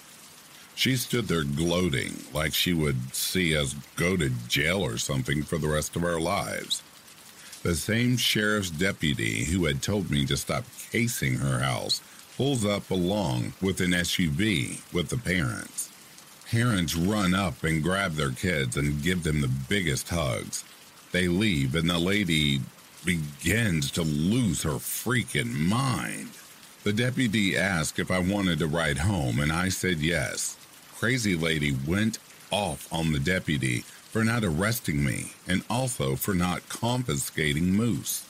She 0.76 0.96
stood 0.96 1.28
there 1.28 1.44
gloating 1.44 2.26
like 2.34 2.54
she 2.54 2.74
would 2.74 3.16
see 3.16 3.58
us 3.58 3.76
go 3.96 4.18
to 4.18 4.30
jail 4.48 4.84
or 4.84 4.98
something 4.98 5.42
for 5.42 5.58
the 5.58 5.70
rest 5.70 5.96
of 5.96 6.04
our 6.04 6.20
lives. 6.20 6.84
The 7.64 7.76
same 7.76 8.18
sheriff's 8.18 8.70
deputy 8.70 9.46
who 9.46 9.66
had 9.66 9.82
told 9.82 10.12
me 10.12 10.26
to 10.28 10.38
stop 10.38 10.66
casing 10.92 11.38
her 11.38 11.60
house 11.60 12.02
pulls 12.38 12.66
up 12.66 12.90
along 12.92 13.54
with 13.62 13.82
an 13.82 13.92
SUV 13.92 14.82
with 14.94 15.10
the 15.10 15.18
parents. 15.18 15.90
Parents 16.50 16.96
run 16.96 17.34
up 17.34 17.64
and 17.64 17.84
grab 17.84 18.14
their 18.14 18.32
kids 18.32 18.78
and 18.78 19.02
give 19.02 19.24
them 19.24 19.42
the 19.42 19.52
biggest 19.70 20.10
hugs. 20.10 20.64
They 21.12 21.28
leave, 21.28 21.76
and 21.76 21.90
the 21.90 21.98
lady 22.00 22.62
begins 23.04 23.92
to 23.92 24.02
lose 24.02 24.64
her 24.64 24.72
freaking 24.72 25.54
mind. 25.54 26.30
The 26.84 26.94
deputy 26.94 27.58
asked 27.58 28.00
if 28.00 28.12
I 28.12 28.20
wanted 28.20 28.60
to 28.60 28.68
ride 28.68 29.00
home, 29.00 29.40
and 29.40 29.52
I 29.52 29.70
said 29.70 30.00
yes 30.00 30.58
crazy 30.98 31.36
lady 31.36 31.76
went 31.86 32.18
off 32.52 32.92
on 32.92 33.12
the 33.12 33.20
deputy 33.20 33.80
for 33.82 34.24
not 34.24 34.44
arresting 34.44 35.04
me 35.04 35.34
and 35.48 35.62
also 35.70 36.16
for 36.16 36.34
not 36.34 36.68
confiscating 36.70 37.74
Moose. 37.74 38.25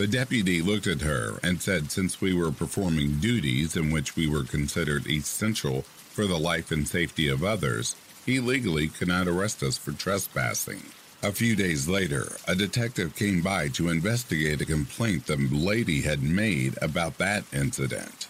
The 0.00 0.06
deputy 0.06 0.62
looked 0.62 0.86
at 0.86 1.02
her 1.02 1.38
and 1.42 1.60
said 1.60 1.92
since 1.92 2.22
we 2.22 2.32
were 2.32 2.52
performing 2.52 3.18
duties 3.18 3.76
in 3.76 3.90
which 3.90 4.16
we 4.16 4.26
were 4.26 4.44
considered 4.44 5.06
essential 5.06 5.82
for 5.82 6.26
the 6.26 6.38
life 6.38 6.70
and 6.70 6.88
safety 6.88 7.28
of 7.28 7.44
others, 7.44 7.96
he 8.24 8.40
legally 8.40 8.88
could 8.88 9.08
not 9.08 9.28
arrest 9.28 9.62
us 9.62 9.76
for 9.76 9.92
trespassing. 9.92 10.84
A 11.22 11.32
few 11.32 11.54
days 11.54 11.86
later, 11.86 12.38
a 12.48 12.54
detective 12.54 13.14
came 13.14 13.42
by 13.42 13.68
to 13.68 13.90
investigate 13.90 14.62
a 14.62 14.64
complaint 14.64 15.26
the 15.26 15.36
lady 15.36 16.00
had 16.00 16.22
made 16.22 16.78
about 16.80 17.18
that 17.18 17.44
incident. 17.52 18.26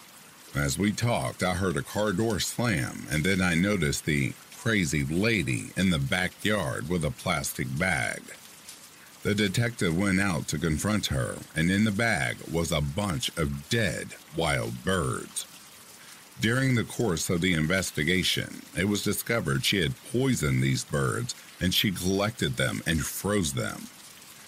As 0.57 0.77
we 0.77 0.91
talked, 0.91 1.45
I 1.45 1.55
heard 1.55 1.77
a 1.77 1.83
car 1.83 2.11
door 2.13 2.41
slam, 2.41 3.07
and 3.13 3.23
then 3.23 3.41
I 3.41 3.55
noticed 3.55 4.07
the 4.07 4.33
crazy 4.57 5.05
lady 5.05 5.71
in 5.77 5.91
the 5.91 6.01
backyard 6.01 6.89
with 6.89 7.05
a 7.05 7.13
plastic 7.13 7.69
bag. 7.79 8.23
The 9.23 9.35
detective 9.35 9.99
went 9.99 10.19
out 10.19 10.49
to 10.49 10.59
confront 10.59 11.09
her, 11.09 11.37
and 11.55 11.71
in 11.71 11.85
the 11.85 11.91
bag 11.91 12.39
was 12.51 12.73
a 12.73 12.81
bunch 12.81 13.29
of 13.37 13.69
dead 13.69 14.15
wild 14.35 14.83
birds. 14.83 15.47
During 16.41 16.75
the 16.75 16.85
course 16.85 17.29
of 17.29 17.43
the 17.43 17.53
investigation, 17.53 18.63
it 18.75 18.89
was 18.89 19.03
discovered 19.03 19.63
she 19.63 19.83
had 19.83 20.03
poisoned 20.11 20.63
these 20.63 20.85
birds 20.85 21.35
and 21.61 21.75
she 21.75 21.91
collected 21.91 22.57
them 22.57 22.83
and 22.87 23.05
froze 23.05 23.53
them. 23.53 23.89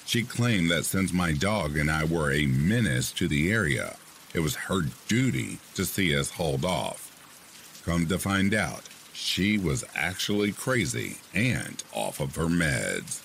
She 0.07 0.23
claimed 0.23 0.71
that 0.71 0.87
since 0.87 1.13
my 1.13 1.33
dog 1.33 1.77
and 1.77 1.91
I 1.91 2.05
were 2.05 2.33
a 2.33 2.47
menace 2.47 3.13
to 3.13 3.29
the 3.29 3.53
area, 3.53 3.97
it 4.33 4.41
was 4.41 4.55
her 4.55 4.81
duty 5.07 5.59
to 5.75 5.85
see 5.85 6.17
us 6.17 6.31
hauled 6.31 6.65
off. 6.65 7.11
Come 7.85 8.07
to 8.07 8.19
find 8.19 8.55
out, 8.55 8.89
she 9.13 9.59
was 9.59 9.85
actually 9.95 10.53
crazy 10.53 11.19
and 11.35 11.83
off 11.93 12.21
of 12.21 12.37
her 12.37 12.47
meds. 12.47 13.21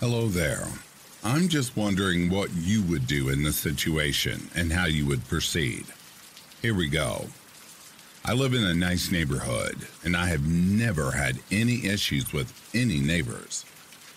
Hello 0.00 0.28
there. 0.28 0.66
I'm 1.22 1.48
just 1.48 1.76
wondering 1.76 2.30
what 2.30 2.48
you 2.54 2.82
would 2.84 3.06
do 3.06 3.28
in 3.28 3.42
this 3.42 3.58
situation 3.58 4.48
and 4.54 4.72
how 4.72 4.86
you 4.86 5.04
would 5.04 5.28
proceed. 5.28 5.84
Here 6.62 6.74
we 6.74 6.88
go. 6.88 7.26
I 8.24 8.32
live 8.32 8.54
in 8.54 8.64
a 8.64 8.72
nice 8.72 9.10
neighborhood 9.10 9.76
and 10.02 10.16
I 10.16 10.28
have 10.28 10.48
never 10.48 11.10
had 11.10 11.40
any 11.50 11.84
issues 11.84 12.32
with 12.32 12.50
any 12.72 12.98
neighbors. 12.98 13.66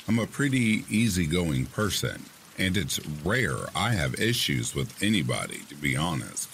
I'm 0.08 0.20
a 0.20 0.26
pretty 0.26 0.86
easygoing 0.90 1.66
person 1.66 2.24
and 2.58 2.78
it's 2.78 3.06
rare 3.26 3.58
I 3.76 3.90
have 3.90 4.22
issues 4.22 4.74
with 4.74 5.04
anybody, 5.04 5.64
to 5.68 5.76
be 5.76 5.98
honest. 5.98 6.50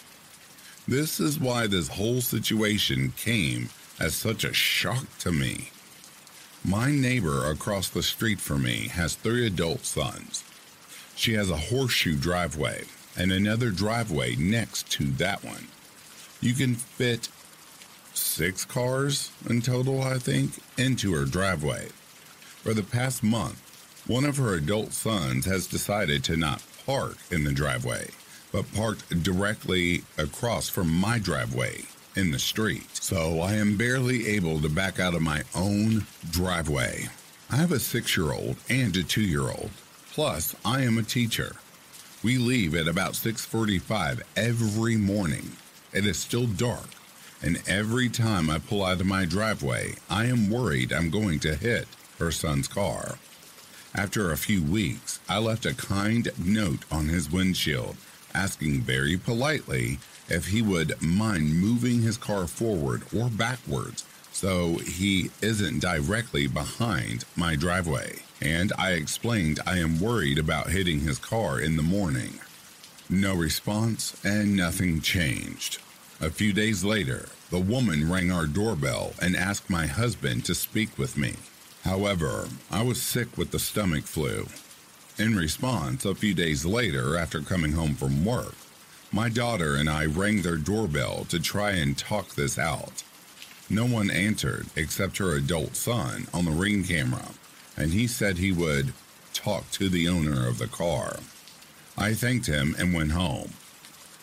This 0.87 1.19
is 1.19 1.39
why 1.39 1.67
this 1.67 1.89
whole 1.89 2.21
situation 2.21 3.13
came 3.15 3.69
as 3.99 4.15
such 4.15 4.43
a 4.43 4.55
shock 4.55 5.05
to 5.19 5.31
me. 5.31 5.69
My 6.69 6.91
neighbor 6.91 7.49
across 7.49 7.89
the 7.89 8.03
street 8.03 8.39
from 8.39 8.61
me 8.61 8.89
has 8.89 9.15
three 9.15 9.47
adult 9.47 9.87
sons. 9.87 10.43
She 11.15 11.33
has 11.33 11.49
a 11.49 11.57
horseshoe 11.57 12.15
driveway 12.15 12.83
and 13.17 13.31
another 13.31 13.71
driveway 13.71 14.35
next 14.35 14.91
to 14.91 15.05
that 15.13 15.43
one. 15.43 15.69
You 16.41 16.53
can 16.53 16.75
fit 16.75 17.29
six 18.13 18.65
cars 18.65 19.31
in 19.49 19.63
total, 19.63 20.03
I 20.03 20.19
think, 20.19 20.59
into 20.77 21.11
her 21.15 21.25
driveway. 21.25 21.87
For 22.61 22.75
the 22.75 22.83
past 22.83 23.23
month, 23.23 23.59
one 24.05 24.23
of 24.23 24.37
her 24.37 24.53
adult 24.53 24.93
sons 24.93 25.45
has 25.45 25.65
decided 25.65 26.23
to 26.25 26.37
not 26.37 26.61
park 26.85 27.17
in 27.31 27.45
the 27.45 27.51
driveway, 27.51 28.09
but 28.51 28.71
parked 28.75 29.23
directly 29.23 30.03
across 30.19 30.69
from 30.69 30.87
my 30.93 31.17
driveway 31.17 31.85
in 32.19 32.31
the 32.31 32.39
street. 32.39 32.85
So 32.97 33.39
I 33.39 33.53
am 33.53 33.77
barely 33.77 34.27
able 34.27 34.59
to 34.59 34.69
back 34.69 34.99
out 34.99 35.15
of 35.15 35.21
my 35.21 35.43
own 35.55 36.05
driveway. 36.29 37.07
I 37.49 37.55
have 37.55 37.71
a 37.71 37.79
six 37.79 38.17
year 38.17 38.33
old 38.33 38.57
and 38.69 38.95
a 38.97 39.03
two 39.03 39.21
year 39.21 39.49
old. 39.49 39.71
Plus, 40.11 40.53
I 40.65 40.81
am 40.81 40.97
a 40.97 41.03
teacher. 41.03 41.55
We 42.21 42.37
leave 42.37 42.75
at 42.75 42.89
about 42.89 43.13
6:45 43.13 44.21
every 44.35 44.97
morning. 44.97 45.53
It 45.93 46.05
is 46.05 46.19
still 46.19 46.45
dark, 46.45 46.89
and 47.41 47.63
every 47.65 48.09
time 48.09 48.49
I 48.49 48.59
pull 48.59 48.83
out 48.83 48.99
of 48.99 49.07
my 49.07 49.23
driveway, 49.23 49.95
I 50.09 50.25
am 50.25 50.49
worried 50.49 50.91
I'm 50.91 51.09
going 51.09 51.39
to 51.39 51.55
hit 51.55 51.87
her 52.19 52.31
son's 52.31 52.67
car. 52.67 53.17
After 53.95 54.31
a 54.31 54.37
few 54.37 54.61
weeks, 54.61 55.21
I 55.29 55.37
left 55.39 55.65
a 55.65 55.73
kind 55.73 56.27
note 56.37 56.83
on 56.91 57.07
his 57.07 57.31
windshield, 57.31 57.95
asking 58.33 58.81
very 58.81 59.17
politely 59.17 59.99
if 60.29 60.47
he 60.47 60.61
would 60.61 61.01
mind 61.01 61.59
moving 61.59 62.01
his 62.01 62.17
car 62.17 62.47
forward 62.47 63.03
or 63.15 63.29
backwards 63.29 64.05
so 64.39 64.77
he 64.77 65.29
isn't 65.41 65.79
directly 65.79 66.47
behind 66.47 67.25
my 67.35 67.57
driveway. 67.57 68.19
And 68.41 68.71
I 68.77 68.91
explained 68.91 69.59
I 69.67 69.79
am 69.79 69.99
worried 69.99 70.37
about 70.37 70.69
hitting 70.69 71.01
his 71.01 71.19
car 71.19 71.59
in 71.59 71.75
the 71.75 71.83
morning. 71.83 72.39
No 73.09 73.35
response, 73.35 74.15
and 74.23 74.55
nothing 74.55 75.01
changed. 75.01 75.79
A 76.21 76.29
few 76.29 76.53
days 76.53 76.85
later, 76.85 77.27
the 77.49 77.59
woman 77.59 78.09
rang 78.09 78.31
our 78.31 78.45
doorbell 78.45 79.13
and 79.21 79.35
asked 79.35 79.69
my 79.69 79.87
husband 79.87 80.45
to 80.45 80.55
speak 80.55 80.97
with 80.97 81.17
me. 81.17 81.33
However, 81.83 82.47
I 82.71 82.83
was 82.83 83.01
sick 83.01 83.37
with 83.37 83.51
the 83.51 83.59
stomach 83.59 84.05
flu. 84.05 84.47
In 85.17 85.35
response, 85.35 86.05
a 86.05 86.15
few 86.15 86.33
days 86.33 86.65
later, 86.65 87.17
after 87.17 87.41
coming 87.41 87.73
home 87.73 87.95
from 87.95 88.23
work, 88.23 88.55
my 89.11 89.29
daughter 89.29 89.75
and 89.75 89.89
I 89.89 90.05
rang 90.05 90.41
their 90.41 90.57
doorbell 90.57 91.25
to 91.29 91.39
try 91.39 91.71
and 91.71 91.97
talk 91.97 92.35
this 92.35 92.59
out. 92.59 93.03
No 93.69 93.85
one 93.85 94.09
answered 94.09 94.67
except 94.75 95.17
her 95.17 95.35
adult 95.35 95.75
son 95.75 96.27
on 96.33 96.45
the 96.45 96.51
ring 96.51 96.83
camera, 96.83 97.29
and 97.77 97.91
he 97.91 98.07
said 98.07 98.37
he 98.37 98.51
would 98.51 98.93
talk 99.33 99.69
to 99.71 99.89
the 99.89 100.07
owner 100.07 100.47
of 100.47 100.57
the 100.57 100.67
car. 100.67 101.17
I 101.97 102.13
thanked 102.13 102.47
him 102.47 102.75
and 102.79 102.93
went 102.93 103.11
home. 103.11 103.53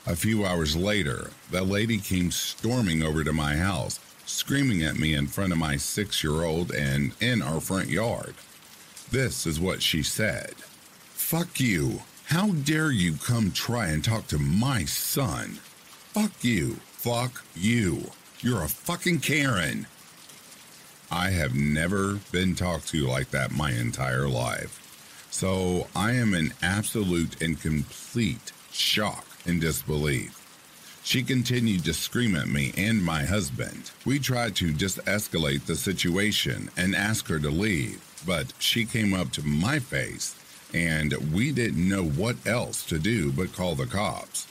A 0.07 0.17
few 0.17 0.47
hours 0.47 0.77
later, 0.77 1.31
the 1.51 1.63
lady 1.63 1.99
came 1.99 2.31
storming 2.31 3.03
over 3.03 3.25
to 3.25 3.33
my 3.33 3.57
house 3.57 3.99
screaming 4.27 4.83
at 4.83 4.99
me 4.99 5.15
in 5.15 5.27
front 5.29 5.53
of 5.53 5.59
my 5.59 5.77
six 5.77 6.23
year 6.23 6.43
old 6.43 6.73
and 6.73 7.13
in 7.21 7.43
our 7.43 7.61
front 7.61 7.89
yard. 7.89 8.35
This 9.11 9.47
is 9.47 9.61
what 9.61 9.83
she 9.83 10.03
said 10.03 10.55
Fuck 11.15 11.61
you. 11.61 12.03
How 12.31 12.49
dare 12.49 12.91
you 12.91 13.13
come 13.13 13.53
try 13.53 13.87
and 13.87 14.03
talk 14.03 14.27
to 14.29 14.39
my 14.39 14.85
son? 14.85 15.61
Fuck 16.13 16.33
you. 16.43 16.81
Fuck 16.99 17.45
you. 17.55 18.11
You're 18.41 18.65
a 18.65 18.69
fucking 18.69 19.21
Karen. 19.21 19.87
I 21.09 21.31
have 21.31 21.55
never 21.55 22.19
been 22.33 22.57
talked 22.57 22.89
to 22.89 23.07
like 23.07 23.31
that 23.31 23.53
my 23.53 23.71
entire 23.71 24.27
life. 24.27 25.29
So 25.31 25.87
I 25.95 26.15
am 26.15 26.35
in 26.35 26.53
absolute 26.63 27.41
and 27.41 27.61
complete 27.61 28.51
shock 28.73 29.25
and 29.47 29.61
disbelief. 29.61 30.43
She 31.05 31.23
continued 31.23 31.85
to 31.85 31.95
scream 31.95 32.35
at 32.35 32.49
me 32.49 32.73
and 32.77 33.05
my 33.05 33.23
husband. 33.25 33.93
We 34.05 34.19
tried 34.19 34.57
to 34.57 34.73
just 34.73 34.99
escalate 35.05 35.67
the 35.67 35.77
situation 35.77 36.71
and 36.77 36.97
ask 36.97 37.29
her 37.29 37.39
to 37.39 37.51
leave, 37.51 38.03
but 38.27 38.53
she 38.59 38.85
came 38.85 39.15
up 39.15 39.31
to 39.33 39.47
my 39.47 39.79
face 39.79 40.35
and 40.77 41.13
we 41.33 41.53
didn't 41.53 41.89
know 41.89 42.05
what 42.05 42.37
else 42.47 42.85
to 42.87 42.99
do 42.99 43.33
but 43.33 43.53
call 43.53 43.75
the 43.75 43.87
cops. 43.87 44.47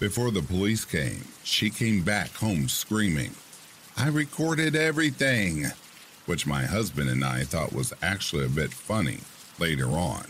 Before 0.00 0.30
the 0.30 0.42
police 0.42 0.84
came, 0.84 1.24
she 1.44 1.70
came 1.70 2.02
back 2.02 2.32
home 2.34 2.68
screaming, 2.68 3.32
I 3.96 4.08
recorded 4.08 4.74
everything, 4.74 5.66
which 6.26 6.46
my 6.46 6.64
husband 6.64 7.10
and 7.10 7.24
I 7.24 7.44
thought 7.44 7.72
was 7.72 7.92
actually 8.02 8.46
a 8.46 8.48
bit 8.48 8.72
funny 8.72 9.18
later 9.58 9.88
on, 9.88 10.26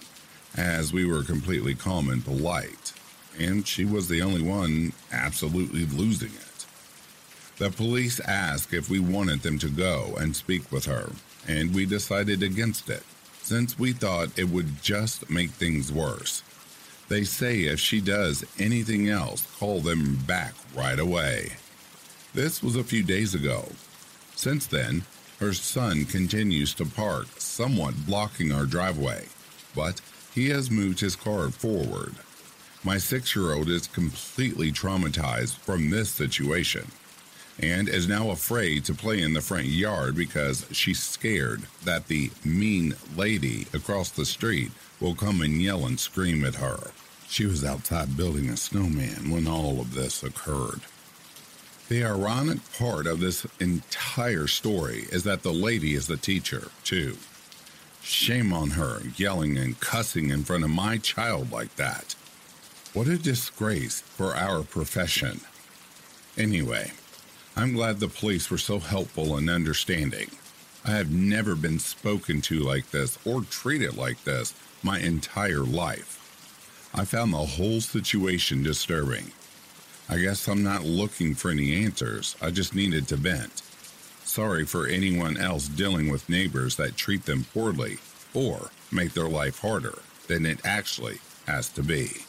as 0.57 0.93
we 0.93 1.07
were 1.07 1.23
completely 1.23 1.75
calm 1.75 2.09
and 2.11 2.25
polite 2.25 2.93
and 3.39 3.67
she 3.67 3.85
was 3.85 4.09
the 4.09 4.23
only 4.23 4.43
one 4.43 4.93
absolutely 5.11 5.87
losing 5.87 6.31
it. 6.31 6.67
The 7.59 7.71
police 7.71 8.21
asked 8.21 8.73
if 8.73 8.91
we 8.91 8.99
wanted 8.99 9.43
them 9.43 9.59
to 9.61 9.69
go 9.69 10.15
and 10.19 10.35
speak 10.35 10.71
with 10.73 10.87
her, 10.87 11.11
and 11.47 11.75
we 11.75 11.87
decided 11.87 12.43
against 12.43 12.89
it, 12.89 13.03
since 13.43 13.79
we 13.79 13.93
thought 13.93 14.39
it 14.39 14.49
would 14.49 14.83
just 14.83 15.29
make 15.31 15.51
things 15.51 15.93
worse. 15.93 16.43
They 17.09 17.25
say 17.25 17.61
if 17.61 17.81
she 17.81 18.01
does 18.01 18.45
anything 18.59 19.09
else, 19.09 19.47
call 19.59 19.81
them 19.81 20.17
back 20.27 20.55
right 20.75 20.99
away. 20.99 21.53
This 22.35 22.63
was 22.63 22.77
a 22.77 22.85
few 22.85 23.03
days 23.03 23.35
ago. 23.35 23.69
Since 24.35 24.67
then, 24.67 25.03
her 25.41 25.53
son 25.53 26.05
continues 26.05 26.73
to 26.75 26.87
park, 26.87 27.27
somewhat 27.39 28.07
blocking 28.07 28.53
our 28.53 28.65
driveway, 28.65 29.27
but 29.75 30.01
he 30.35 30.49
has 30.49 30.71
moved 30.71 31.01
his 31.01 31.17
car 31.17 31.51
forward 31.51 32.15
my 32.85 32.99
six 32.99 33.37
year 33.37 33.53
old 33.53 33.69
is 33.69 33.87
completely 33.87 34.73
traumatized 34.73 35.57
from 35.59 35.91
this 35.91 36.11
situation 36.11 36.91
and 37.59 37.89
is 37.89 38.09
now 38.09 38.31
afraid 38.31 38.85
to 38.85 38.95
play 38.95 39.21
in 39.21 39.35
the 39.35 39.41
front 39.41 39.67
yard 39.67 40.17
because 40.17 40.67
she's 40.73 41.03
scared 41.03 41.63
that 41.85 42.09
the 42.09 42.31
mean 42.45 42.95
lady 43.17 43.67
across 43.73 44.11
the 44.11 44.25
street 44.25 44.71
will 45.01 45.15
come 45.15 45.41
and 45.43 45.61
yell 45.61 45.85
and 45.87 46.01
scream 46.01 46.45
at 46.45 46.57
her. 46.57 46.91
She 47.29 47.47
was 47.47 47.65
outside 47.65 48.17
building 48.17 48.49
a 48.49 48.57
snowman 48.57 49.31
when 49.31 49.47
all 49.47 49.81
of 49.81 49.95
this 49.95 50.23
occurred. 50.23 50.81
The 51.89 52.05
ironic 52.05 52.59
part 52.79 53.07
of 53.07 53.21
this 53.21 53.47
entire 53.61 54.47
story 54.47 55.07
is 55.11 55.25
that 55.25 55.43
the 55.43 55.53
lady 55.53 55.95
is 55.95 56.07
the 56.07 56.17
teacher, 56.17 56.69
too. 56.85 57.17
Shame 58.03 58.53
on 58.53 58.71
her 58.71 59.03
yelling 59.17 59.57
and 59.59 59.79
cussing 59.79 60.31
in 60.31 60.45
front 60.45 60.65
of 60.65 60.71
my 60.71 60.97
child 60.99 61.53
like 61.53 61.77
that. 61.77 62.15
What 62.95 63.09
a 63.09 63.19
disgrace 63.19 64.01
for 64.01 64.35
our 64.37 64.63
profession. 64.63 65.41
Anyway, 66.37 66.93
I'm 67.55 67.75
glad 67.75 68.01
the 68.01 68.09
police 68.09 68.51
were 68.51 68.59
so 68.59 68.79
helpful 68.79 69.37
and 69.37 69.51
understanding. 69.51 70.31
I 70.87 70.93
have 70.93 71.13
never 71.13 71.55
been 71.55 71.79
spoken 71.79 72.41
to 72.43 72.59
like 72.59 72.91
this 72.91 73.19
or 73.27 73.43
treated 73.43 73.97
like 73.97 74.25
this 74.25 74.55
my 74.83 74.99
entire 74.99 75.61
life. 75.61 76.19
I 76.95 77.05
found 77.05 77.33
the 77.33 77.39
whole 77.39 77.83
situation 77.83 78.63
disturbing. 78.63 79.33
I 80.09 80.19
guess 80.19 80.49
I'm 80.49 80.63
not 80.63 80.85
looking 80.85 81.35
for 81.35 81.51
any 81.51 81.85
answers, 81.85 82.37
I 82.41 82.51
just 82.51 82.75
needed 82.75 83.07
to 83.09 83.17
vent. 83.17 83.63
Sorry 84.25 84.65
for 84.65 84.87
anyone 84.87 85.37
else 85.37 85.69
dealing 85.69 86.11
with 86.11 86.31
neighbors 86.31 86.77
that 86.77 86.97
treat 86.97 87.27
them 87.27 87.45
poorly 87.53 87.99
or 88.33 88.71
make 88.91 89.13
their 89.13 89.29
life 89.29 89.61
harder 89.61 89.99
than 90.27 90.47
it 90.47 90.61
actually 90.65 91.19
has 91.47 91.69
to 91.71 91.83
be. 91.83 92.25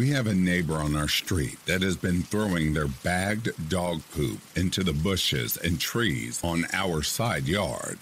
We 0.00 0.12
have 0.12 0.26
a 0.26 0.34
neighbor 0.34 0.76
on 0.76 0.96
our 0.96 1.08
street 1.08 1.58
that 1.66 1.82
has 1.82 1.94
been 1.94 2.22
throwing 2.22 2.72
their 2.72 2.88
bagged 2.88 3.68
dog 3.68 4.00
poop 4.14 4.38
into 4.56 4.82
the 4.82 4.94
bushes 4.94 5.58
and 5.58 5.78
trees 5.78 6.40
on 6.42 6.64
our 6.72 7.02
side 7.02 7.46
yard. 7.46 7.98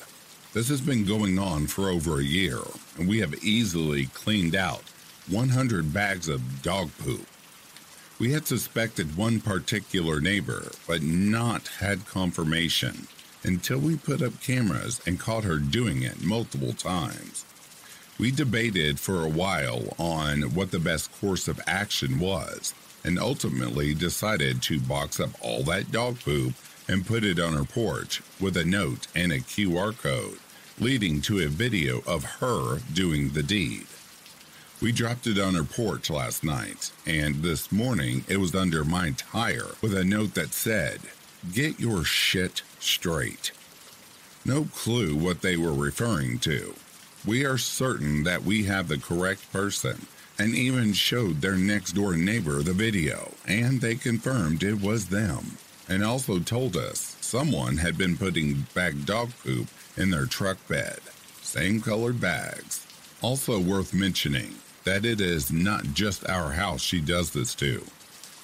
This 0.53 0.69
has 0.69 0.81
been 0.81 1.05
going 1.05 1.41
on 1.41 1.67
for 1.67 1.91
over 1.91 2.21
a 2.21 2.23
year, 2.23 2.61
and 2.97 3.09
we 3.09 3.19
have 3.19 3.43
easily 3.43 4.07
cleaned 4.07 4.55
out 4.55 4.85
100 5.29 5.93
bags 5.93 6.29
of 6.29 6.63
dog 6.63 6.91
poop. 6.99 7.27
We 8.21 8.31
had 8.31 8.47
suspected 8.47 9.17
one 9.17 9.41
particular 9.41 10.21
neighbor, 10.21 10.71
but 10.87 11.03
not 11.03 11.67
had 11.81 12.07
confirmation 12.07 13.09
until 13.43 13.81
we 13.81 13.97
put 13.97 14.23
up 14.23 14.41
cameras 14.41 15.01
and 15.05 15.19
caught 15.19 15.43
her 15.43 15.59
doing 15.59 16.03
it 16.03 16.23
multiple 16.23 16.75
times. 16.75 17.45
We 18.18 18.33
debated 18.33 18.98
for 18.98 19.24
a 19.24 19.28
while 19.28 19.94
on 19.96 20.42
what 20.54 20.72
the 20.72 20.81
best 20.81 21.12
course 21.20 21.46
of 21.46 21.61
action 21.68 22.18
was 22.18 22.74
and 23.04 23.16
ultimately 23.16 23.94
decided 23.94 24.61
to 24.62 24.81
box 24.81 25.20
up 25.20 25.31
all 25.40 25.62
that 25.64 25.92
dog 25.92 26.18
poop 26.20 26.54
and 26.88 27.07
put 27.07 27.22
it 27.22 27.38
on 27.38 27.52
her 27.52 27.64
porch 27.64 28.20
with 28.40 28.57
a 28.57 28.64
note 28.64 29.07
and 29.14 29.31
a 29.31 29.38
QR 29.38 29.96
code 29.96 30.38
leading 30.81 31.20
to 31.20 31.38
a 31.38 31.46
video 31.46 32.02
of 32.09 32.24
her 32.24 32.78
doing 32.92 33.31
the 33.31 33.42
deed. 33.42 33.87
We 34.81 34.90
dropped 34.90 35.28
it 35.28 35.38
on 35.38 35.54
her 35.54 35.64
porch 35.64 36.11
last 36.11 36.42
night, 36.42 36.92
and 37.07 37.37
this 37.37 37.70
morning 37.70 38.24
it 38.28 38.38
was 38.38 38.54
under 38.54 38.85
my 38.85 39.11
tire 39.11 39.74
with 39.81 39.94
a 39.94 40.04
note 40.04 40.35
that 40.35 40.52
said, 40.52 41.00
Get 41.52 41.78
your 41.78 42.04
shit 42.04 42.62
straight. 42.81 43.52
No 44.44 44.64
clue 44.74 45.14
what 45.14 45.42
they 45.42 45.57
were 45.57 45.72
referring 45.72 46.38
to. 46.40 46.74
We 47.26 47.44
are 47.44 47.59
certain 47.59 48.22
that 48.24 48.44
we 48.44 48.64
have 48.64 48.88
the 48.88 48.98
correct 48.98 49.52
person 49.52 50.07
and 50.38 50.54
even 50.54 50.92
showed 50.92 51.40
their 51.40 51.57
next 51.57 51.92
door 51.92 52.16
neighbor 52.16 52.62
the 52.62 52.72
video, 52.72 53.33
and 53.46 53.81
they 53.81 53.96
confirmed 53.96 54.62
it 54.62 54.81
was 54.81 55.09
them, 55.09 55.59
and 55.88 56.04
also 56.04 56.38
told 56.38 56.76
us 56.76 57.16
someone 57.20 57.78
had 57.78 57.98
been 57.98 58.16
putting 58.16 58.66
back 58.72 58.94
dog 59.04 59.31
poop 59.42 59.66
in 59.96 60.11
their 60.11 60.26
truck 60.26 60.57
bed. 60.68 61.00
Same 61.42 61.81
colored 61.81 62.20
bags. 62.20 62.87
Also 63.20 63.59
worth 63.59 63.92
mentioning, 63.92 64.54
that 64.85 65.04
it 65.04 65.20
is 65.20 65.50
not 65.50 65.83
just 65.92 66.28
our 66.28 66.52
house 66.52 66.81
she 66.81 67.00
does 67.00 67.33
this 67.33 67.54
to, 67.57 67.85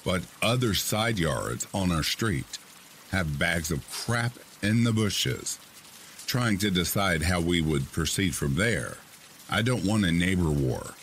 but 0.03 0.21
other 0.41 0.73
side 0.73 1.17
yards 1.17 1.65
on 1.73 1.91
our 1.91 2.03
street 2.03 2.57
have 3.11 3.39
bags 3.39 3.71
of 3.71 3.89
crap 3.89 4.33
in 4.61 4.83
the 4.83 4.91
bushes. 4.91 5.57
Trying 6.27 6.57
to 6.59 6.71
decide 6.71 7.21
how 7.21 7.39
we 7.39 7.61
would 7.61 7.91
proceed 7.91 8.35
from 8.35 8.55
there. 8.55 8.97
I 9.49 9.61
don't 9.61 9.85
want 9.85 10.05
a 10.05 10.11
neighbor 10.11 10.49
war, 10.49 10.95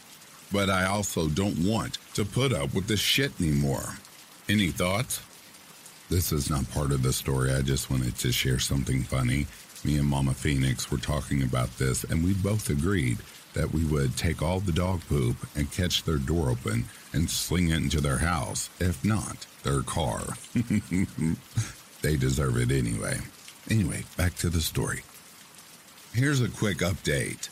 but 0.51 0.69
I 0.69 0.85
also 0.87 1.29
don't 1.29 1.65
want 1.65 1.99
to 2.15 2.25
put 2.25 2.53
up 2.53 2.75
with 2.75 2.89
this 2.89 3.01
shit 3.01 3.33
anymore. 3.41 3.97
Any 4.49 4.69
thoughts? 4.69 5.23
This 6.11 6.33
is 6.33 6.51
not 6.51 6.71
part 6.73 6.91
of 6.91 7.03
the 7.03 7.13
story. 7.13 7.53
I 7.53 7.63
just 7.63 7.89
wanted 7.89 8.17
to 8.17 8.33
share 8.33 8.59
something 8.59 9.05
funny. 9.05 9.47
Me 9.85 9.97
and 9.97 10.09
Mama 10.09 10.35
Phoenix 10.35 10.91
were 10.91 10.99
talking 10.99 11.43
about 11.43 11.79
this, 11.79 12.05
and 12.05 12.25
we 12.25 12.35
both 12.35 12.69
agreed 12.69 13.19
that 13.55 13.73
we 13.73 13.85
would 13.85 14.17
take 14.17 14.43
all 14.43 14.61
the 14.61 14.73
dog 14.73 15.01
poop 15.09 15.37
and 15.55 15.71
catch 15.71 16.03
their 16.03 16.19
door 16.19 16.51
open 16.51 16.85
and 17.13 17.31
sling 17.31 17.71
it 17.71 17.77
into 17.77 18.01
their 18.01 18.19
house, 18.19 18.71
if 18.81 19.05
not 19.05 19.47
their 19.63 19.83
car. 19.83 20.21
they 22.03 22.17
deserve 22.17 22.57
it 22.59 22.73
anyway. 22.73 23.19
Anyway, 23.71 24.05
back 24.17 24.35
to 24.37 24.51
the 24.51 24.61
story. 24.61 25.03
Here's 26.15 26.43
a 26.43 26.49
quick 26.51 26.79
update. 26.79 27.49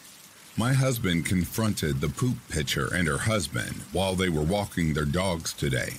My 0.54 0.74
husband 0.74 1.24
confronted 1.24 2.00
the 2.00 2.10
poop 2.10 2.36
pitcher 2.50 2.90
and 2.92 3.08
her 3.08 3.16
husband 3.16 3.82
while 3.90 4.14
they 4.14 4.28
were 4.28 4.42
walking 4.42 4.92
their 4.92 5.06
dogs 5.06 5.54
today. 5.54 5.94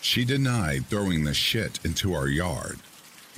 She 0.00 0.24
denied 0.24 0.86
throwing 0.86 1.24
the 1.24 1.34
shit 1.34 1.80
into 1.84 2.14
our 2.14 2.28
yard, 2.28 2.78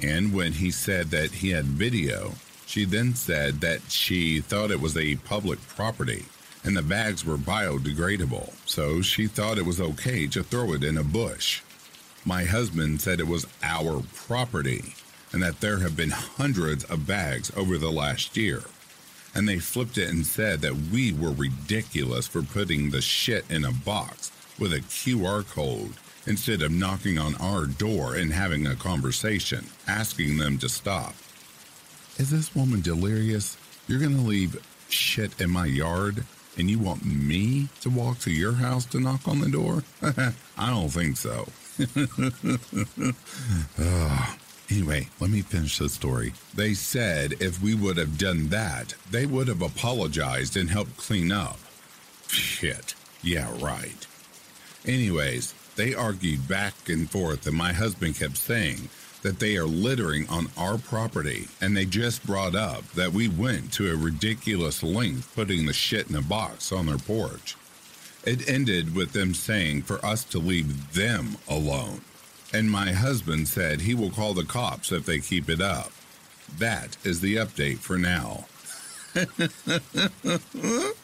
and 0.02 0.34
when 0.34 0.52
he 0.52 0.70
said 0.70 1.10
that 1.12 1.30
he 1.30 1.50
had 1.50 1.64
video, 1.64 2.32
she 2.66 2.84
then 2.84 3.14
said 3.14 3.62
that 3.62 3.90
she 3.90 4.40
thought 4.42 4.70
it 4.70 4.82
was 4.82 4.98
a 4.98 5.16
public 5.16 5.66
property 5.68 6.26
and 6.62 6.76
the 6.76 6.82
bags 6.82 7.24
were 7.24 7.38
biodegradable, 7.38 8.52
so 8.66 9.00
she 9.00 9.26
thought 9.26 9.58
it 9.58 9.66
was 9.66 9.80
okay 9.80 10.26
to 10.26 10.42
throw 10.42 10.74
it 10.74 10.84
in 10.84 10.98
a 10.98 11.02
bush. 11.02 11.62
My 12.24 12.44
husband 12.44 13.00
said 13.00 13.18
it 13.18 13.26
was 13.26 13.46
our 13.62 14.02
property 14.14 14.94
and 15.32 15.42
that 15.42 15.60
there 15.60 15.78
have 15.78 15.96
been 15.96 16.10
hundreds 16.10 16.84
of 16.84 17.06
bags 17.06 17.50
over 17.56 17.78
the 17.78 17.90
last 17.90 18.36
year. 18.36 18.62
And 19.34 19.48
they 19.48 19.58
flipped 19.58 19.96
it 19.96 20.10
and 20.10 20.26
said 20.26 20.60
that 20.60 20.90
we 20.92 21.12
were 21.12 21.32
ridiculous 21.32 22.26
for 22.26 22.42
putting 22.42 22.90
the 22.90 23.00
shit 23.00 23.50
in 23.50 23.64
a 23.64 23.72
box 23.72 24.30
with 24.58 24.72
a 24.72 24.80
QR 24.80 25.48
code 25.48 25.94
instead 26.26 26.62
of 26.62 26.70
knocking 26.70 27.18
on 27.18 27.34
our 27.36 27.66
door 27.66 28.14
and 28.14 28.32
having 28.32 28.66
a 28.66 28.76
conversation, 28.76 29.66
asking 29.86 30.36
them 30.36 30.58
to 30.58 30.68
stop. 30.68 31.14
Is 32.18 32.30
this 32.30 32.54
woman 32.54 32.82
delirious? 32.82 33.56
You're 33.88 34.00
going 34.00 34.16
to 34.16 34.22
leave 34.22 34.62
shit 34.88 35.40
in 35.40 35.50
my 35.50 35.66
yard 35.66 36.24
and 36.58 36.70
you 36.70 36.78
want 36.78 37.04
me 37.04 37.68
to 37.80 37.90
walk 37.90 38.18
to 38.20 38.30
your 38.30 38.52
house 38.52 38.84
to 38.86 39.00
knock 39.00 39.26
on 39.26 39.40
the 39.40 39.48
door? 39.48 39.82
I 40.58 40.70
don't 40.70 40.90
think 40.90 41.16
so. 41.16 41.48
uh, 43.78 44.34
anyway, 44.72 45.08
let 45.20 45.30
me 45.30 45.42
finish 45.42 45.78
the 45.78 45.88
story. 45.88 46.32
They 46.54 46.74
said 46.74 47.34
if 47.40 47.62
we 47.62 47.74
would 47.74 47.98
have 47.98 48.18
done 48.18 48.48
that, 48.48 48.94
they 49.10 49.26
would 49.26 49.48
have 49.48 49.62
apologized 49.62 50.56
and 50.56 50.70
helped 50.70 50.96
clean 50.96 51.30
up. 51.30 51.58
Shit. 52.28 52.94
Yeah, 53.22 53.52
right. 53.60 54.06
Anyways, 54.86 55.54
they 55.76 55.94
argued 55.94 56.48
back 56.48 56.74
and 56.88 57.08
forth, 57.08 57.46
and 57.46 57.56
my 57.56 57.72
husband 57.72 58.16
kept 58.16 58.36
saying 58.36 58.88
that 59.22 59.38
they 59.38 59.56
are 59.56 59.66
littering 59.66 60.28
on 60.28 60.48
our 60.56 60.78
property, 60.78 61.46
and 61.60 61.76
they 61.76 61.84
just 61.84 62.26
brought 62.26 62.54
up 62.54 62.84
that 62.92 63.12
we 63.12 63.28
went 63.28 63.72
to 63.74 63.92
a 63.92 63.96
ridiculous 63.96 64.82
length 64.82 65.32
putting 65.34 65.66
the 65.66 65.72
shit 65.72 66.08
in 66.10 66.16
a 66.16 66.22
box 66.22 66.72
on 66.72 66.86
their 66.86 66.98
porch. 66.98 67.56
It 68.24 68.48
ended 68.48 68.94
with 68.94 69.12
them 69.12 69.34
saying 69.34 69.82
for 69.82 70.04
us 70.04 70.24
to 70.24 70.38
leave 70.38 70.94
them 70.94 71.36
alone. 71.48 72.00
And 72.52 72.70
my 72.70 72.92
husband 72.92 73.48
said 73.48 73.80
he 73.80 73.94
will 73.94 74.10
call 74.10 74.34
the 74.34 74.44
cops 74.44 74.92
if 74.92 75.06
they 75.06 75.20
keep 75.20 75.48
it 75.48 75.60
up. 75.60 75.92
That 76.58 76.96
is 77.02 77.20
the 77.20 77.36
update 77.36 77.78
for 77.78 77.96
now. 77.96 78.44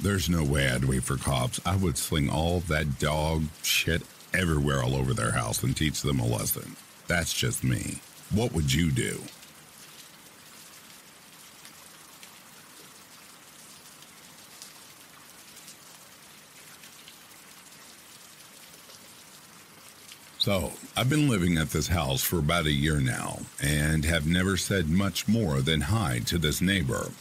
There's 0.00 0.28
no 0.28 0.44
way 0.44 0.68
I'd 0.68 0.84
wait 0.84 1.02
for 1.02 1.16
cops. 1.16 1.60
I 1.64 1.76
would 1.76 1.98
sling 1.98 2.28
all 2.28 2.60
that 2.60 2.98
dog 2.98 3.44
shit 3.62 4.02
everywhere 4.32 4.82
all 4.82 4.94
over 4.94 5.14
their 5.14 5.32
house 5.32 5.62
and 5.62 5.76
teach 5.76 6.02
them 6.02 6.20
a 6.20 6.26
lesson. 6.26 6.76
That's 7.08 7.32
just 7.32 7.64
me. 7.64 8.00
What 8.30 8.52
would 8.52 8.72
you 8.72 8.90
do? 8.90 9.20
So, 20.44 20.72
I've 20.94 21.08
been 21.08 21.30
living 21.30 21.56
at 21.56 21.70
this 21.70 21.88
house 21.88 22.22
for 22.22 22.38
about 22.38 22.66
a 22.66 22.70
year 22.70 23.00
now 23.00 23.38
and 23.62 24.04
have 24.04 24.26
never 24.26 24.58
said 24.58 24.90
much 24.90 25.26
more 25.26 25.62
than 25.62 25.80
hi 25.80 26.20
to 26.26 26.36
this 26.36 26.60
neighbor. 26.60 27.12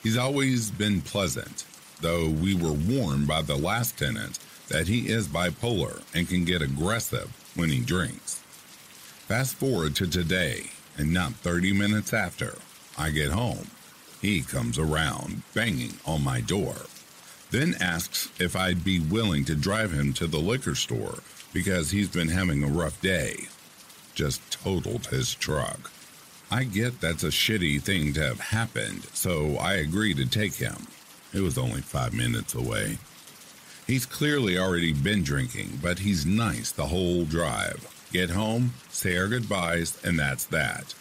He's 0.00 0.16
always 0.16 0.70
been 0.70 1.00
pleasant, 1.00 1.64
though 2.02 2.28
we 2.28 2.54
were 2.54 2.70
warned 2.70 3.26
by 3.26 3.42
the 3.42 3.56
last 3.56 3.98
tenant 3.98 4.38
that 4.68 4.86
he 4.86 5.08
is 5.08 5.26
bipolar 5.26 6.04
and 6.14 6.28
can 6.28 6.44
get 6.44 6.62
aggressive 6.62 7.32
when 7.56 7.68
he 7.68 7.80
drinks. 7.80 8.36
Fast 9.26 9.56
forward 9.56 9.96
to 9.96 10.06
today, 10.06 10.70
and 10.96 11.12
not 11.12 11.32
30 11.32 11.72
minutes 11.72 12.12
after 12.12 12.58
I 12.96 13.10
get 13.10 13.32
home, 13.32 13.72
he 14.20 14.40
comes 14.40 14.78
around 14.78 15.42
banging 15.52 15.94
on 16.06 16.22
my 16.22 16.40
door, 16.40 16.76
then 17.50 17.74
asks 17.80 18.28
if 18.38 18.54
I'd 18.54 18.84
be 18.84 19.00
willing 19.00 19.44
to 19.46 19.56
drive 19.56 19.92
him 19.92 20.12
to 20.12 20.28
the 20.28 20.38
liquor 20.38 20.76
store 20.76 21.18
because 21.52 21.90
he's 21.90 22.08
been 22.08 22.28
having 22.28 22.62
a 22.62 22.68
rough 22.68 23.00
day. 23.00 23.48
Just 24.14 24.50
totaled 24.50 25.06
his 25.06 25.34
truck. 25.34 25.90
I 26.50 26.64
get 26.64 27.00
that's 27.00 27.24
a 27.24 27.28
shitty 27.28 27.80
thing 27.82 28.12
to 28.14 28.26
have 28.26 28.40
happened, 28.40 29.04
so 29.14 29.56
I 29.56 29.74
agree 29.74 30.14
to 30.14 30.26
take 30.26 30.54
him. 30.56 30.86
It 31.32 31.40
was 31.40 31.56
only 31.56 31.80
five 31.80 32.12
minutes 32.12 32.54
away. 32.54 32.98
He's 33.86 34.06
clearly 34.06 34.58
already 34.58 34.92
been 34.92 35.22
drinking, 35.22 35.80
but 35.82 36.00
he's 36.00 36.26
nice 36.26 36.70
the 36.70 36.86
whole 36.86 37.24
drive. 37.24 37.88
Get 38.12 38.30
home, 38.30 38.74
say 38.90 39.16
our 39.16 39.28
goodbyes, 39.28 39.98
and 40.04 40.18
that's 40.18 40.44
that. 40.46 40.94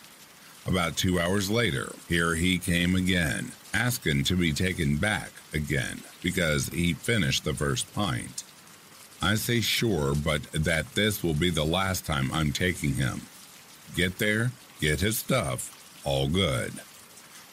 About 0.65 0.95
two 0.95 1.19
hours 1.19 1.49
later, 1.49 1.91
here 2.07 2.35
he 2.35 2.57
came 2.57 2.95
again, 2.95 3.51
asking 3.73 4.23
to 4.25 4.35
be 4.35 4.53
taken 4.53 4.97
back 4.97 5.31
again 5.53 6.01
because 6.21 6.69
he 6.69 6.93
finished 6.93 7.43
the 7.43 7.53
first 7.53 7.93
pint. 7.93 8.43
I 9.21 9.35
say 9.35 9.61
sure, 9.61 10.15
but 10.15 10.43
that 10.51 10.95
this 10.95 11.23
will 11.23 11.35
be 11.35 11.51
the 11.51 11.63
last 11.63 12.05
time 12.05 12.31
I'm 12.33 12.51
taking 12.51 12.95
him. 12.95 13.21
Get 13.95 14.17
there, 14.17 14.51
get 14.79 15.01
his 15.01 15.19
stuff, 15.19 16.01
all 16.03 16.27
good. 16.27 16.73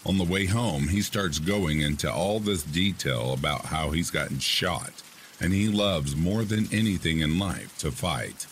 On 0.06 0.16
the 0.16 0.24
way 0.24 0.46
home, 0.46 0.88
he 0.88 1.02
starts 1.02 1.38
going 1.38 1.80
into 1.80 2.10
all 2.10 2.40
this 2.40 2.62
detail 2.62 3.34
about 3.34 3.66
how 3.66 3.90
he's 3.90 4.10
gotten 4.10 4.38
shot, 4.38 5.02
and 5.40 5.52
he 5.52 5.68
loves 5.68 6.16
more 6.16 6.44
than 6.44 6.72
anything 6.72 7.20
in 7.20 7.38
life 7.38 7.76
to 7.78 7.90
fight. 7.90 8.46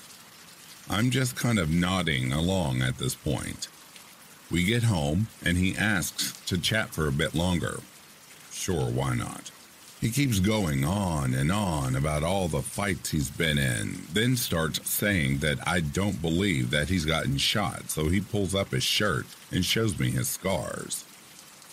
I'm 0.91 1.11
just 1.11 1.37
kind 1.37 1.59
of 1.59 1.71
nodding 1.71 2.33
along 2.33 2.83
at 2.83 2.99
this 2.99 3.15
point. 3.15 3.69
We 4.51 4.65
get 4.65 4.85
home, 4.85 5.29
and 5.43 5.57
he 5.57 5.77
asks 5.77 6.39
to 6.47 6.59
chat 6.59 6.91
for 6.91 7.09
a 7.09 7.13
bit 7.13 7.35
longer. 7.35 7.81
Sure, 8.53 8.91
why 8.91 9.15
not? 9.15 9.51
He 10.07 10.13
keeps 10.13 10.39
going 10.39 10.85
on 10.85 11.35
and 11.35 11.51
on 11.51 11.97
about 11.97 12.23
all 12.23 12.47
the 12.47 12.63
fights 12.63 13.11
he's 13.11 13.29
been 13.29 13.59
in, 13.59 14.03
then 14.13 14.37
starts 14.37 14.89
saying 14.89 15.39
that 15.39 15.59
I 15.67 15.81
don't 15.81 16.23
believe 16.23 16.71
that 16.71 16.89
he's 16.89 17.05
gotten 17.05 17.39
shot, 17.39 17.91
so 17.91 18.09
he 18.09 18.21
pulls 18.21 18.55
up 18.55 18.71
his 18.71 18.85
shirt 18.85 19.27
and 19.51 19.65
shows 19.65 19.99
me 19.99 20.13
his 20.13 20.29
scars. 20.29 21.05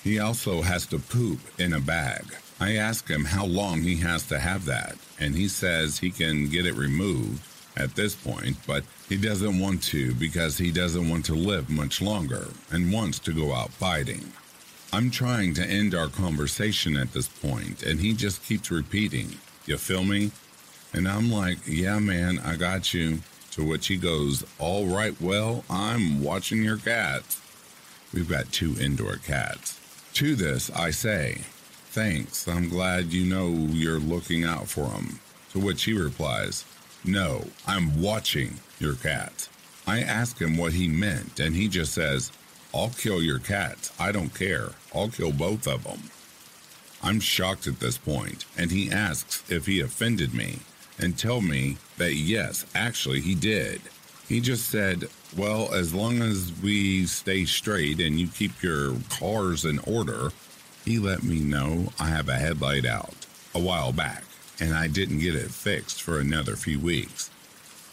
He 0.04 0.18
also 0.18 0.64
has 0.64 0.88
to 0.88 0.98
poop 0.98 1.42
in 1.60 1.74
a 1.74 1.80
bag. 1.80 2.26
I 2.60 2.76
ask 2.76 3.08
him 3.08 3.26
how 3.26 3.46
long 3.46 3.84
he 3.84 3.98
has 3.98 4.26
to 4.30 4.40
have 4.40 4.66
that, 4.66 4.96
and 5.20 5.36
he 5.36 5.48
says 5.48 6.00
he 6.00 6.10
can 6.10 6.50
get 6.50 6.66
it 6.66 6.74
removed 6.74 7.44
at 7.78 7.96
this 7.96 8.16
point, 8.16 8.58
but 8.66 8.84
he 9.10 9.16
doesn't 9.16 9.60
want 9.60 9.84
to 9.84 10.16
because 10.16 10.58
he 10.58 10.72
doesn't 10.72 11.08
want 11.08 11.26
to 11.26 11.36
live 11.36 11.70
much 11.70 12.02
longer 12.02 12.48
and 12.72 12.92
wants 12.92 13.20
to 13.20 13.32
go 13.32 13.54
out 13.54 13.70
fighting. 13.70 14.34
I'm 14.94 15.10
trying 15.10 15.56
to 15.56 15.66
end 15.66 15.96
our 15.96 16.08
conversation 16.08 16.98
at 16.98 17.14
this 17.14 17.28
point, 17.28 17.82
and 17.82 18.00
he 18.00 18.14
just 18.14 18.44
keeps 18.44 18.70
repeating, 18.70 19.38
You 19.66 19.80
feel 19.80 20.04
me? 20.04 20.30
And 20.94 21.08
I'm 21.08 21.32
like, 21.32 21.58
Yeah, 21.66 21.98
man, 21.98 22.38
I 22.38 22.58
got 22.58 22.94
you. 22.94 23.22
To 23.54 23.66
which 23.66 23.88
he 23.88 23.98
goes, 23.98 24.44
All 24.60 24.86
right, 24.86 25.20
well, 25.20 25.64
I'm 25.68 26.22
watching 26.22 26.62
your 26.62 26.78
cats. 26.78 27.42
We've 28.14 28.30
got 28.30 28.52
two 28.52 28.76
indoor 28.80 29.16
cats. 29.16 29.82
To 30.14 30.36
this, 30.36 30.70
I 30.70 30.92
say, 30.92 31.42
Thanks, 31.88 32.48
I'm 32.48 32.70
glad 32.70 33.14
you 33.14 33.26
know 33.26 33.48
you're 33.50 33.98
looking 33.98 34.44
out 34.44 34.68
for 34.68 34.90
them. 34.90 35.20
To 35.54 35.60
which 35.60 35.86
he 35.86 35.94
replies, 35.94 36.66
No, 37.04 37.48
I'm 37.66 38.00
watching 38.00 38.60
your 38.78 38.94
cats. 38.94 39.50
I 39.88 40.02
ask 40.02 40.40
him 40.40 40.56
what 40.56 40.74
he 40.74 40.88
meant, 40.88 41.40
and 41.40 41.56
he 41.56 41.68
just 41.68 41.94
says, 41.94 42.32
I'll 42.76 42.90
kill 42.90 43.24
your 43.24 43.40
cats. 43.40 43.92
I 44.00 44.12
don't 44.12 44.34
care. 44.34 44.70
I'll 44.94 45.10
kill 45.10 45.32
both 45.32 45.68
of 45.68 45.84
them. 45.84 46.10
I'm 47.02 47.20
shocked 47.20 47.68
at 47.68 47.80
this 47.80 47.98
point, 47.98 48.46
and 48.58 48.72
he 48.72 48.92
asks 48.92 49.44
if 49.52 49.66
he 49.66 49.82
offended 49.82 50.34
me 50.34 50.60
and 50.98 51.18
tell 51.18 51.42
me 51.42 51.78
that 51.98 52.14
yes, 52.16 52.66
actually 52.74 53.22
he 53.22 53.36
did. 53.36 53.82
He 54.28 54.40
just 54.40 54.70
said, 54.70 55.10
Well, 55.36 55.74
as 55.74 55.94
long 55.94 56.22
as 56.22 56.54
we 56.62 57.06
stay 57.06 57.46
straight 57.46 58.00
and 58.00 58.20
you 58.20 58.28
keep 58.28 58.64
your 58.64 58.96
cars 59.10 59.66
in 59.66 59.80
order, 59.80 60.32
he 60.86 61.00
let 61.00 61.24
me 61.24 61.40
know 61.40 61.90
I 62.00 62.08
have 62.08 62.30
a 62.30 62.36
headlight 62.36 62.86
out 62.86 63.16
a 63.54 63.60
while 63.60 63.92
back 63.92 64.24
and 64.60 64.74
I 64.74 64.88
didn't 64.88 65.20
get 65.20 65.36
it 65.36 65.52
fixed 65.52 66.02
for 66.02 66.20
another 66.20 66.56
few 66.56 66.80
weeks. 66.80 67.30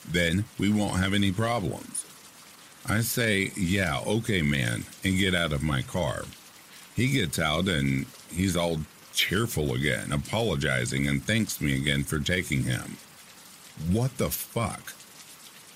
Then 0.08 0.44
we 0.58 0.72
won't 0.72 1.00
have 1.00 1.14
any 1.14 1.32
problems. 1.32 2.04
I 2.86 3.00
say, 3.00 3.52
yeah, 3.56 4.00
okay, 4.06 4.42
man, 4.42 4.84
and 5.04 5.18
get 5.18 5.34
out 5.34 5.52
of 5.52 5.62
my 5.62 5.82
car. 5.82 6.24
He 7.00 7.08
gets 7.08 7.38
out 7.38 7.66
and 7.66 8.04
he's 8.30 8.54
all 8.54 8.80
cheerful 9.14 9.72
again, 9.72 10.12
apologizing 10.12 11.08
and 11.08 11.24
thanks 11.24 11.58
me 11.58 11.74
again 11.74 12.04
for 12.04 12.18
taking 12.18 12.64
him. 12.64 12.98
What 13.90 14.18
the 14.18 14.28
fuck? 14.28 14.92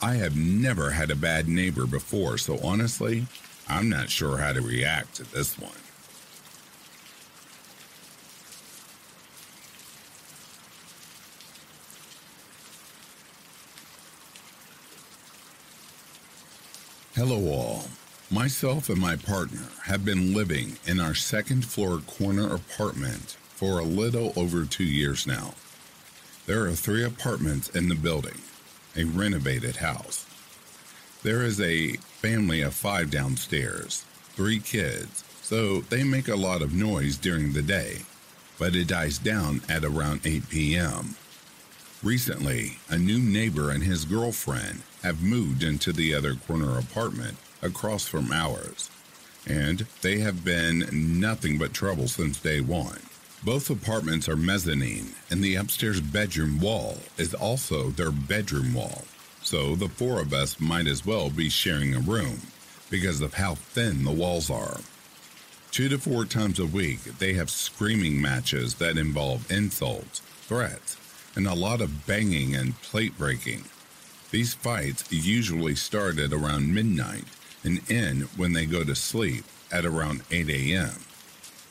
I 0.02 0.16
have 0.16 0.36
never 0.36 0.90
had 0.90 1.10
a 1.10 1.16
bad 1.16 1.48
neighbor 1.48 1.86
before, 1.86 2.36
so 2.36 2.58
honestly, 2.62 3.26
I'm 3.66 3.88
not 3.88 4.10
sure 4.10 4.36
how 4.36 4.52
to 4.52 4.60
react 4.60 5.14
to 5.14 5.22
this 5.32 5.58
one. 5.58 5.72
Hello, 17.14 17.50
all. 17.50 17.84
Myself 18.34 18.88
and 18.88 19.00
my 19.00 19.14
partner 19.14 19.68
have 19.84 20.04
been 20.04 20.34
living 20.34 20.78
in 20.88 20.98
our 20.98 21.14
second 21.14 21.64
floor 21.64 22.00
corner 22.00 22.52
apartment 22.52 23.36
for 23.50 23.78
a 23.78 23.84
little 23.84 24.32
over 24.34 24.64
two 24.64 24.82
years 24.82 25.24
now. 25.24 25.54
There 26.46 26.66
are 26.66 26.72
three 26.72 27.04
apartments 27.04 27.68
in 27.68 27.88
the 27.88 27.94
building, 27.94 28.40
a 28.96 29.04
renovated 29.04 29.76
house. 29.76 30.26
There 31.22 31.44
is 31.44 31.60
a 31.60 31.92
family 31.92 32.60
of 32.60 32.74
five 32.74 33.08
downstairs, 33.08 34.04
three 34.32 34.58
kids, 34.58 35.22
so 35.40 35.82
they 35.82 36.02
make 36.02 36.26
a 36.26 36.34
lot 36.34 36.60
of 36.60 36.74
noise 36.74 37.16
during 37.16 37.52
the 37.52 37.62
day, 37.62 37.98
but 38.58 38.74
it 38.74 38.88
dies 38.88 39.16
down 39.16 39.60
at 39.68 39.84
around 39.84 40.22
8 40.24 40.48
p.m. 40.48 41.14
Recently, 42.02 42.78
a 42.88 42.98
new 42.98 43.20
neighbor 43.20 43.70
and 43.70 43.84
his 43.84 44.04
girlfriend 44.04 44.82
have 45.04 45.22
moved 45.22 45.62
into 45.62 45.92
the 45.92 46.12
other 46.12 46.34
corner 46.34 46.76
apartment 46.76 47.36
across 47.64 48.06
from 48.06 48.30
ours, 48.30 48.90
and 49.46 49.86
they 50.02 50.18
have 50.18 50.44
been 50.44 50.86
nothing 51.20 51.58
but 51.58 51.72
trouble 51.72 52.06
since 52.06 52.38
day 52.40 52.60
one. 52.60 53.00
Both 53.42 53.68
apartments 53.68 54.28
are 54.28 54.36
mezzanine, 54.36 55.14
and 55.30 55.42
the 55.42 55.56
upstairs 55.56 56.00
bedroom 56.00 56.60
wall 56.60 56.98
is 57.18 57.34
also 57.34 57.90
their 57.90 58.10
bedroom 58.10 58.72
wall, 58.72 59.04
so 59.42 59.74
the 59.74 59.88
four 59.88 60.20
of 60.20 60.32
us 60.32 60.60
might 60.60 60.86
as 60.86 61.04
well 61.04 61.28
be 61.28 61.48
sharing 61.48 61.94
a 61.94 62.00
room 62.00 62.40
because 62.90 63.20
of 63.20 63.34
how 63.34 63.56
thin 63.56 64.04
the 64.04 64.12
walls 64.12 64.50
are. 64.50 64.80
Two 65.70 65.88
to 65.88 65.98
four 65.98 66.24
times 66.24 66.58
a 66.58 66.66
week, 66.66 67.02
they 67.18 67.34
have 67.34 67.50
screaming 67.50 68.20
matches 68.20 68.76
that 68.76 68.96
involve 68.96 69.50
insults, 69.50 70.20
threats, 70.20 70.96
and 71.34 71.46
a 71.46 71.54
lot 71.54 71.80
of 71.80 72.06
banging 72.06 72.54
and 72.54 72.80
plate 72.80 73.18
breaking. 73.18 73.64
These 74.30 74.54
fights 74.54 75.04
usually 75.10 75.74
start 75.74 76.18
at 76.18 76.32
around 76.32 76.72
midnight 76.72 77.24
and 77.64 77.80
end 77.90 78.22
when 78.36 78.52
they 78.52 78.66
go 78.66 78.84
to 78.84 78.94
sleep 78.94 79.44
at 79.72 79.84
around 79.84 80.22
8 80.30 80.48
a.m. 80.48 80.92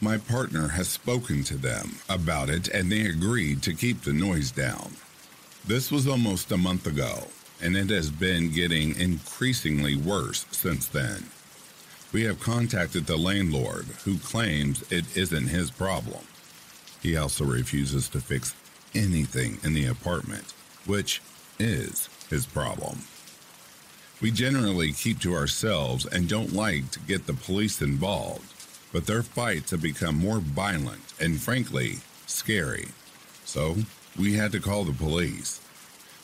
My 0.02 0.18
partner 0.18 0.70
has 0.70 0.90
spoken 0.90 1.44
to 1.46 1.56
them 1.56 2.00
about 2.10 2.50
it 2.50 2.68
and 2.68 2.92
they 2.92 3.06
agreed 3.06 3.64
to 3.64 3.74
keep 3.74 4.02
the 4.02 4.12
noise 4.12 4.52
down. 4.52 4.96
This 5.66 5.92
was 5.92 6.08
almost 6.08 6.52
a 6.52 6.58
month 6.58 6.88
ago, 6.88 7.28
and 7.62 7.78
it 7.78 7.90
has 7.90 8.12
been 8.12 8.52
getting 8.52 9.00
increasingly 9.00 9.96
worse 9.96 10.46
since 10.52 10.88
then. 10.88 11.28
We 12.12 12.24
have 12.26 12.42
contacted 12.42 13.06
the 13.06 13.16
landlord, 13.18 13.86
who 14.04 14.18
claims 14.18 14.84
it 14.92 15.16
isn't 15.16 15.48
his 15.48 15.72
problem. 15.72 16.20
He 17.02 17.16
also 17.16 17.46
refuses 17.46 18.10
to 18.10 18.20
fix 18.20 18.54
anything 18.94 19.58
in 19.64 19.74
the 19.74 19.86
apartment, 19.86 20.54
which 20.86 21.22
is 21.60 22.10
his 22.30 22.46
problem. 22.46 23.00
We 24.24 24.32
generally 24.32 24.94
keep 24.94 25.20
to 25.20 25.36
ourselves 25.36 26.06
and 26.06 26.30
don't 26.30 26.54
like 26.54 26.92
to 26.92 27.00
get 27.02 27.28
the 27.28 27.34
police 27.34 27.82
involved, 27.82 28.46
but 28.94 29.06
their 29.06 29.22
fights 29.22 29.72
have 29.72 29.82
become 29.82 30.18
more 30.18 30.40
violent 30.40 31.14
and, 31.20 31.42
frankly, 31.42 31.98
scary. 32.26 32.88
So 33.44 33.76
we 34.18 34.36
had 34.36 34.54
to 34.54 34.62
call 34.62 34.86
the 34.86 34.94
police. 34.94 35.60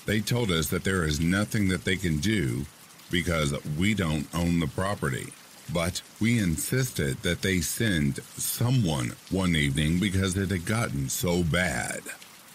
They 0.06 0.22
told 0.22 0.50
us 0.50 0.70
that 0.70 0.86
there 0.86 1.04
is 1.04 1.20
nothing 1.20 1.68
that 1.68 1.84
they 1.84 1.98
can 1.98 2.20
do 2.20 2.66
because 3.12 3.54
we 3.78 3.94
don't 3.96 4.34
own 4.34 4.62
the 4.62 4.68
property. 4.68 5.34
But 5.74 6.02
we 6.22 6.40
insisted 6.40 7.18
that 7.24 7.42
they 7.42 7.60
send 7.60 8.24
someone 8.38 9.18
one 9.30 9.58
evening 9.58 10.00
because 10.00 10.38
it 10.38 10.52
had 10.52 10.66
gotten 10.66 11.10
so 11.10 11.44
bad. 11.44 12.00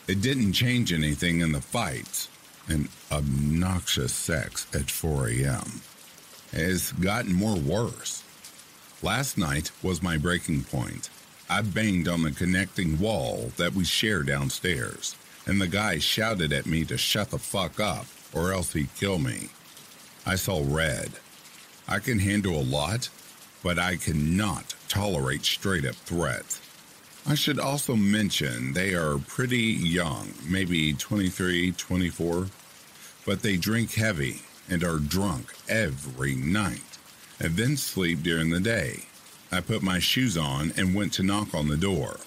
It 0.09 0.23
didn't 0.23 0.55
change 0.55 0.91
anything 0.91 1.43
in 1.43 1.53
the 1.53 1.61
fights. 1.61 2.31
An 2.69 2.89
obnoxious 3.13 4.13
sex 4.13 4.67
at 4.75 4.91
4 4.91 5.29
a.m. 5.29 5.83
has 6.53 6.93
gotten 6.93 7.35
more 7.35 7.57
worse. 7.57 8.23
Last 9.03 9.37
night 9.37 9.71
was 9.83 10.03
my 10.03 10.17
breaking 10.17 10.65
point. 10.65 11.11
I 11.51 11.61
banged 11.61 12.09
on 12.09 12.23
the 12.23 12.31
connecting 12.31 12.99
wall 12.99 13.53
that 13.59 13.75
we 13.75 13.85
share 13.85 14.23
downstairs, 14.23 15.15
and 15.47 15.61
the 15.61 15.69
guy 15.69 15.99
shouted 15.99 16.55
at 16.55 16.65
me 16.65 16.85
to 16.87 16.97
shut 16.97 17.31
the 17.31 17.39
fuck 17.39 17.79
up 17.79 18.07
or 18.33 18.53
else 18.53 18.73
he'd 18.73 18.95
kill 18.95 19.19
me. 19.19 19.51
I 20.25 20.37
saw 20.37 20.65
red. 20.67 21.13
I 21.87 21.99
can 21.99 22.19
handle 22.19 22.59
a 22.59 22.65
lot, 22.65 23.11
but 23.63 23.79
I 23.79 23.97
cannot 23.97 24.75
tolerate 24.89 25.45
straight 25.45 25.85
up 25.85 25.97
threats. 25.97 26.61
I 27.27 27.35
should 27.35 27.59
also 27.59 27.97
mention 27.97 28.75
they 28.75 28.95
are 28.95 29.17
pretty 29.17 29.57
young, 29.57 30.35
maybe 30.47 30.93
23, 30.93 31.73
24, 31.73 32.49
but 33.25 33.41
they 33.41 33.57
drink 33.57 33.95
heavy 33.95 34.43
and 34.69 34.85
are 34.85 34.99
drunk 34.99 35.55
every 35.67 36.35
night 36.35 36.99
and 37.41 37.57
then 37.57 37.79
sleep 37.79 38.23
during 38.23 38.51
the 38.51 38.61
day. 38.61 39.05
I 39.51 39.61
put 39.61 39.83
my 39.83 40.01
shoes 40.01 40.37
on 40.37 40.73
and 40.77 40.95
went 40.95 41.15
to 41.15 41.23
knock 41.23 41.55
on 41.55 41.69
the 41.69 41.79
door. 41.79 42.21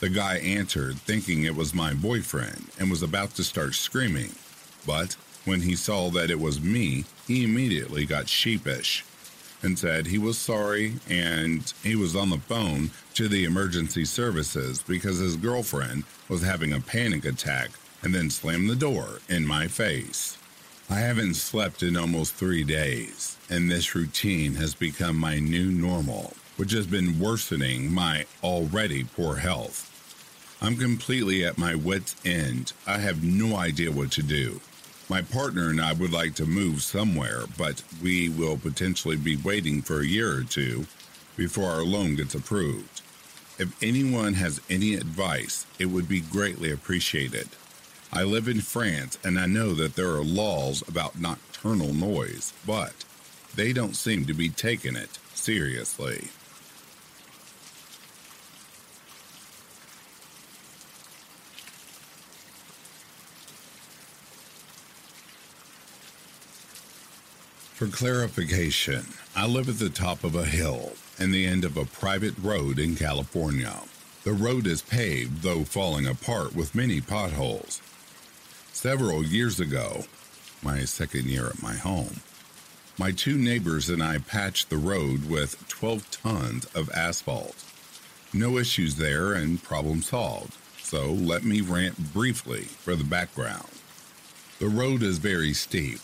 The 0.00 0.08
guy 0.08 0.38
answered, 0.38 0.96
thinking 0.98 1.44
it 1.44 1.54
was 1.54 1.72
my 1.72 1.94
boyfriend, 1.94 2.70
and 2.78 2.90
was 2.90 3.02
about 3.02 3.36
to 3.36 3.44
start 3.44 3.74
screaming. 3.74 4.34
But 4.84 5.16
when 5.44 5.60
he 5.60 5.76
saw 5.76 6.10
that 6.10 6.30
it 6.30 6.40
was 6.40 6.60
me, 6.60 7.04
he 7.28 7.44
immediately 7.44 8.04
got 8.04 8.28
sheepish 8.28 9.04
and 9.64 9.78
said 9.78 10.06
he 10.06 10.18
was 10.18 10.38
sorry 10.38 10.94
and 11.08 11.72
he 11.82 11.96
was 11.96 12.14
on 12.14 12.30
the 12.30 12.38
phone 12.38 12.90
to 13.14 13.28
the 13.28 13.44
emergency 13.44 14.04
services 14.04 14.82
because 14.82 15.18
his 15.18 15.36
girlfriend 15.36 16.04
was 16.28 16.42
having 16.42 16.72
a 16.72 16.80
panic 16.80 17.24
attack 17.24 17.70
and 18.02 18.14
then 18.14 18.30
slammed 18.30 18.68
the 18.68 18.76
door 18.76 19.20
in 19.28 19.46
my 19.46 19.66
face. 19.66 20.36
I 20.90 20.96
haven't 20.96 21.34
slept 21.34 21.82
in 21.82 21.96
almost 21.96 22.34
three 22.34 22.62
days, 22.62 23.38
and 23.48 23.70
this 23.70 23.94
routine 23.94 24.56
has 24.56 24.74
become 24.74 25.16
my 25.16 25.38
new 25.38 25.70
normal, 25.70 26.34
which 26.56 26.72
has 26.72 26.86
been 26.86 27.18
worsening 27.18 27.90
my 27.90 28.26
already 28.42 29.04
poor 29.04 29.36
health. 29.36 29.90
I'm 30.60 30.76
completely 30.76 31.44
at 31.44 31.56
my 31.56 31.74
wits' 31.74 32.16
end. 32.24 32.74
I 32.86 32.98
have 32.98 33.24
no 33.24 33.56
idea 33.56 33.90
what 33.90 34.12
to 34.12 34.22
do. 34.22 34.60
My 35.08 35.20
partner 35.20 35.68
and 35.68 35.82
I 35.82 35.92
would 35.92 36.12
like 36.12 36.34
to 36.36 36.46
move 36.46 36.82
somewhere, 36.82 37.42
but 37.58 37.82
we 38.02 38.30
will 38.30 38.56
potentially 38.56 39.16
be 39.16 39.36
waiting 39.36 39.82
for 39.82 40.00
a 40.00 40.06
year 40.06 40.34
or 40.34 40.44
two 40.44 40.86
before 41.36 41.70
our 41.70 41.82
loan 41.82 42.16
gets 42.16 42.34
approved. 42.34 43.02
If 43.58 43.76
anyone 43.82 44.34
has 44.34 44.62
any 44.70 44.94
advice, 44.94 45.66
it 45.78 45.86
would 45.86 46.08
be 46.08 46.20
greatly 46.20 46.72
appreciated. 46.72 47.48
I 48.12 48.22
live 48.22 48.48
in 48.48 48.62
France 48.62 49.18
and 49.22 49.38
I 49.38 49.46
know 49.46 49.74
that 49.74 49.94
there 49.94 50.14
are 50.14 50.24
laws 50.24 50.82
about 50.88 51.20
nocturnal 51.20 51.92
noise, 51.92 52.54
but 52.66 53.04
they 53.54 53.74
don't 53.74 53.96
seem 53.96 54.24
to 54.24 54.34
be 54.34 54.48
taking 54.48 54.96
it 54.96 55.18
seriously. 55.34 56.28
For 67.74 67.88
clarification, 67.88 69.04
I 69.34 69.48
live 69.48 69.68
at 69.68 69.80
the 69.80 69.90
top 69.90 70.22
of 70.22 70.36
a 70.36 70.44
hill 70.44 70.92
and 71.18 71.34
the 71.34 71.44
end 71.44 71.64
of 71.64 71.76
a 71.76 71.84
private 71.84 72.38
road 72.40 72.78
in 72.78 72.94
California. 72.94 73.74
The 74.22 74.32
road 74.32 74.68
is 74.68 74.80
paved, 74.80 75.42
though 75.42 75.64
falling 75.64 76.06
apart 76.06 76.54
with 76.54 76.76
many 76.76 77.00
potholes. 77.00 77.82
Several 78.72 79.24
years 79.24 79.58
ago, 79.58 80.04
my 80.62 80.84
second 80.84 81.24
year 81.24 81.48
at 81.48 81.64
my 81.64 81.74
home, 81.74 82.20
my 82.96 83.10
two 83.10 83.36
neighbors 83.36 83.88
and 83.88 84.04
I 84.04 84.18
patched 84.18 84.70
the 84.70 84.76
road 84.76 85.28
with 85.28 85.66
12 85.66 86.08
tons 86.12 86.66
of 86.76 86.88
asphalt. 86.92 87.56
No 88.32 88.56
issues 88.56 88.94
there 88.94 89.32
and 89.32 89.60
problem 89.60 90.00
solved. 90.00 90.56
So 90.78 91.10
let 91.10 91.42
me 91.42 91.60
rant 91.60 92.12
briefly 92.12 92.66
for 92.66 92.94
the 92.94 93.02
background. 93.02 93.66
The 94.60 94.68
road 94.68 95.02
is 95.02 95.18
very 95.18 95.52
steep, 95.52 95.98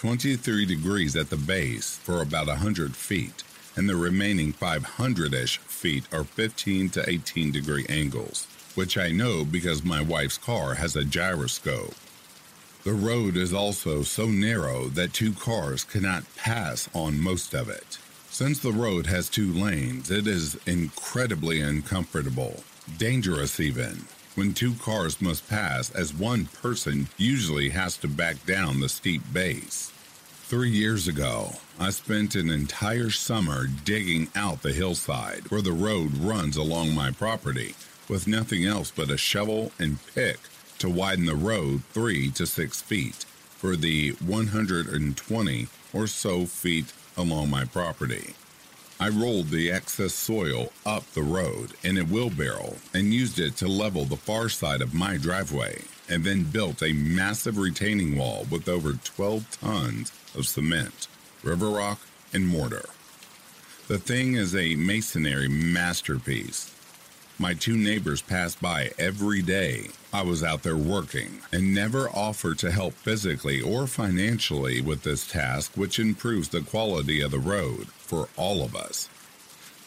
23 0.00 0.64
degrees 0.64 1.14
at 1.14 1.28
the 1.28 1.36
base 1.36 1.98
for 1.98 2.22
about 2.22 2.46
100 2.46 2.96
feet, 2.96 3.44
and 3.76 3.86
the 3.86 3.94
remaining 3.94 4.50
500 4.50 5.34
ish 5.34 5.58
feet 5.58 6.04
are 6.10 6.24
15 6.24 6.88
to 6.88 7.06
18 7.06 7.52
degree 7.52 7.84
angles, 7.86 8.46
which 8.74 8.96
I 8.96 9.10
know 9.10 9.44
because 9.44 9.84
my 9.84 10.00
wife's 10.00 10.38
car 10.38 10.76
has 10.76 10.96
a 10.96 11.04
gyroscope. 11.04 11.94
The 12.82 12.94
road 12.94 13.36
is 13.36 13.52
also 13.52 14.02
so 14.02 14.24
narrow 14.28 14.86
that 14.86 15.12
two 15.12 15.34
cars 15.34 15.84
cannot 15.84 16.24
pass 16.34 16.88
on 16.94 17.20
most 17.20 17.52
of 17.52 17.68
it. 17.68 17.98
Since 18.30 18.60
the 18.60 18.72
road 18.72 19.06
has 19.06 19.28
two 19.28 19.52
lanes, 19.52 20.10
it 20.10 20.26
is 20.26 20.58
incredibly 20.64 21.60
uncomfortable, 21.60 22.64
dangerous 22.96 23.60
even 23.60 24.06
when 24.40 24.54
two 24.54 24.72
cars 24.76 25.20
must 25.20 25.46
pass, 25.50 25.90
as 25.90 26.14
one 26.14 26.46
person 26.46 27.06
usually 27.18 27.68
has 27.68 27.98
to 27.98 28.08
back 28.08 28.46
down 28.46 28.80
the 28.80 28.88
steep 28.88 29.20
base. 29.34 29.92
Three 30.44 30.70
years 30.70 31.06
ago, 31.06 31.50
I 31.78 31.90
spent 31.90 32.34
an 32.36 32.48
entire 32.48 33.10
summer 33.10 33.66
digging 33.84 34.28
out 34.34 34.62
the 34.62 34.72
hillside 34.72 35.50
where 35.50 35.60
the 35.60 35.72
road 35.72 36.16
runs 36.16 36.56
along 36.56 36.94
my 36.94 37.10
property 37.10 37.74
with 38.08 38.26
nothing 38.26 38.64
else 38.64 38.90
but 38.90 39.10
a 39.10 39.18
shovel 39.18 39.72
and 39.78 39.98
pick 40.14 40.38
to 40.78 40.88
widen 40.88 41.26
the 41.26 41.34
road 41.34 41.82
three 41.92 42.30
to 42.30 42.46
six 42.46 42.80
feet 42.80 43.26
for 43.58 43.76
the 43.76 44.12
120 44.24 45.66
or 45.92 46.06
so 46.06 46.46
feet 46.46 46.94
along 47.14 47.50
my 47.50 47.66
property. 47.66 48.32
I 49.02 49.08
rolled 49.08 49.48
the 49.48 49.72
excess 49.72 50.12
soil 50.12 50.74
up 50.84 51.06
the 51.12 51.22
road 51.22 51.72
in 51.82 51.96
a 51.96 52.04
wheelbarrow 52.04 52.74
and 52.92 53.14
used 53.14 53.38
it 53.38 53.56
to 53.56 53.66
level 53.66 54.04
the 54.04 54.18
far 54.18 54.50
side 54.50 54.82
of 54.82 54.92
my 54.92 55.16
driveway, 55.16 55.84
and 56.06 56.22
then 56.22 56.42
built 56.44 56.82
a 56.82 56.92
massive 56.92 57.56
retaining 57.56 58.18
wall 58.18 58.46
with 58.50 58.68
over 58.68 58.92
12 58.92 59.58
tons 59.58 60.12
of 60.34 60.46
cement, 60.46 61.08
river 61.42 61.70
rock, 61.70 62.00
and 62.34 62.46
mortar. 62.46 62.90
The 63.88 63.96
thing 63.96 64.34
is 64.34 64.54
a 64.54 64.74
masonry 64.74 65.48
masterpiece. 65.48 66.70
My 67.40 67.54
two 67.54 67.78
neighbors 67.78 68.20
passed 68.20 68.60
by 68.60 68.90
every 68.98 69.40
day 69.40 69.88
I 70.12 70.20
was 70.20 70.44
out 70.44 70.62
there 70.62 70.76
working 70.76 71.40
and 71.50 71.74
never 71.74 72.10
offered 72.10 72.58
to 72.58 72.70
help 72.70 72.92
physically 72.92 73.62
or 73.62 73.86
financially 73.86 74.82
with 74.82 75.04
this 75.04 75.26
task, 75.26 75.72
which 75.74 75.98
improves 75.98 76.50
the 76.50 76.60
quality 76.60 77.22
of 77.22 77.30
the 77.30 77.38
road 77.38 77.86
for 77.92 78.28
all 78.36 78.62
of 78.62 78.76
us. 78.76 79.08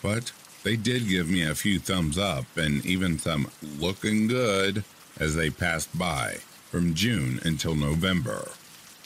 But 0.02 0.32
they 0.64 0.76
did 0.76 1.08
give 1.08 1.30
me 1.30 1.44
a 1.44 1.54
few 1.54 1.78
thumbs 1.78 2.18
up 2.18 2.46
and 2.58 2.84
even 2.88 3.20
some 3.20 3.52
looking 3.62 4.26
good 4.26 4.84
as 5.20 5.36
they 5.36 5.52
passed 5.52 5.96
by 5.96 6.38
from 6.72 6.96
June 6.96 7.40
until 7.44 7.76
November. 7.76 8.48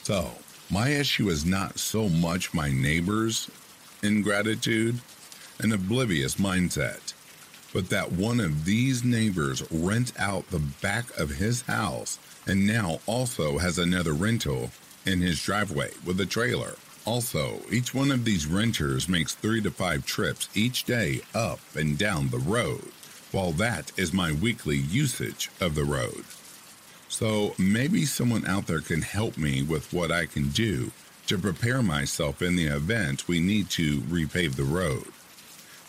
So, 0.04 0.32
my 0.72 0.88
issue 0.88 1.28
is 1.28 1.46
not 1.46 1.80
so 1.80 2.08
much 2.08 2.54
my 2.54 2.72
neighbors' 2.72 3.52
ingratitude, 4.02 5.02
an 5.60 5.74
oblivious 5.74 6.36
mindset, 6.36 7.12
but 7.74 7.90
that 7.90 8.12
one 8.12 8.40
of 8.40 8.66
these 8.66 9.04
neighbors 9.04 9.64
rent 9.72 10.12
out 10.20 10.50
the 10.50 10.64
back 10.82 11.16
of 11.18 11.30
his 11.30 11.62
house 11.64 12.20
and 12.48 12.66
now 12.66 13.00
also 13.06 13.58
has 13.58 13.78
another 13.78 14.14
rental 14.14 14.72
in 15.06 15.22
his 15.22 15.42
driveway 15.42 15.92
with 16.06 16.20
a 16.20 16.26
trailer. 16.26 16.76
Also, 17.06 17.62
each 17.72 17.94
one 17.94 18.12
of 18.12 18.26
these 18.26 18.46
renters 18.46 19.08
makes 19.08 19.34
three 19.34 19.62
to 19.62 19.72
five 19.72 20.06
trips 20.06 20.50
each 20.54 20.84
day 20.84 21.22
up 21.34 21.60
and 21.76 21.98
down 21.98 22.30
the 22.30 22.38
road, 22.38 22.92
while 23.32 23.52
that 23.54 23.92
is 23.98 24.12
my 24.12 24.32
weekly 24.34 24.78
usage 24.78 25.50
of 25.62 25.76
the 25.76 25.86
road. 25.86 26.26
So 27.08 27.54
maybe 27.58 28.06
someone 28.06 28.46
out 28.46 28.68
there 28.68 28.82
can 28.82 29.02
help 29.02 29.38
me 29.38 29.64
with 29.64 29.94
what 29.94 30.12
I 30.12 30.26
can 30.26 30.50
do 30.50 30.92
to 31.28 31.38
prepare 31.38 31.82
myself 31.82 32.42
in 32.42 32.56
the 32.56 32.68
event 32.68 33.28
we 33.28 33.40
need 33.40 33.70
to 33.72 34.02
repave 34.02 34.56
the 34.56 34.64
road. 34.64 35.06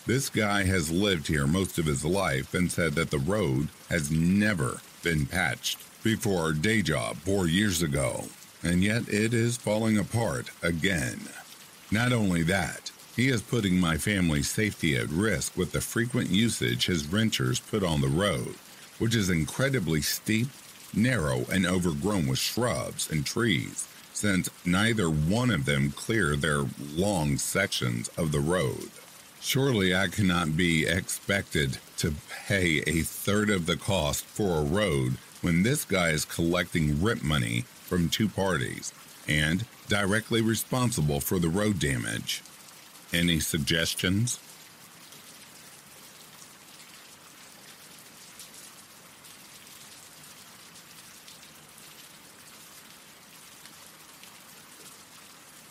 This 0.09 0.27
guy 0.27 0.63
has 0.63 0.89
lived 0.89 1.27
here 1.27 1.45
most 1.45 1.77
of 1.77 1.85
his 1.85 2.03
life 2.03 2.55
and 2.55 2.71
said 2.71 2.93
that 2.93 3.11
the 3.11 3.19
road 3.19 3.67
has 3.89 4.09
never 4.09 4.81
been 5.03 5.27
patched 5.27 5.77
before 6.01 6.41
our 6.41 6.51
day 6.51 6.81
job 6.81 7.17
four 7.17 7.45
years 7.45 7.83
ago, 7.83 8.25
and 8.63 8.83
yet 8.83 9.07
it 9.07 9.35
is 9.35 9.57
falling 9.57 9.99
apart 9.99 10.49
again. 10.63 11.29
Not 11.91 12.11
only 12.11 12.41
that, 12.41 12.89
he 13.15 13.27
is 13.27 13.43
putting 13.43 13.79
my 13.79 13.97
family's 13.97 14.49
safety 14.49 14.97
at 14.97 15.09
risk 15.09 15.55
with 15.55 15.73
the 15.73 15.79
frequent 15.79 16.31
usage 16.31 16.87
his 16.87 17.05
renters 17.05 17.59
put 17.59 17.83
on 17.83 18.01
the 18.01 18.07
road, 18.07 18.55
which 18.97 19.13
is 19.13 19.29
incredibly 19.29 20.01
steep, 20.01 20.47
narrow, 20.91 21.45
and 21.51 21.67
overgrown 21.67 22.25
with 22.25 22.39
shrubs 22.39 23.11
and 23.11 23.27
trees, 23.27 23.87
since 24.11 24.49
neither 24.65 25.07
one 25.07 25.51
of 25.51 25.65
them 25.65 25.91
clear 25.91 26.35
their 26.35 26.65
long 26.95 27.37
sections 27.37 28.07
of 28.17 28.31
the 28.31 28.39
road. 28.39 28.89
Surely 29.41 29.95
I 29.95 30.07
cannot 30.07 30.57
be 30.57 30.85
expected 30.85 31.77
to 31.97 32.13
pay 32.47 32.83
a 32.85 33.01
third 33.01 33.49
of 33.49 33.65
the 33.65 33.77
cost 33.77 34.25
for 34.25 34.57
a 34.57 34.63
road 34.63 35.17
when 35.41 35.63
this 35.63 35.85
guy 35.85 36.09
is 36.09 36.25
collecting 36.25 37.01
rent 37.01 37.23
money 37.23 37.61
from 37.83 38.09
two 38.09 38.27
parties 38.27 38.93
and 39.27 39.65
directly 39.87 40.41
responsible 40.41 41.19
for 41.19 41.39
the 41.39 41.49
road 41.49 41.79
damage. 41.79 42.43
Any 43.13 43.39
suggestions? 43.39 44.39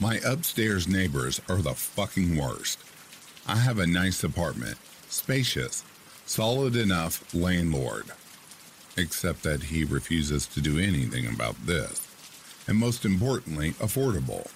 My 0.00 0.20
upstairs 0.24 0.88
neighbors 0.88 1.40
are 1.48 1.60
the 1.60 1.74
fucking 1.74 2.36
worst. 2.36 2.87
I 3.50 3.56
have 3.56 3.78
a 3.78 3.86
nice 3.86 4.22
apartment, 4.22 4.76
spacious, 5.08 5.82
solid 6.26 6.76
enough 6.76 7.34
landlord. 7.34 8.04
Except 8.94 9.42
that 9.42 9.62
he 9.62 9.84
refuses 9.84 10.46
to 10.48 10.60
do 10.60 10.78
anything 10.78 11.26
about 11.26 11.56
this. 11.64 12.06
And 12.66 12.76
most 12.76 13.06
importantly, 13.06 13.70
affordable. 13.80 14.50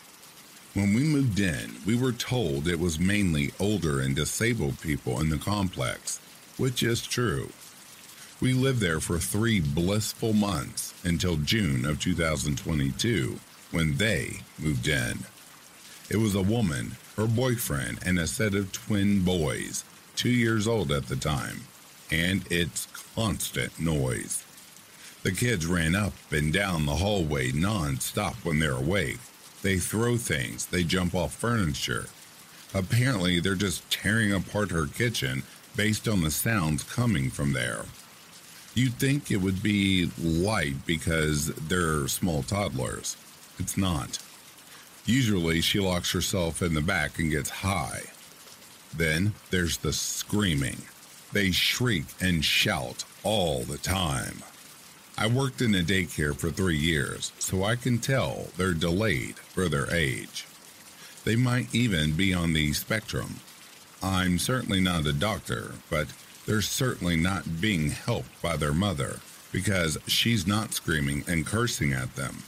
When 0.74 0.93
we 0.93 1.05
moved 1.05 1.40
in, 1.40 1.76
we 1.86 1.97
were 1.97 2.12
told 2.12 2.68
it 2.68 2.78
was 2.78 3.01
mainly 3.01 3.53
older 3.59 3.99
and 3.99 4.14
disabled 4.14 4.78
people 4.82 5.20
in 5.20 5.30
the 5.30 5.38
complex, 5.38 6.20
which 6.59 6.82
is 6.82 7.07
true. 7.07 7.49
We 8.43 8.53
lived 8.53 8.80
there 8.80 9.01
for 9.01 9.18
three 9.18 9.61
blissful 9.61 10.34
months 10.34 10.93
until 11.03 11.36
June 11.36 11.86
of 11.86 11.99
2022 11.99 13.38
when 13.70 13.97
they 13.97 14.40
moved 14.59 14.86
in. 14.86 15.20
It 16.11 16.18
was 16.18 16.34
a 16.34 16.43
woman, 16.43 16.97
her 17.16 17.26
boyfriend, 17.26 17.98
and 18.04 18.18
a 18.18 18.26
set 18.26 18.54
of 18.54 18.72
twin 18.72 19.22
boys, 19.22 19.84
two 20.16 20.30
years 20.30 20.66
old 20.66 20.90
at 20.90 21.06
the 21.06 21.16
time, 21.16 21.62
and 22.10 22.50
its 22.50 22.86
constant 23.14 23.78
noise. 23.78 24.44
The 25.22 25.32
kids 25.32 25.66
ran 25.66 25.94
up 25.94 26.14
and 26.30 26.52
down 26.52 26.86
the 26.86 26.96
hallway 26.96 27.52
non-stop 27.52 28.34
when 28.44 28.58
they're 28.58 28.72
awake. 28.72 29.18
They 29.62 29.78
throw 29.78 30.16
things, 30.16 30.66
they 30.66 30.82
jump 30.82 31.14
off 31.14 31.34
furniture. 31.34 32.06
Apparently, 32.74 33.38
they're 33.38 33.54
just 33.54 33.88
tearing 33.90 34.32
apart 34.32 34.70
her 34.70 34.86
kitchen 34.86 35.42
based 35.76 36.08
on 36.08 36.22
the 36.22 36.30
sounds 36.30 36.82
coming 36.82 37.30
from 37.30 37.52
there. 37.52 37.84
You'd 38.74 38.94
think 38.94 39.30
it 39.30 39.36
would 39.36 39.62
be 39.62 40.10
light 40.18 40.86
because 40.86 41.48
they're 41.68 42.08
small 42.08 42.42
toddlers. 42.42 43.16
It's 43.58 43.76
not. 43.76 44.18
Usually, 45.05 45.61
she 45.61 45.80
locks 45.80 46.12
herself 46.12 46.62
in 46.62 46.74
the 46.74 46.80
back 46.80 47.18
and 47.18 47.30
gets 47.30 47.50
high. 47.50 48.03
Then 48.96 49.34
there's 49.50 49.78
the 49.78 49.92
screaming. 49.92 50.82
They 51.32 51.50
shriek 51.50 52.05
and 52.20 52.44
shout 52.44 53.05
all 53.22 53.62
the 53.62 53.78
time. 53.78 54.42
I 55.16 55.26
worked 55.26 55.61
in 55.61 55.74
a 55.74 55.82
daycare 55.82 56.36
for 56.36 56.50
three 56.50 56.76
years, 56.76 57.32
so 57.38 57.64
I 57.64 57.76
can 57.76 57.98
tell 57.98 58.48
they're 58.57 58.74
delayed 58.74 59.36
for 59.36 59.68
their 59.68 59.92
age. 59.92 60.46
They 61.24 61.36
might 61.36 61.74
even 61.74 62.12
be 62.12 62.32
on 62.32 62.53
the 62.53 62.72
spectrum. 62.72 63.36
I'm 64.03 64.38
certainly 64.38 64.80
not 64.80 65.07
a 65.07 65.12
doctor, 65.12 65.72
but 65.90 66.09
they're 66.46 66.62
certainly 66.62 67.16
not 67.16 67.61
being 67.61 67.90
helped 67.90 68.40
by 68.42 68.57
their 68.57 68.72
mother 68.72 69.20
because 69.53 69.98
she's 70.07 70.46
not 70.46 70.72
screaming 70.72 71.24
and 71.28 71.46
cursing 71.46 71.92
at 71.92 72.16
them. 72.16 72.42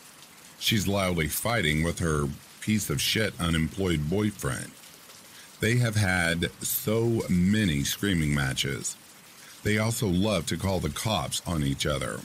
She's 0.65 0.89
loudly 0.89 1.29
fighting 1.29 1.83
with 1.83 1.99
her 1.99 2.27
piece 2.62 2.89
of 2.89 2.99
shit 2.99 3.39
unemployed 3.39 4.09
boyfriend. 4.09 4.71
They 5.61 5.77
have 5.77 5.95
had 5.95 6.51
so 6.62 7.21
many 7.29 7.85
screaming 7.85 8.35
matches. 8.35 8.97
They 9.62 9.77
also 9.77 10.07
love 10.07 10.47
to 10.47 10.57
call 10.57 10.81
the 10.81 10.89
cops 10.89 11.43
on 11.47 11.65
each 11.65 11.85
other. 11.85 12.21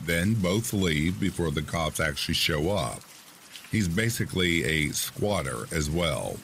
Then 0.00 0.34
both 0.34 0.72
leave 0.72 1.18
before 1.18 1.50
the 1.50 1.62
cops 1.62 1.98
actually 1.98 2.34
show 2.34 2.70
up. 2.70 3.00
He's 3.72 3.88
basically 3.88 4.62
a 4.62 4.92
squatter 4.92 5.66
as 5.72 5.90
well. 5.90 6.36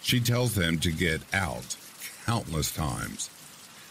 She 0.00 0.18
tells 0.18 0.56
him 0.56 0.78
to 0.78 0.90
get 0.90 1.20
out 1.34 1.76
countless 2.24 2.74
times. 2.74 3.28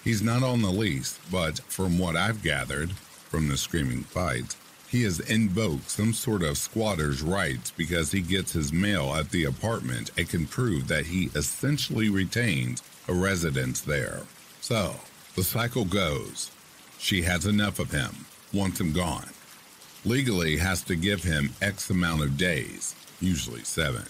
He's 0.04 0.24
not 0.24 0.42
on 0.42 0.64
the 0.64 0.72
lease, 0.72 1.20
but 1.32 1.60
from 1.60 2.00
what 2.00 2.16
I've 2.16 2.42
gathered 2.42 2.94
from 2.94 3.48
the 3.48 3.58
screaming 3.58 4.06
fights, 4.06 4.58
he 4.90 5.04
has 5.04 5.20
invoked 5.20 5.90
some 5.90 6.14
sort 6.14 6.42
of 6.42 6.58
squatter's 6.58 7.22
rights 7.22 7.72
because 7.72 8.12
he 8.12 8.22
gets 8.22 8.54
his 8.54 8.74
mail 8.74 9.14
at 9.14 9.30
the 9.30 9.44
apartment 9.44 10.10
and 10.18 10.28
can 10.28 10.48
prove 10.48 10.88
that 10.88 11.06
he 11.06 11.30
essentially 11.36 12.10
retains 12.10 12.82
a 13.08 13.14
residence 13.14 13.82
there. 13.82 14.24
So, 14.62 14.96
the 15.36 15.44
cycle 15.44 15.86
goes. 15.86 16.52
She 16.98 17.22
has 17.22 17.46
enough 17.46 17.78
of 17.80 17.92
him, 17.92 18.26
wants 18.52 18.80
him 18.80 18.92
gone. 18.92 19.30
Legally 20.06 20.58
has 20.58 20.82
to 20.84 20.96
give 20.96 21.24
him 21.24 21.52
X 21.62 21.90
amount 21.90 22.24
of 22.24 22.38
days, 22.38 22.96
usually 23.20 23.64
seven. 23.64 24.06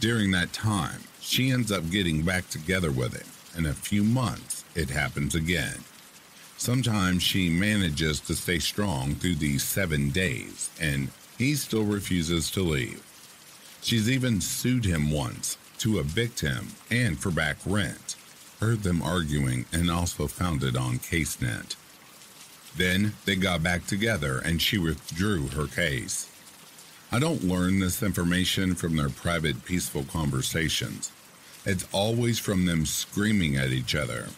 During 0.00 0.32
that 0.32 0.52
time, 0.52 1.02
she 1.20 1.50
ends 1.50 1.70
up 1.70 1.90
getting 1.90 2.22
back 2.22 2.48
together 2.48 2.90
with 2.90 3.14
him. 3.14 3.28
In 3.56 3.70
a 3.70 3.74
few 3.74 4.02
months, 4.02 4.64
it 4.74 4.90
happens 4.90 5.36
again. 5.36 5.84
Sometimes 6.62 7.24
she 7.24 7.48
manages 7.48 8.20
to 8.20 8.36
stay 8.36 8.60
strong 8.60 9.16
through 9.16 9.34
these 9.34 9.64
seven 9.64 10.10
days, 10.10 10.70
and 10.80 11.08
he 11.36 11.56
still 11.56 11.82
refuses 11.82 12.52
to 12.52 12.62
leave. 12.62 13.02
She's 13.82 14.08
even 14.08 14.40
sued 14.40 14.84
him 14.84 15.10
once 15.10 15.58
to 15.78 15.98
evict 15.98 16.38
him 16.38 16.68
and 16.88 17.18
for 17.18 17.32
back 17.32 17.56
rent. 17.66 18.14
Heard 18.60 18.84
them 18.84 19.02
arguing 19.02 19.64
and 19.72 19.90
also 19.90 20.28
found 20.28 20.62
it 20.62 20.76
on 20.76 21.00
CaseNet. 21.00 21.74
Then 22.76 23.14
they 23.24 23.34
got 23.34 23.64
back 23.64 23.88
together 23.88 24.38
and 24.38 24.62
she 24.62 24.78
withdrew 24.78 25.48
her 25.48 25.66
case. 25.66 26.30
I 27.10 27.18
don't 27.18 27.42
learn 27.42 27.80
this 27.80 28.04
information 28.04 28.76
from 28.76 28.94
their 28.94 29.08
private, 29.08 29.64
peaceful 29.64 30.04
conversations. 30.04 31.10
It's 31.66 31.88
always 31.90 32.38
from 32.38 32.66
them 32.66 32.86
screaming 32.86 33.56
at 33.56 33.70
each 33.70 33.96
other 33.96 34.28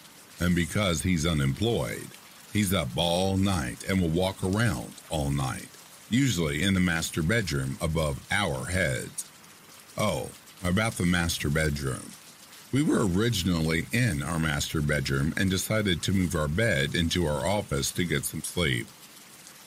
and 0.40 0.54
because 0.54 1.02
he's 1.02 1.26
unemployed, 1.26 2.08
he's 2.52 2.74
up 2.74 2.88
all 2.96 3.36
night 3.36 3.84
and 3.88 4.00
will 4.00 4.08
walk 4.08 4.42
around 4.42 4.92
all 5.10 5.30
night, 5.30 5.68
usually 6.10 6.62
in 6.62 6.74
the 6.74 6.80
master 6.80 7.22
bedroom 7.22 7.78
above 7.80 8.24
our 8.30 8.66
heads. 8.66 9.30
Oh, 9.96 10.30
about 10.62 10.94
the 10.94 11.06
master 11.06 11.48
bedroom. 11.48 12.10
We 12.72 12.82
were 12.82 13.06
originally 13.06 13.86
in 13.92 14.22
our 14.22 14.38
master 14.40 14.80
bedroom 14.80 15.32
and 15.36 15.48
decided 15.48 16.02
to 16.02 16.12
move 16.12 16.34
our 16.34 16.48
bed 16.48 16.94
into 16.94 17.26
our 17.26 17.46
office 17.46 17.92
to 17.92 18.04
get 18.04 18.24
some 18.24 18.42
sleep. 18.42 18.88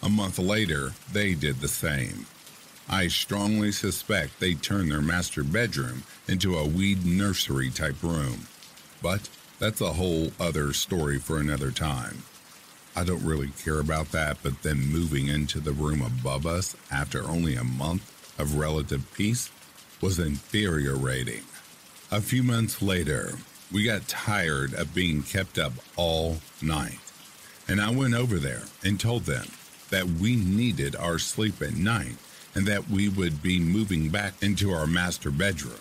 A 0.03 0.09
month 0.09 0.38
later, 0.38 0.91
they 1.11 1.34
did 1.34 1.61
the 1.61 1.70
same. 1.70 2.26
I 2.89 3.07
strongly 3.07 3.72
suspect 3.72 4.39
they 4.39 4.53
turned 4.53 4.91
their 4.91 5.01
master 5.01 5.43
bedroom 5.43 6.03
into 6.28 6.57
a 6.57 6.68
weed 6.68 7.05
nursery 7.05 7.70
type 7.70 8.01
room. 8.03 8.47
But 9.01 9.30
that's 9.60 9.82
a 9.82 9.93
whole 9.93 10.32
other 10.39 10.74
story 10.74 11.20
for 11.20 11.39
another 11.39 11.72
time. 11.72 12.24
I 12.95 13.03
don't 13.03 13.24
really 13.24 13.49
care 13.49 13.80
about 13.80 14.12
that, 14.12 14.38
but 14.41 14.64
then 14.64 14.78
moving 14.91 15.28
into 15.28 15.60
the 15.60 15.72
room 15.72 16.01
above 16.01 16.45
us 16.45 16.76
after 16.91 17.24
only 17.24 17.55
a 17.55 17.64
month 17.64 18.12
of 18.39 18.58
relative 18.58 19.12
peace 19.14 19.51
was 20.01 20.20
infuriating. 20.20 21.43
A 22.12 22.22
few 22.22 22.43
months 22.43 22.82
later, 22.82 23.34
we 23.72 23.84
got 23.84 24.08
tired 24.08 24.74
of 24.74 24.95
being 24.95 25.24
kept 25.24 25.58
up 25.58 25.74
all 25.95 26.38
night, 26.62 26.99
and 27.68 27.82
I 27.82 27.91
went 27.91 28.14
over 28.14 28.38
there 28.38 28.64
and 28.84 28.99
told 28.99 29.24
them 29.24 29.47
that 29.89 30.05
we 30.05 30.36
needed 30.36 30.95
our 30.95 31.20
sleep 31.20 31.62
at 31.62 31.76
night 31.76 32.16
and 32.55 32.66
that 32.66 32.89
we 32.89 33.10
would 33.10 33.41
be 33.43 33.60
moving 33.60 34.10
back 34.10 34.34
into 34.41 34.72
our 34.72 34.88
master 34.88 35.32
bedroom. 35.32 35.80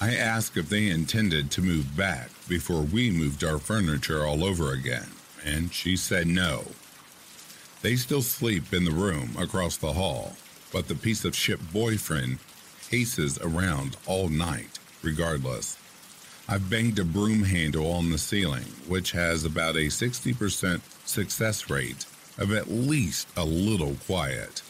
I 0.00 0.14
asked 0.14 0.56
if 0.56 0.68
they 0.68 0.88
intended 0.88 1.50
to 1.50 1.62
move 1.62 1.96
back 1.96 2.30
before 2.48 2.82
we 2.82 3.10
moved 3.10 3.42
our 3.42 3.58
furniture 3.58 4.24
all 4.24 4.44
over 4.44 4.72
again, 4.72 5.08
and 5.44 5.72
she 5.74 5.96
said 5.96 6.28
no. 6.28 6.66
They 7.82 7.96
still 7.96 8.22
sleep 8.22 8.72
in 8.72 8.84
the 8.84 8.92
room 8.92 9.34
across 9.36 9.76
the 9.76 9.94
hall, 9.94 10.36
but 10.72 10.86
the 10.86 10.94
piece 10.94 11.24
of 11.24 11.34
shit 11.34 11.72
boyfriend 11.72 12.38
paces 12.88 13.38
around 13.38 13.96
all 14.06 14.28
night, 14.28 14.78
regardless. 15.02 15.76
I've 16.48 16.70
banged 16.70 17.00
a 17.00 17.04
broom 17.04 17.42
handle 17.42 17.90
on 17.90 18.10
the 18.10 18.18
ceiling, 18.18 18.66
which 18.86 19.10
has 19.12 19.44
about 19.44 19.74
a 19.74 19.88
60% 19.88 20.80
success 21.06 21.68
rate 21.68 22.06
of 22.38 22.52
at 22.52 22.70
least 22.70 23.26
a 23.36 23.44
little 23.44 23.96
quiet. 24.06 24.62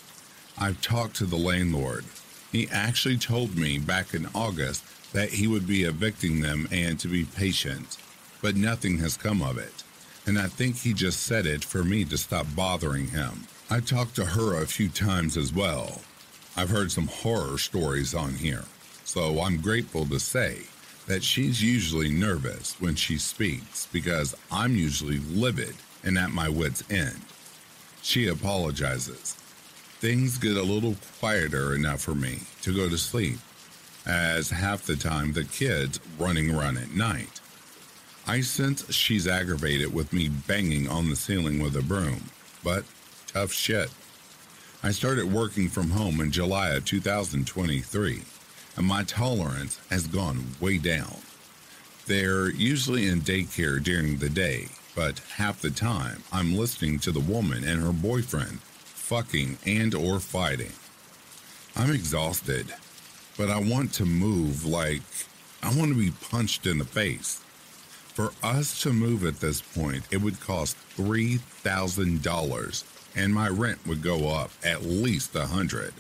I've 0.56 0.80
talked 0.80 1.16
to 1.16 1.26
the 1.26 1.36
landlord. 1.36 2.06
He 2.50 2.66
actually 2.70 3.18
told 3.18 3.56
me 3.56 3.78
back 3.78 4.14
in 4.14 4.26
August 4.34 4.82
that 5.12 5.30
he 5.30 5.46
would 5.46 5.66
be 5.66 5.84
evicting 5.84 6.40
them 6.40 6.68
and 6.70 6.98
to 7.00 7.08
be 7.08 7.24
patient, 7.24 7.96
but 8.42 8.56
nothing 8.56 8.98
has 8.98 9.16
come 9.16 9.42
of 9.42 9.58
it. 9.58 9.82
And 10.26 10.38
I 10.38 10.48
think 10.48 10.76
he 10.76 10.92
just 10.92 11.20
said 11.20 11.46
it 11.46 11.64
for 11.64 11.82
me 11.82 12.04
to 12.06 12.18
stop 12.18 12.46
bothering 12.54 13.08
him. 13.08 13.46
I 13.70 13.80
talked 13.80 14.16
to 14.16 14.24
her 14.24 14.62
a 14.62 14.66
few 14.66 14.88
times 14.88 15.36
as 15.36 15.52
well. 15.52 16.02
I've 16.56 16.70
heard 16.70 16.90
some 16.90 17.06
horror 17.06 17.58
stories 17.58 18.14
on 18.14 18.34
here, 18.34 18.64
so 19.04 19.40
I'm 19.40 19.60
grateful 19.60 20.04
to 20.06 20.18
say 20.18 20.62
that 21.06 21.24
she's 21.24 21.62
usually 21.62 22.10
nervous 22.10 22.78
when 22.80 22.94
she 22.94 23.16
speaks 23.16 23.86
because 23.86 24.36
I'm 24.50 24.76
usually 24.76 25.18
livid 25.18 25.74
and 26.04 26.18
at 26.18 26.30
my 26.30 26.48
wits' 26.48 26.84
end. 26.90 27.20
She 28.02 28.28
apologizes. 28.28 29.34
Things 30.00 30.38
get 30.38 30.56
a 30.56 30.62
little 30.62 30.96
quieter 31.18 31.74
enough 31.74 32.02
for 32.02 32.14
me 32.14 32.40
to 32.62 32.74
go 32.74 32.88
to 32.88 32.98
sleep 32.98 33.38
as 34.08 34.50
half 34.50 34.86
the 34.86 34.96
time 34.96 35.32
the 35.32 35.44
kids 35.44 36.00
running 36.18 36.50
around 36.50 36.78
at 36.78 36.92
night. 36.92 37.40
I 38.26 38.40
sense 38.40 38.90
she's 38.92 39.28
aggravated 39.28 39.92
with 39.92 40.12
me 40.12 40.28
banging 40.28 40.88
on 40.88 41.10
the 41.10 41.16
ceiling 41.16 41.60
with 41.60 41.76
a 41.76 41.82
broom, 41.82 42.30
but 42.64 42.84
tough 43.26 43.52
shit. 43.52 43.90
I 44.82 44.90
started 44.92 45.32
working 45.32 45.68
from 45.68 45.90
home 45.90 46.20
in 46.20 46.30
July 46.30 46.70
of 46.70 46.84
2023, 46.84 48.22
and 48.76 48.86
my 48.86 49.02
tolerance 49.04 49.80
has 49.90 50.06
gone 50.06 50.46
way 50.60 50.78
down. 50.78 51.16
They're 52.06 52.50
usually 52.50 53.06
in 53.08 53.20
daycare 53.20 53.82
during 53.82 54.18
the 54.18 54.30
day, 54.30 54.68
but 54.94 55.18
half 55.36 55.60
the 55.60 55.70
time 55.70 56.22
I'm 56.32 56.56
listening 56.56 56.98
to 57.00 57.12
the 57.12 57.20
woman 57.20 57.64
and 57.64 57.82
her 57.82 57.92
boyfriend 57.92 58.60
fucking 58.84 59.58
and 59.66 59.94
or 59.94 60.20
fighting. 60.20 60.72
I'm 61.76 61.92
exhausted 61.92 62.74
but 63.38 63.48
I 63.48 63.58
want 63.58 63.92
to 63.94 64.04
move 64.04 64.66
like 64.66 65.00
I 65.62 65.68
want 65.74 65.92
to 65.92 65.98
be 65.98 66.10
punched 66.10 66.66
in 66.66 66.78
the 66.78 66.84
face. 66.84 67.40
For 68.14 68.32
us 68.42 68.82
to 68.82 68.92
move 68.92 69.24
at 69.24 69.38
this 69.38 69.62
point, 69.62 70.02
it 70.10 70.20
would 70.20 70.40
cost 70.40 70.76
$3,000 70.96 72.84
and 73.16 73.32
my 73.32 73.48
rent 73.48 73.86
would 73.86 74.02
go 74.02 74.28
up 74.28 74.50
at 74.64 74.82
least 74.82 75.34
a 75.36 75.46
hundred, 75.46 75.94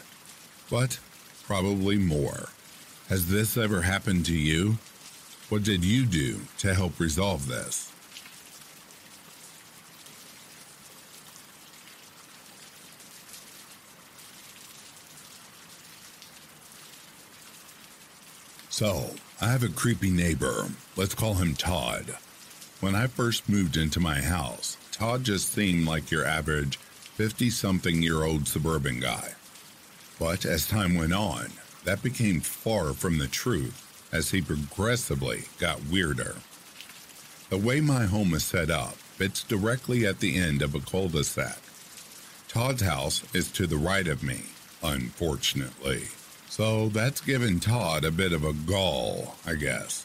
but 0.68 0.98
probably 1.44 1.96
more. 1.96 2.48
Has 3.08 3.28
this 3.28 3.56
ever 3.56 3.82
happened 3.82 4.26
to 4.26 4.36
you? 4.36 4.78
What 5.48 5.62
did 5.62 5.84
you 5.84 6.04
do 6.06 6.40
to 6.58 6.74
help 6.74 6.98
resolve 7.00 7.48
this? 7.48 7.92
So, 18.78 19.10
I 19.40 19.48
have 19.48 19.64
a 19.64 19.68
creepy 19.68 20.08
neighbor. 20.08 20.68
Let's 20.94 21.12
call 21.12 21.34
him 21.34 21.56
Todd. 21.56 22.16
When 22.78 22.94
I 22.94 23.08
first 23.08 23.48
moved 23.48 23.76
into 23.76 23.98
my 23.98 24.20
house, 24.20 24.76
Todd 24.92 25.24
just 25.24 25.52
seemed 25.52 25.88
like 25.88 26.12
your 26.12 26.24
average 26.24 26.76
50 26.76 27.50
something 27.50 28.00
year 28.00 28.22
old 28.22 28.46
suburban 28.46 29.00
guy. 29.00 29.32
But 30.20 30.46
as 30.46 30.68
time 30.68 30.94
went 30.94 31.12
on, 31.12 31.48
that 31.82 32.04
became 32.04 32.38
far 32.38 32.92
from 32.92 33.18
the 33.18 33.26
truth 33.26 34.08
as 34.12 34.30
he 34.30 34.40
progressively 34.40 35.46
got 35.58 35.88
weirder. 35.90 36.36
The 37.50 37.58
way 37.58 37.80
my 37.80 38.04
home 38.04 38.32
is 38.32 38.44
set 38.44 38.70
up, 38.70 38.94
it's 39.18 39.42
directly 39.42 40.06
at 40.06 40.20
the 40.20 40.38
end 40.38 40.62
of 40.62 40.76
a 40.76 40.80
cul 40.80 41.08
de 41.08 41.24
sac. 41.24 41.58
Todd's 42.46 42.82
house 42.82 43.24
is 43.34 43.50
to 43.50 43.66
the 43.66 43.76
right 43.76 44.06
of 44.06 44.22
me, 44.22 44.42
unfortunately. 44.84 46.10
So 46.58 46.88
that's 46.88 47.20
given 47.20 47.60
Todd 47.60 48.04
a 48.04 48.10
bit 48.10 48.32
of 48.32 48.42
a 48.42 48.52
gall, 48.52 49.36
I 49.46 49.54
guess. 49.54 50.04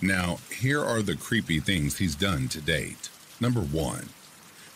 Now, 0.00 0.38
here 0.48 0.84
are 0.84 1.02
the 1.02 1.16
creepy 1.16 1.58
things 1.58 1.98
he's 1.98 2.14
done 2.14 2.46
to 2.50 2.60
date. 2.60 3.08
Number 3.40 3.60
one, 3.60 4.10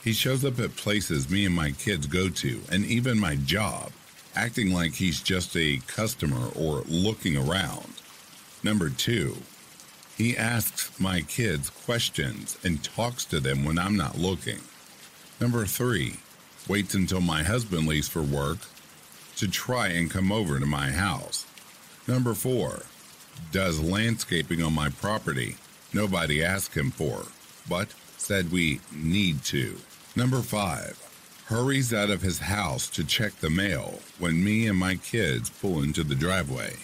he 0.02 0.12
shows 0.12 0.44
up 0.44 0.58
at 0.58 0.74
places 0.74 1.30
me 1.30 1.46
and 1.46 1.54
my 1.54 1.70
kids 1.70 2.08
go 2.08 2.28
to, 2.30 2.62
and 2.68 2.84
even 2.84 3.20
my 3.20 3.36
job, 3.36 3.92
acting 4.34 4.74
like 4.74 4.94
he's 4.94 5.22
just 5.22 5.56
a 5.56 5.80
customer 5.86 6.48
or 6.56 6.82
looking 6.88 7.36
around. 7.36 7.94
Number 8.64 8.90
two, 8.90 9.36
he 10.18 10.36
asks 10.36 10.98
my 10.98 11.20
kids 11.20 11.70
questions 11.70 12.58
and 12.64 12.82
talks 12.82 13.24
to 13.26 13.38
them 13.38 13.64
when 13.64 13.78
I'm 13.78 13.96
not 13.96 14.18
looking. 14.18 14.58
Number 15.40 15.64
three, 15.64 16.16
waits 16.66 16.94
until 16.94 17.20
my 17.20 17.44
husband 17.44 17.86
leaves 17.86 18.08
for 18.08 18.22
work 18.22 18.58
to 19.36 19.48
try 19.48 19.88
and 19.88 20.10
come 20.10 20.30
over 20.32 20.58
to 20.58 20.66
my 20.66 20.90
house. 20.90 21.46
Number 22.06 22.34
four, 22.34 22.82
does 23.52 23.80
landscaping 23.80 24.62
on 24.62 24.72
my 24.72 24.88
property 24.88 25.56
nobody 25.92 26.44
asked 26.44 26.76
him 26.76 26.90
for, 26.90 27.26
but 27.68 27.94
said 28.16 28.50
we 28.50 28.80
need 28.92 29.42
to. 29.44 29.76
Number 30.16 30.42
five, 30.42 30.98
hurries 31.46 31.92
out 31.92 32.10
of 32.10 32.22
his 32.22 32.38
house 32.38 32.88
to 32.88 33.04
check 33.04 33.34
the 33.36 33.50
mail 33.50 34.00
when 34.18 34.42
me 34.42 34.66
and 34.66 34.78
my 34.78 34.96
kids 34.96 35.50
pull 35.50 35.82
into 35.82 36.02
the 36.02 36.14
driveway. 36.14 36.74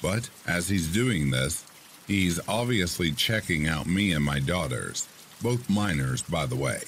But 0.00 0.30
as 0.46 0.68
he's 0.68 0.92
doing 0.92 1.30
this, 1.30 1.64
he's 2.06 2.40
obviously 2.48 3.12
checking 3.12 3.66
out 3.66 3.86
me 3.86 4.12
and 4.12 4.24
my 4.24 4.38
daughters, 4.38 5.08
both 5.42 5.68
minors, 5.68 6.22
by 6.22 6.46
the 6.46 6.56
way. 6.56 6.82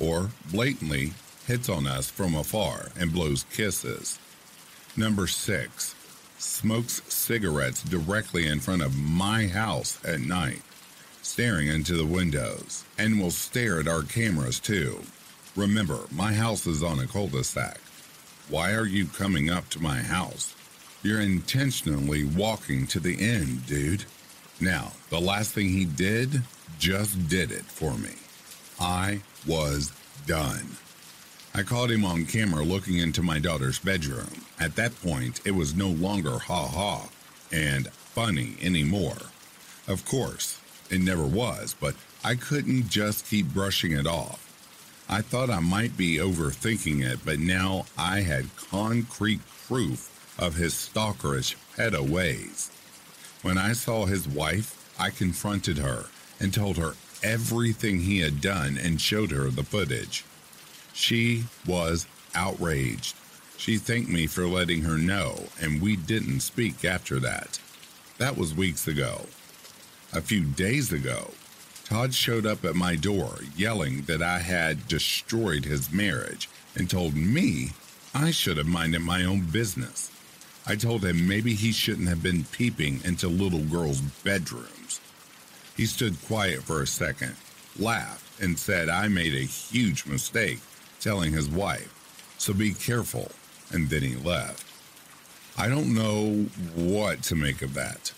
Or 0.00 0.30
blatantly 0.50 1.12
hits 1.46 1.68
on 1.68 1.86
us 1.86 2.10
from 2.10 2.34
afar 2.34 2.88
and 2.98 3.12
blows 3.12 3.44
kisses. 3.52 4.18
Number 4.96 5.26
six, 5.26 5.94
smokes 6.38 7.02
cigarettes 7.12 7.82
directly 7.82 8.46
in 8.46 8.60
front 8.60 8.82
of 8.82 8.96
my 8.96 9.46
house 9.46 9.98
at 10.04 10.20
night, 10.20 10.62
staring 11.22 11.68
into 11.68 11.96
the 11.96 12.06
windows, 12.06 12.84
and 12.98 13.20
will 13.20 13.30
stare 13.30 13.80
at 13.80 13.88
our 13.88 14.02
cameras 14.02 14.60
too. 14.60 15.00
Remember, 15.56 16.00
my 16.10 16.32
house 16.32 16.66
is 16.66 16.82
on 16.82 16.98
a 16.98 17.06
cul 17.06 17.28
de 17.28 17.44
sac. 17.44 17.80
Why 18.48 18.74
are 18.74 18.86
you 18.86 19.06
coming 19.06 19.50
up 19.50 19.68
to 19.70 19.82
my 19.82 19.98
house? 19.98 20.54
You're 21.02 21.20
intentionally 21.20 22.24
walking 22.24 22.86
to 22.88 23.00
the 23.00 23.20
end, 23.20 23.66
dude. 23.66 24.04
Now, 24.60 24.92
the 25.10 25.20
last 25.20 25.52
thing 25.52 25.68
he 25.68 25.84
did 25.84 26.42
just 26.78 27.28
did 27.28 27.52
it 27.52 27.64
for 27.64 27.94
me. 27.98 28.14
I 28.80 29.20
was 29.46 29.92
done. 30.26 30.76
I 31.56 31.62
caught 31.62 31.92
him 31.92 32.04
on 32.04 32.26
camera 32.26 32.64
looking 32.64 32.98
into 32.98 33.22
my 33.22 33.38
daughter's 33.38 33.78
bedroom. 33.78 34.44
At 34.58 34.74
that 34.74 35.00
point, 35.00 35.40
it 35.44 35.52
was 35.52 35.72
no 35.72 35.88
longer 35.88 36.38
ha 36.38 36.66
ha 36.66 37.08
and 37.52 37.92
funny 37.92 38.56
anymore. 38.60 39.18
Of 39.86 40.04
course, 40.04 40.58
it 40.90 41.00
never 41.00 41.24
was, 41.24 41.76
but 41.78 41.94
I 42.24 42.34
couldn't 42.34 42.88
just 42.88 43.28
keep 43.28 43.46
brushing 43.54 43.92
it 43.92 44.04
off. 44.04 44.40
I 45.08 45.20
thought 45.20 45.48
I 45.48 45.60
might 45.60 45.96
be 45.96 46.16
overthinking 46.16 47.04
it, 47.04 47.20
but 47.24 47.38
now 47.38 47.86
I 47.96 48.22
had 48.22 48.56
concrete 48.56 49.42
proof 49.68 50.10
of 50.36 50.56
his 50.56 50.74
stalkerish 50.74 51.54
pedo 51.76 52.02
ways. 52.08 52.72
When 53.42 53.58
I 53.58 53.74
saw 53.74 54.06
his 54.06 54.26
wife, 54.26 54.92
I 54.98 55.10
confronted 55.10 55.78
her 55.78 56.06
and 56.40 56.52
told 56.52 56.78
her 56.78 56.94
everything 57.22 58.00
he 58.00 58.18
had 58.18 58.40
done 58.40 58.76
and 58.76 59.00
showed 59.00 59.30
her 59.30 59.50
the 59.50 59.62
footage. 59.62 60.24
She 60.94 61.44
was 61.66 62.06
outraged. 62.36 63.16
She 63.56 63.78
thanked 63.78 64.08
me 64.08 64.28
for 64.28 64.46
letting 64.46 64.82
her 64.82 64.96
know, 64.96 65.48
and 65.60 65.82
we 65.82 65.96
didn't 65.96 66.40
speak 66.40 66.84
after 66.84 67.18
that. 67.18 67.58
That 68.18 68.36
was 68.36 68.54
weeks 68.54 68.86
ago. 68.86 69.26
A 70.12 70.20
few 70.20 70.44
days 70.44 70.92
ago, 70.92 71.32
Todd 71.84 72.14
showed 72.14 72.46
up 72.46 72.64
at 72.64 72.76
my 72.76 72.94
door 72.94 73.40
yelling 73.56 74.02
that 74.02 74.22
I 74.22 74.38
had 74.38 74.86
destroyed 74.86 75.64
his 75.64 75.92
marriage 75.92 76.48
and 76.76 76.88
told 76.88 77.16
me 77.16 77.72
I 78.14 78.30
should 78.30 78.56
have 78.56 78.66
minded 78.66 79.00
my 79.00 79.24
own 79.24 79.40
business. 79.46 80.12
I 80.64 80.76
told 80.76 81.04
him 81.04 81.26
maybe 81.26 81.54
he 81.54 81.72
shouldn't 81.72 82.08
have 82.08 82.22
been 82.22 82.44
peeping 82.44 83.00
into 83.04 83.28
little 83.28 83.64
girls' 83.64 84.00
bedrooms. 84.00 85.00
He 85.76 85.86
stood 85.86 86.24
quiet 86.26 86.62
for 86.62 86.80
a 86.80 86.86
second, 86.86 87.34
laughed, 87.76 88.40
and 88.40 88.56
said 88.58 88.88
I 88.88 89.08
made 89.08 89.34
a 89.34 89.40
huge 89.40 90.06
mistake 90.06 90.60
telling 91.04 91.34
his 91.34 91.50
wife, 91.50 92.34
so 92.38 92.54
be 92.54 92.72
careful, 92.72 93.30
and 93.70 93.90
then 93.90 94.00
he 94.00 94.16
left. 94.16 94.64
I 95.56 95.68
don't 95.68 95.94
know 95.94 96.46
what 96.74 97.22
to 97.24 97.36
make 97.36 97.60
of 97.60 97.74
that. 97.74 98.12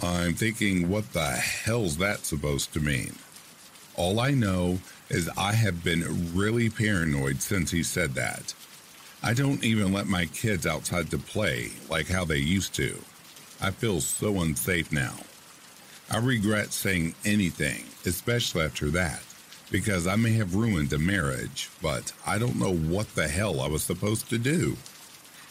I'm 0.00 0.34
thinking, 0.34 0.88
what 0.88 1.12
the 1.12 1.32
hell's 1.32 1.96
that 1.96 2.24
supposed 2.24 2.72
to 2.74 2.80
mean? 2.80 3.16
All 3.96 4.20
I 4.20 4.30
know 4.30 4.78
is 5.10 5.28
I 5.36 5.52
have 5.52 5.82
been 5.82 6.32
really 6.32 6.70
paranoid 6.70 7.42
since 7.42 7.72
he 7.72 7.82
said 7.82 8.14
that. 8.14 8.54
I 9.20 9.34
don't 9.34 9.64
even 9.64 9.92
let 9.92 10.06
my 10.06 10.26
kids 10.26 10.64
outside 10.64 11.10
to 11.10 11.18
play 11.18 11.72
like 11.90 12.06
how 12.06 12.24
they 12.24 12.38
used 12.38 12.72
to. 12.74 12.98
I 13.60 13.72
feel 13.72 14.00
so 14.00 14.40
unsafe 14.40 14.92
now. 14.92 15.14
I 16.08 16.18
regret 16.18 16.72
saying 16.72 17.16
anything, 17.24 17.84
especially 18.06 18.62
after 18.62 18.90
that 18.90 19.22
because 19.72 20.06
I 20.06 20.16
may 20.16 20.32
have 20.34 20.54
ruined 20.54 20.92
a 20.92 20.98
marriage, 20.98 21.70
but 21.80 22.12
I 22.26 22.38
don't 22.38 22.60
know 22.60 22.74
what 22.74 23.14
the 23.14 23.26
hell 23.26 23.62
I 23.62 23.68
was 23.68 23.82
supposed 23.82 24.28
to 24.28 24.38
do. 24.38 24.76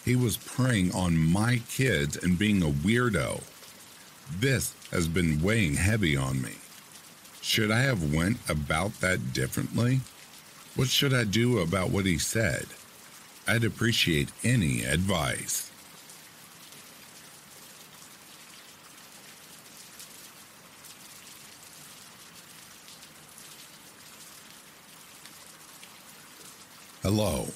He 0.05 0.15
was 0.15 0.37
preying 0.37 0.93
on 0.93 1.17
my 1.17 1.61
kids 1.69 2.15
and 2.15 2.37
being 2.37 2.61
a 2.61 2.67
weirdo. 2.67 3.41
This 4.39 4.75
has 4.91 5.07
been 5.07 5.41
weighing 5.41 5.73
heavy 5.73 6.15
on 6.15 6.39
me. 6.41 6.53
Should 7.41 7.71
I 7.71 7.81
have 7.81 8.13
went 8.13 8.37
about 8.47 9.01
that 9.01 9.33
differently? 9.33 10.01
What 10.75 10.89
should 10.89 11.13
I 11.13 11.23
do 11.23 11.57
about 11.59 11.89
what 11.89 12.05
he 12.05 12.19
said? 12.19 12.67
I'd 13.47 13.63
appreciate 13.63 14.29
any 14.43 14.83
advice. 14.83 15.70
Hello. 27.03 27.47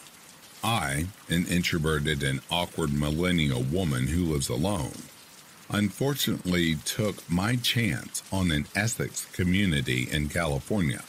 I, 0.63 1.05
an 1.29 1.45
introverted 1.45 2.23
and 2.23 2.41
awkward 2.49 2.91
millennial 2.91 3.61
woman 3.61 4.07
who 4.07 4.25
lives 4.25 4.49
alone, 4.49 5.03
unfortunately 5.69 6.77
took 6.83 7.29
my 7.29 7.55
chance 7.55 8.23
on 8.31 8.49
an 8.49 8.65
Essex 8.75 9.25
community 9.33 10.09
in 10.11 10.29
California 10.29 11.03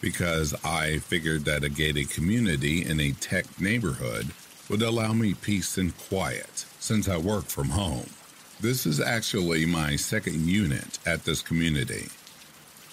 because 0.00 0.54
I 0.64 1.00
figured 1.00 1.44
that 1.44 1.64
a 1.64 1.68
gated 1.68 2.08
community 2.08 2.82
in 2.82 2.98
a 2.98 3.12
tech 3.12 3.60
neighborhood 3.60 4.30
would 4.70 4.80
allow 4.80 5.12
me 5.12 5.34
peace 5.34 5.76
and 5.76 5.94
quiet 5.98 6.64
since 6.80 7.10
I 7.10 7.18
work 7.18 7.44
from 7.44 7.68
home. 7.68 8.08
This 8.58 8.86
is 8.86 9.00
actually 9.00 9.66
my 9.66 9.96
second 9.96 10.46
unit 10.46 10.98
at 11.04 11.26
this 11.26 11.42
community. 11.42 12.08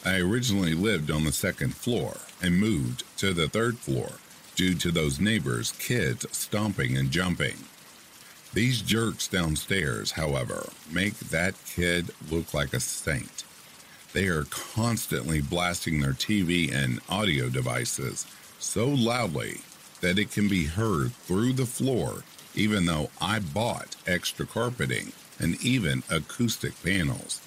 I 0.03 0.19
originally 0.19 0.73
lived 0.73 1.09
on 1.09 1.23
the 1.23 1.31
second 1.31 1.73
floor 1.73 2.17
and 2.41 2.59
moved 2.59 3.05
to 3.19 3.31
the 3.33 3.47
third 3.47 3.77
floor 3.77 4.09
due 4.55 4.75
to 4.75 4.91
those 4.91 5.19
neighbors' 5.19 5.73
kids 5.73 6.25
stomping 6.31 6.97
and 6.97 7.11
jumping. 7.11 7.55
These 8.53 8.81
jerks 8.81 9.27
downstairs, 9.27 10.11
however, 10.11 10.69
make 10.91 11.17
that 11.19 11.55
kid 11.65 12.11
look 12.29 12.53
like 12.53 12.73
a 12.73 12.79
saint. 12.79 13.43
They 14.13 14.27
are 14.27 14.45
constantly 14.45 15.41
blasting 15.41 15.99
their 15.99 16.13
TV 16.13 16.71
and 16.71 16.99
audio 17.09 17.49
devices 17.49 18.27
so 18.59 18.87
loudly 18.87 19.61
that 20.01 20.19
it 20.19 20.31
can 20.31 20.47
be 20.47 20.65
heard 20.65 21.13
through 21.13 21.53
the 21.53 21.65
floor, 21.65 22.23
even 22.53 22.85
though 22.85 23.09
I 23.19 23.39
bought 23.39 23.95
extra 24.05 24.45
carpeting 24.45 25.13
and 25.39 25.59
even 25.63 26.03
acoustic 26.11 26.73
panels. 26.83 27.41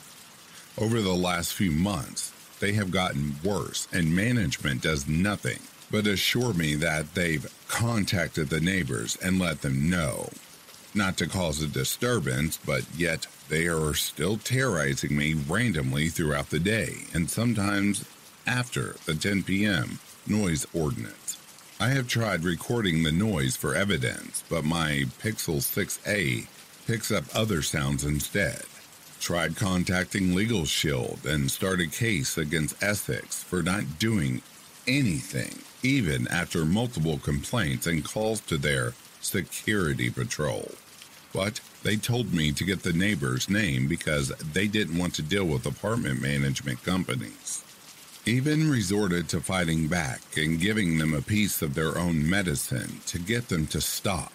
Over 0.77 1.01
the 1.01 1.15
last 1.15 1.55
few 1.55 1.71
months, 1.71 2.33
they 2.59 2.73
have 2.73 2.91
gotten 2.91 3.37
worse, 3.45 3.87
and 3.93 4.17
management 4.17 4.83
does 4.83 5.07
nothing 5.07 5.61
but 5.91 6.07
assure 6.07 6.53
me 6.53 6.75
that 6.75 7.15
they've 7.15 7.53
contacted 7.69 8.49
the 8.49 8.61
neighbors 8.61 9.17
and 9.23 9.39
let 9.39 9.63
them 9.63 9.89
know. 9.89 10.31
Not 10.95 11.17
to 11.19 11.27
cause 11.27 11.63
a 11.63 11.67
disturbance, 11.67 12.57
but 12.57 12.85
yet 12.97 13.27
they 13.49 13.67
are 13.67 13.95
still 13.95 14.39
terrorizing 14.39 15.17
me 15.17 15.35
randomly 15.35 16.09
throughout 16.09 16.51
the 16.51 16.59
day 16.59 17.05
and 17.13 17.31
sometimes 17.31 18.05
after 18.47 18.97
the 19.05 19.15
10 19.15 19.43
p.m. 19.43 19.99
noise 20.27 20.67
ordinance. 20.73 21.39
I 21.79 21.89
have 21.89 22.09
tried 22.09 22.45
recording 22.45 23.03
the 23.03 23.13
noise 23.13 23.57
for 23.57 23.75
evidence, 23.75 24.43
but 24.49 24.65
my 24.65 25.05
Pixel 25.21 25.59
6a 25.59 26.47
picks 26.87 27.11
up 27.13 27.25
other 27.35 27.61
sounds 27.61 28.05
instead. 28.05 28.63
Tried 29.21 29.57
contacting 29.57 30.35
Legal 30.35 30.65
Shield 30.65 31.27
and 31.27 31.51
started 31.51 31.89
a 31.89 31.91
case 31.91 32.39
against 32.39 32.83
Essex 32.83 33.43
for 33.43 33.63
not 33.63 33.99
doing 33.99 34.41
anything, 34.87 35.63
even 35.83 36.29
after 36.29 36.65
multiple 36.65 37.19
complaints 37.19 37.87
and 37.87 38.05
calls 38.05 38.41
to 38.43 38.57
their 38.57 38.95
security 39.21 40.11
patrol. 40.11 40.73
But 41.33 41.61
they 41.83 41.97
told 41.97 42.33
me 42.33 42.53
to 42.53 42.65
get 42.65 42.83
the 42.83 42.93
neighbor's 42.93 43.51
name 43.51 43.89
because 43.89 44.29
they 44.29 44.67
didn't 44.67 44.99
want 44.99 45.15
to 45.15 45.23
deal 45.23 45.45
with 45.45 45.67
apartment 45.67 46.23
management 46.23 46.83
companies. 46.83 47.63
Even 48.25 48.71
resorted 48.71 49.29
to 49.29 49.41
fighting 49.41 49.87
back 49.87 50.21
and 50.37 50.61
giving 50.61 50.99
them 50.99 51.15
a 51.15 51.23
piece 51.23 51.63
of 51.63 51.75
their 51.75 51.99
own 51.99 52.29
medicine 52.29 53.01
to 53.07 53.19
get 53.19 53.49
them 53.49 53.67
to 53.69 53.81
stop. 53.81 54.33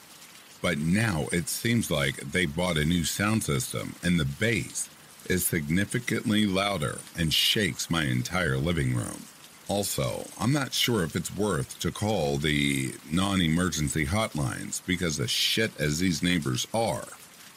But 0.61 0.77
now 0.77 1.27
it 1.31 1.49
seems 1.49 1.89
like 1.89 2.17
they 2.17 2.45
bought 2.45 2.77
a 2.77 2.85
new 2.85 3.03
sound 3.03 3.43
system 3.43 3.95
and 4.03 4.19
the 4.19 4.25
bass 4.25 4.89
is 5.27 5.45
significantly 5.45 6.45
louder 6.45 6.99
and 7.17 7.33
shakes 7.33 7.89
my 7.89 8.03
entire 8.05 8.57
living 8.57 8.95
room. 8.95 9.23
Also, 9.71 10.25
I'm 10.37 10.51
not 10.51 10.73
sure 10.73 11.01
if 11.01 11.15
it's 11.15 11.33
worth 11.33 11.79
to 11.79 11.93
call 11.93 12.35
the 12.35 12.93
non 13.09 13.39
emergency 13.39 14.05
hotlines 14.05 14.85
because, 14.85 15.17
as 15.17 15.31
shit 15.31 15.71
as 15.79 15.99
these 15.99 16.21
neighbors 16.21 16.67
are, 16.73 17.07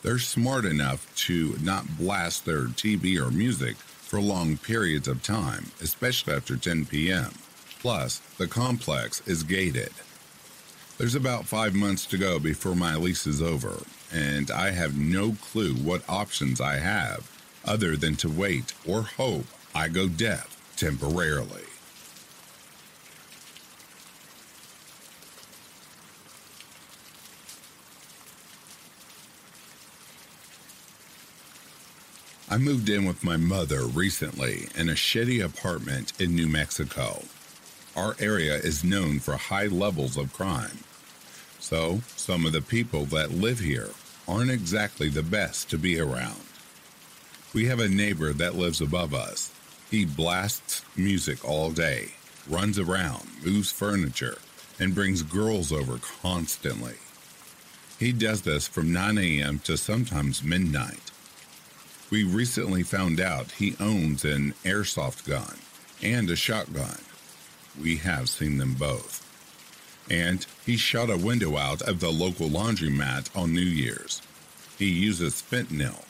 they're 0.02 0.20
smart 0.20 0.64
enough 0.64 1.12
to 1.26 1.56
not 1.60 1.98
blast 1.98 2.44
their 2.44 2.66
TV 2.66 3.20
or 3.20 3.32
music 3.32 3.74
for 3.74 4.20
long 4.20 4.58
periods 4.58 5.08
of 5.08 5.24
time, 5.24 5.72
especially 5.82 6.34
after 6.34 6.56
10 6.56 6.86
p.m. 6.86 7.32
Plus, 7.80 8.20
the 8.38 8.46
complex 8.46 9.20
is 9.26 9.42
gated. 9.42 9.92
There's 10.98 11.16
about 11.16 11.46
five 11.46 11.74
months 11.74 12.06
to 12.06 12.16
go 12.16 12.38
before 12.38 12.76
my 12.76 12.94
lease 12.94 13.26
is 13.26 13.42
over, 13.42 13.82
and 14.12 14.52
I 14.52 14.70
have 14.70 14.96
no 14.96 15.32
clue 15.50 15.74
what 15.74 16.08
options 16.08 16.60
I 16.60 16.76
have 16.76 17.28
other 17.64 17.96
than 17.96 18.14
to 18.16 18.28
wait 18.28 18.72
or 18.86 19.02
hope 19.02 19.46
I 19.74 19.88
go 19.88 20.06
deaf 20.06 20.56
temporarily. 20.76 21.73
I 32.54 32.56
moved 32.56 32.88
in 32.88 33.04
with 33.04 33.24
my 33.24 33.36
mother 33.36 33.82
recently 33.82 34.68
in 34.76 34.88
a 34.88 34.92
shitty 34.92 35.44
apartment 35.44 36.12
in 36.20 36.36
New 36.36 36.46
Mexico. 36.46 37.24
Our 37.96 38.14
area 38.20 38.54
is 38.54 38.84
known 38.84 39.18
for 39.18 39.34
high 39.34 39.66
levels 39.66 40.16
of 40.16 40.32
crime. 40.32 40.78
So, 41.58 42.02
some 42.14 42.46
of 42.46 42.52
the 42.52 42.62
people 42.62 43.06
that 43.06 43.32
live 43.32 43.58
here 43.58 43.90
aren't 44.28 44.52
exactly 44.52 45.08
the 45.08 45.24
best 45.24 45.68
to 45.70 45.78
be 45.78 45.98
around. 45.98 46.42
We 47.52 47.66
have 47.66 47.80
a 47.80 47.88
neighbor 47.88 48.32
that 48.32 48.54
lives 48.54 48.80
above 48.80 49.14
us. 49.14 49.52
He 49.90 50.04
blasts 50.04 50.84
music 50.96 51.44
all 51.44 51.72
day, 51.72 52.12
runs 52.48 52.78
around, 52.78 53.26
moves 53.44 53.72
furniture, 53.72 54.38
and 54.78 54.94
brings 54.94 55.24
girls 55.24 55.72
over 55.72 55.98
constantly. 56.22 56.98
He 57.98 58.12
does 58.12 58.42
this 58.42 58.68
from 58.68 58.92
9 58.92 59.18
a.m. 59.18 59.58
to 59.64 59.76
sometimes 59.76 60.44
midnight. 60.44 61.10
We 62.14 62.22
recently 62.22 62.84
found 62.84 63.18
out 63.18 63.50
he 63.50 63.74
owns 63.80 64.24
an 64.24 64.54
airsoft 64.64 65.26
gun 65.26 65.58
and 66.00 66.30
a 66.30 66.36
shotgun. 66.36 67.00
We 67.82 67.96
have 67.96 68.28
seen 68.28 68.58
them 68.58 68.74
both. 68.74 69.26
And 70.08 70.46
he 70.64 70.76
shot 70.76 71.10
a 71.10 71.16
window 71.16 71.56
out 71.56 71.82
of 71.82 71.98
the 71.98 72.12
local 72.12 72.48
laundromat 72.48 73.36
on 73.36 73.52
New 73.52 73.62
Year's. 73.62 74.22
He 74.78 74.90
uses 74.90 75.42
fentanyl, 75.42 76.04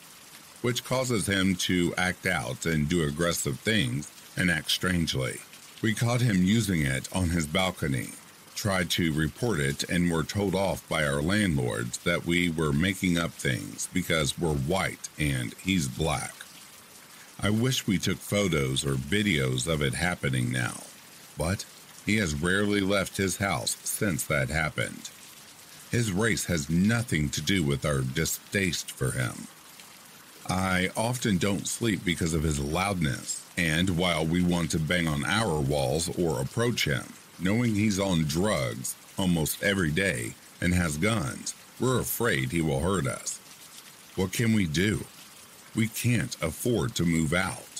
which 0.60 0.84
causes 0.84 1.26
him 1.26 1.54
to 1.68 1.94
act 1.96 2.26
out 2.26 2.66
and 2.66 2.86
do 2.86 3.02
aggressive 3.02 3.58
things 3.60 4.12
and 4.36 4.50
act 4.50 4.72
strangely. 4.72 5.40
We 5.80 5.94
caught 5.94 6.20
him 6.20 6.44
using 6.44 6.82
it 6.82 7.08
on 7.16 7.30
his 7.30 7.46
balcony 7.46 8.10
tried 8.54 8.90
to 8.90 9.12
report 9.12 9.60
it 9.60 9.84
and 9.84 10.10
were 10.10 10.22
told 10.22 10.54
off 10.54 10.88
by 10.88 11.04
our 11.04 11.20
landlords 11.20 11.98
that 11.98 12.24
we 12.24 12.48
were 12.48 12.72
making 12.72 13.18
up 13.18 13.32
things 13.32 13.88
because 13.92 14.38
we're 14.38 14.54
white 14.54 15.08
and 15.18 15.54
he's 15.54 15.88
black. 15.88 16.34
I 17.40 17.50
wish 17.50 17.86
we 17.86 17.98
took 17.98 18.18
photos 18.18 18.86
or 18.86 18.94
videos 18.94 19.66
of 19.66 19.82
it 19.82 19.94
happening 19.94 20.52
now, 20.52 20.82
but 21.36 21.64
he 22.06 22.16
has 22.16 22.34
rarely 22.34 22.80
left 22.80 23.16
his 23.16 23.38
house 23.38 23.76
since 23.82 24.24
that 24.24 24.48
happened. 24.50 25.10
His 25.90 26.12
race 26.12 26.46
has 26.46 26.70
nothing 26.70 27.28
to 27.30 27.40
do 27.40 27.62
with 27.62 27.84
our 27.84 28.00
distaste 28.00 28.90
for 28.90 29.12
him. 29.12 29.48
I 30.48 30.90
often 30.96 31.38
don't 31.38 31.66
sleep 31.66 32.04
because 32.04 32.34
of 32.34 32.42
his 32.42 32.60
loudness, 32.60 33.44
and 33.56 33.96
while 33.96 34.26
we 34.26 34.42
want 34.42 34.70
to 34.72 34.78
bang 34.78 35.08
on 35.08 35.24
our 35.24 35.58
walls 35.58 36.10
or 36.18 36.40
approach 36.40 36.84
him, 36.84 37.04
knowing 37.38 37.74
he's 37.74 37.98
on 37.98 38.24
drugs 38.24 38.96
almost 39.18 39.62
every 39.62 39.90
day 39.90 40.34
and 40.60 40.74
has 40.74 40.96
guns, 40.96 41.54
we're 41.80 42.00
afraid 42.00 42.52
he 42.52 42.62
will 42.62 42.80
hurt 42.80 43.06
us. 43.06 43.40
What 44.16 44.32
can 44.32 44.52
we 44.52 44.66
do? 44.66 45.04
We 45.74 45.88
can't 45.88 46.36
afford 46.40 46.94
to 46.96 47.04
move 47.04 47.32
out. 47.32 47.74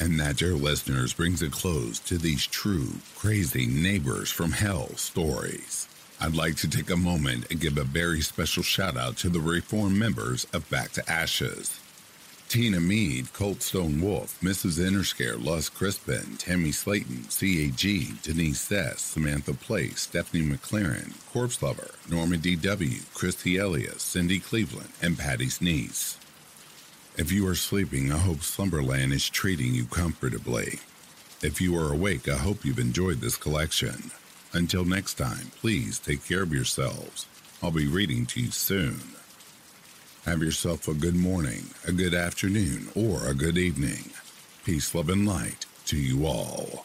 And 0.00 0.18
that, 0.18 0.38
dear 0.38 0.54
listeners, 0.54 1.12
brings 1.12 1.42
a 1.42 1.48
close 1.48 2.00
to 2.00 2.18
these 2.18 2.44
true, 2.44 2.94
crazy 3.14 3.66
neighbors 3.66 4.30
from 4.30 4.50
hell 4.50 4.88
stories. 4.96 5.86
I'd 6.22 6.36
like 6.36 6.54
to 6.58 6.70
take 6.70 6.88
a 6.88 6.96
moment 6.96 7.50
and 7.50 7.60
give 7.60 7.76
a 7.76 7.82
very 7.82 8.20
special 8.20 8.62
shout 8.62 8.96
out 8.96 9.16
to 9.16 9.28
the 9.28 9.40
reform 9.40 9.98
members 9.98 10.46
of 10.52 10.70
Back 10.70 10.92
to 10.92 11.10
Ashes. 11.10 11.80
Tina 12.48 12.78
Mead, 12.78 13.32
Colt 13.32 13.60
Stone 13.60 14.00
Wolf, 14.00 14.38
Mrs. 14.40 14.78
Interscare, 14.78 15.44
Luz 15.44 15.68
Crispin, 15.68 16.36
Tammy 16.38 16.70
Slayton, 16.70 17.24
CAG, 17.24 18.22
Denise 18.22 18.60
Sess, 18.60 19.00
Samantha 19.00 19.52
Place, 19.52 20.02
Stephanie 20.02 20.44
McLaren, 20.44 21.12
Corpse 21.32 21.60
Lover, 21.60 21.90
Norma 22.08 22.36
D.W., 22.36 23.00
Christy 23.14 23.56
Elias, 23.56 24.04
Cindy 24.04 24.38
Cleveland, 24.38 24.90
and 25.02 25.18
Patty's 25.18 25.60
niece. 25.60 26.18
If 27.16 27.32
you 27.32 27.48
are 27.48 27.56
sleeping, 27.56 28.12
I 28.12 28.18
hope 28.18 28.42
Slumberland 28.42 29.12
is 29.12 29.28
treating 29.28 29.74
you 29.74 29.86
comfortably. 29.86 30.78
If 31.42 31.60
you 31.60 31.76
are 31.76 31.92
awake, 31.92 32.28
I 32.28 32.36
hope 32.36 32.64
you've 32.64 32.78
enjoyed 32.78 33.20
this 33.20 33.36
collection. 33.36 34.12
Until 34.54 34.84
next 34.84 35.14
time, 35.14 35.50
please 35.60 35.98
take 35.98 36.26
care 36.26 36.42
of 36.42 36.52
yourselves. 36.52 37.26
I'll 37.62 37.70
be 37.70 37.86
reading 37.86 38.26
to 38.26 38.40
you 38.40 38.50
soon. 38.50 39.00
Have 40.26 40.42
yourself 40.42 40.86
a 40.88 40.94
good 40.94 41.16
morning, 41.16 41.70
a 41.86 41.92
good 41.92 42.14
afternoon, 42.14 42.88
or 42.94 43.26
a 43.26 43.34
good 43.34 43.56
evening. 43.56 44.10
Peace, 44.64 44.94
love, 44.94 45.08
and 45.08 45.26
light 45.26 45.66
to 45.86 45.96
you 45.96 46.26
all. 46.26 46.84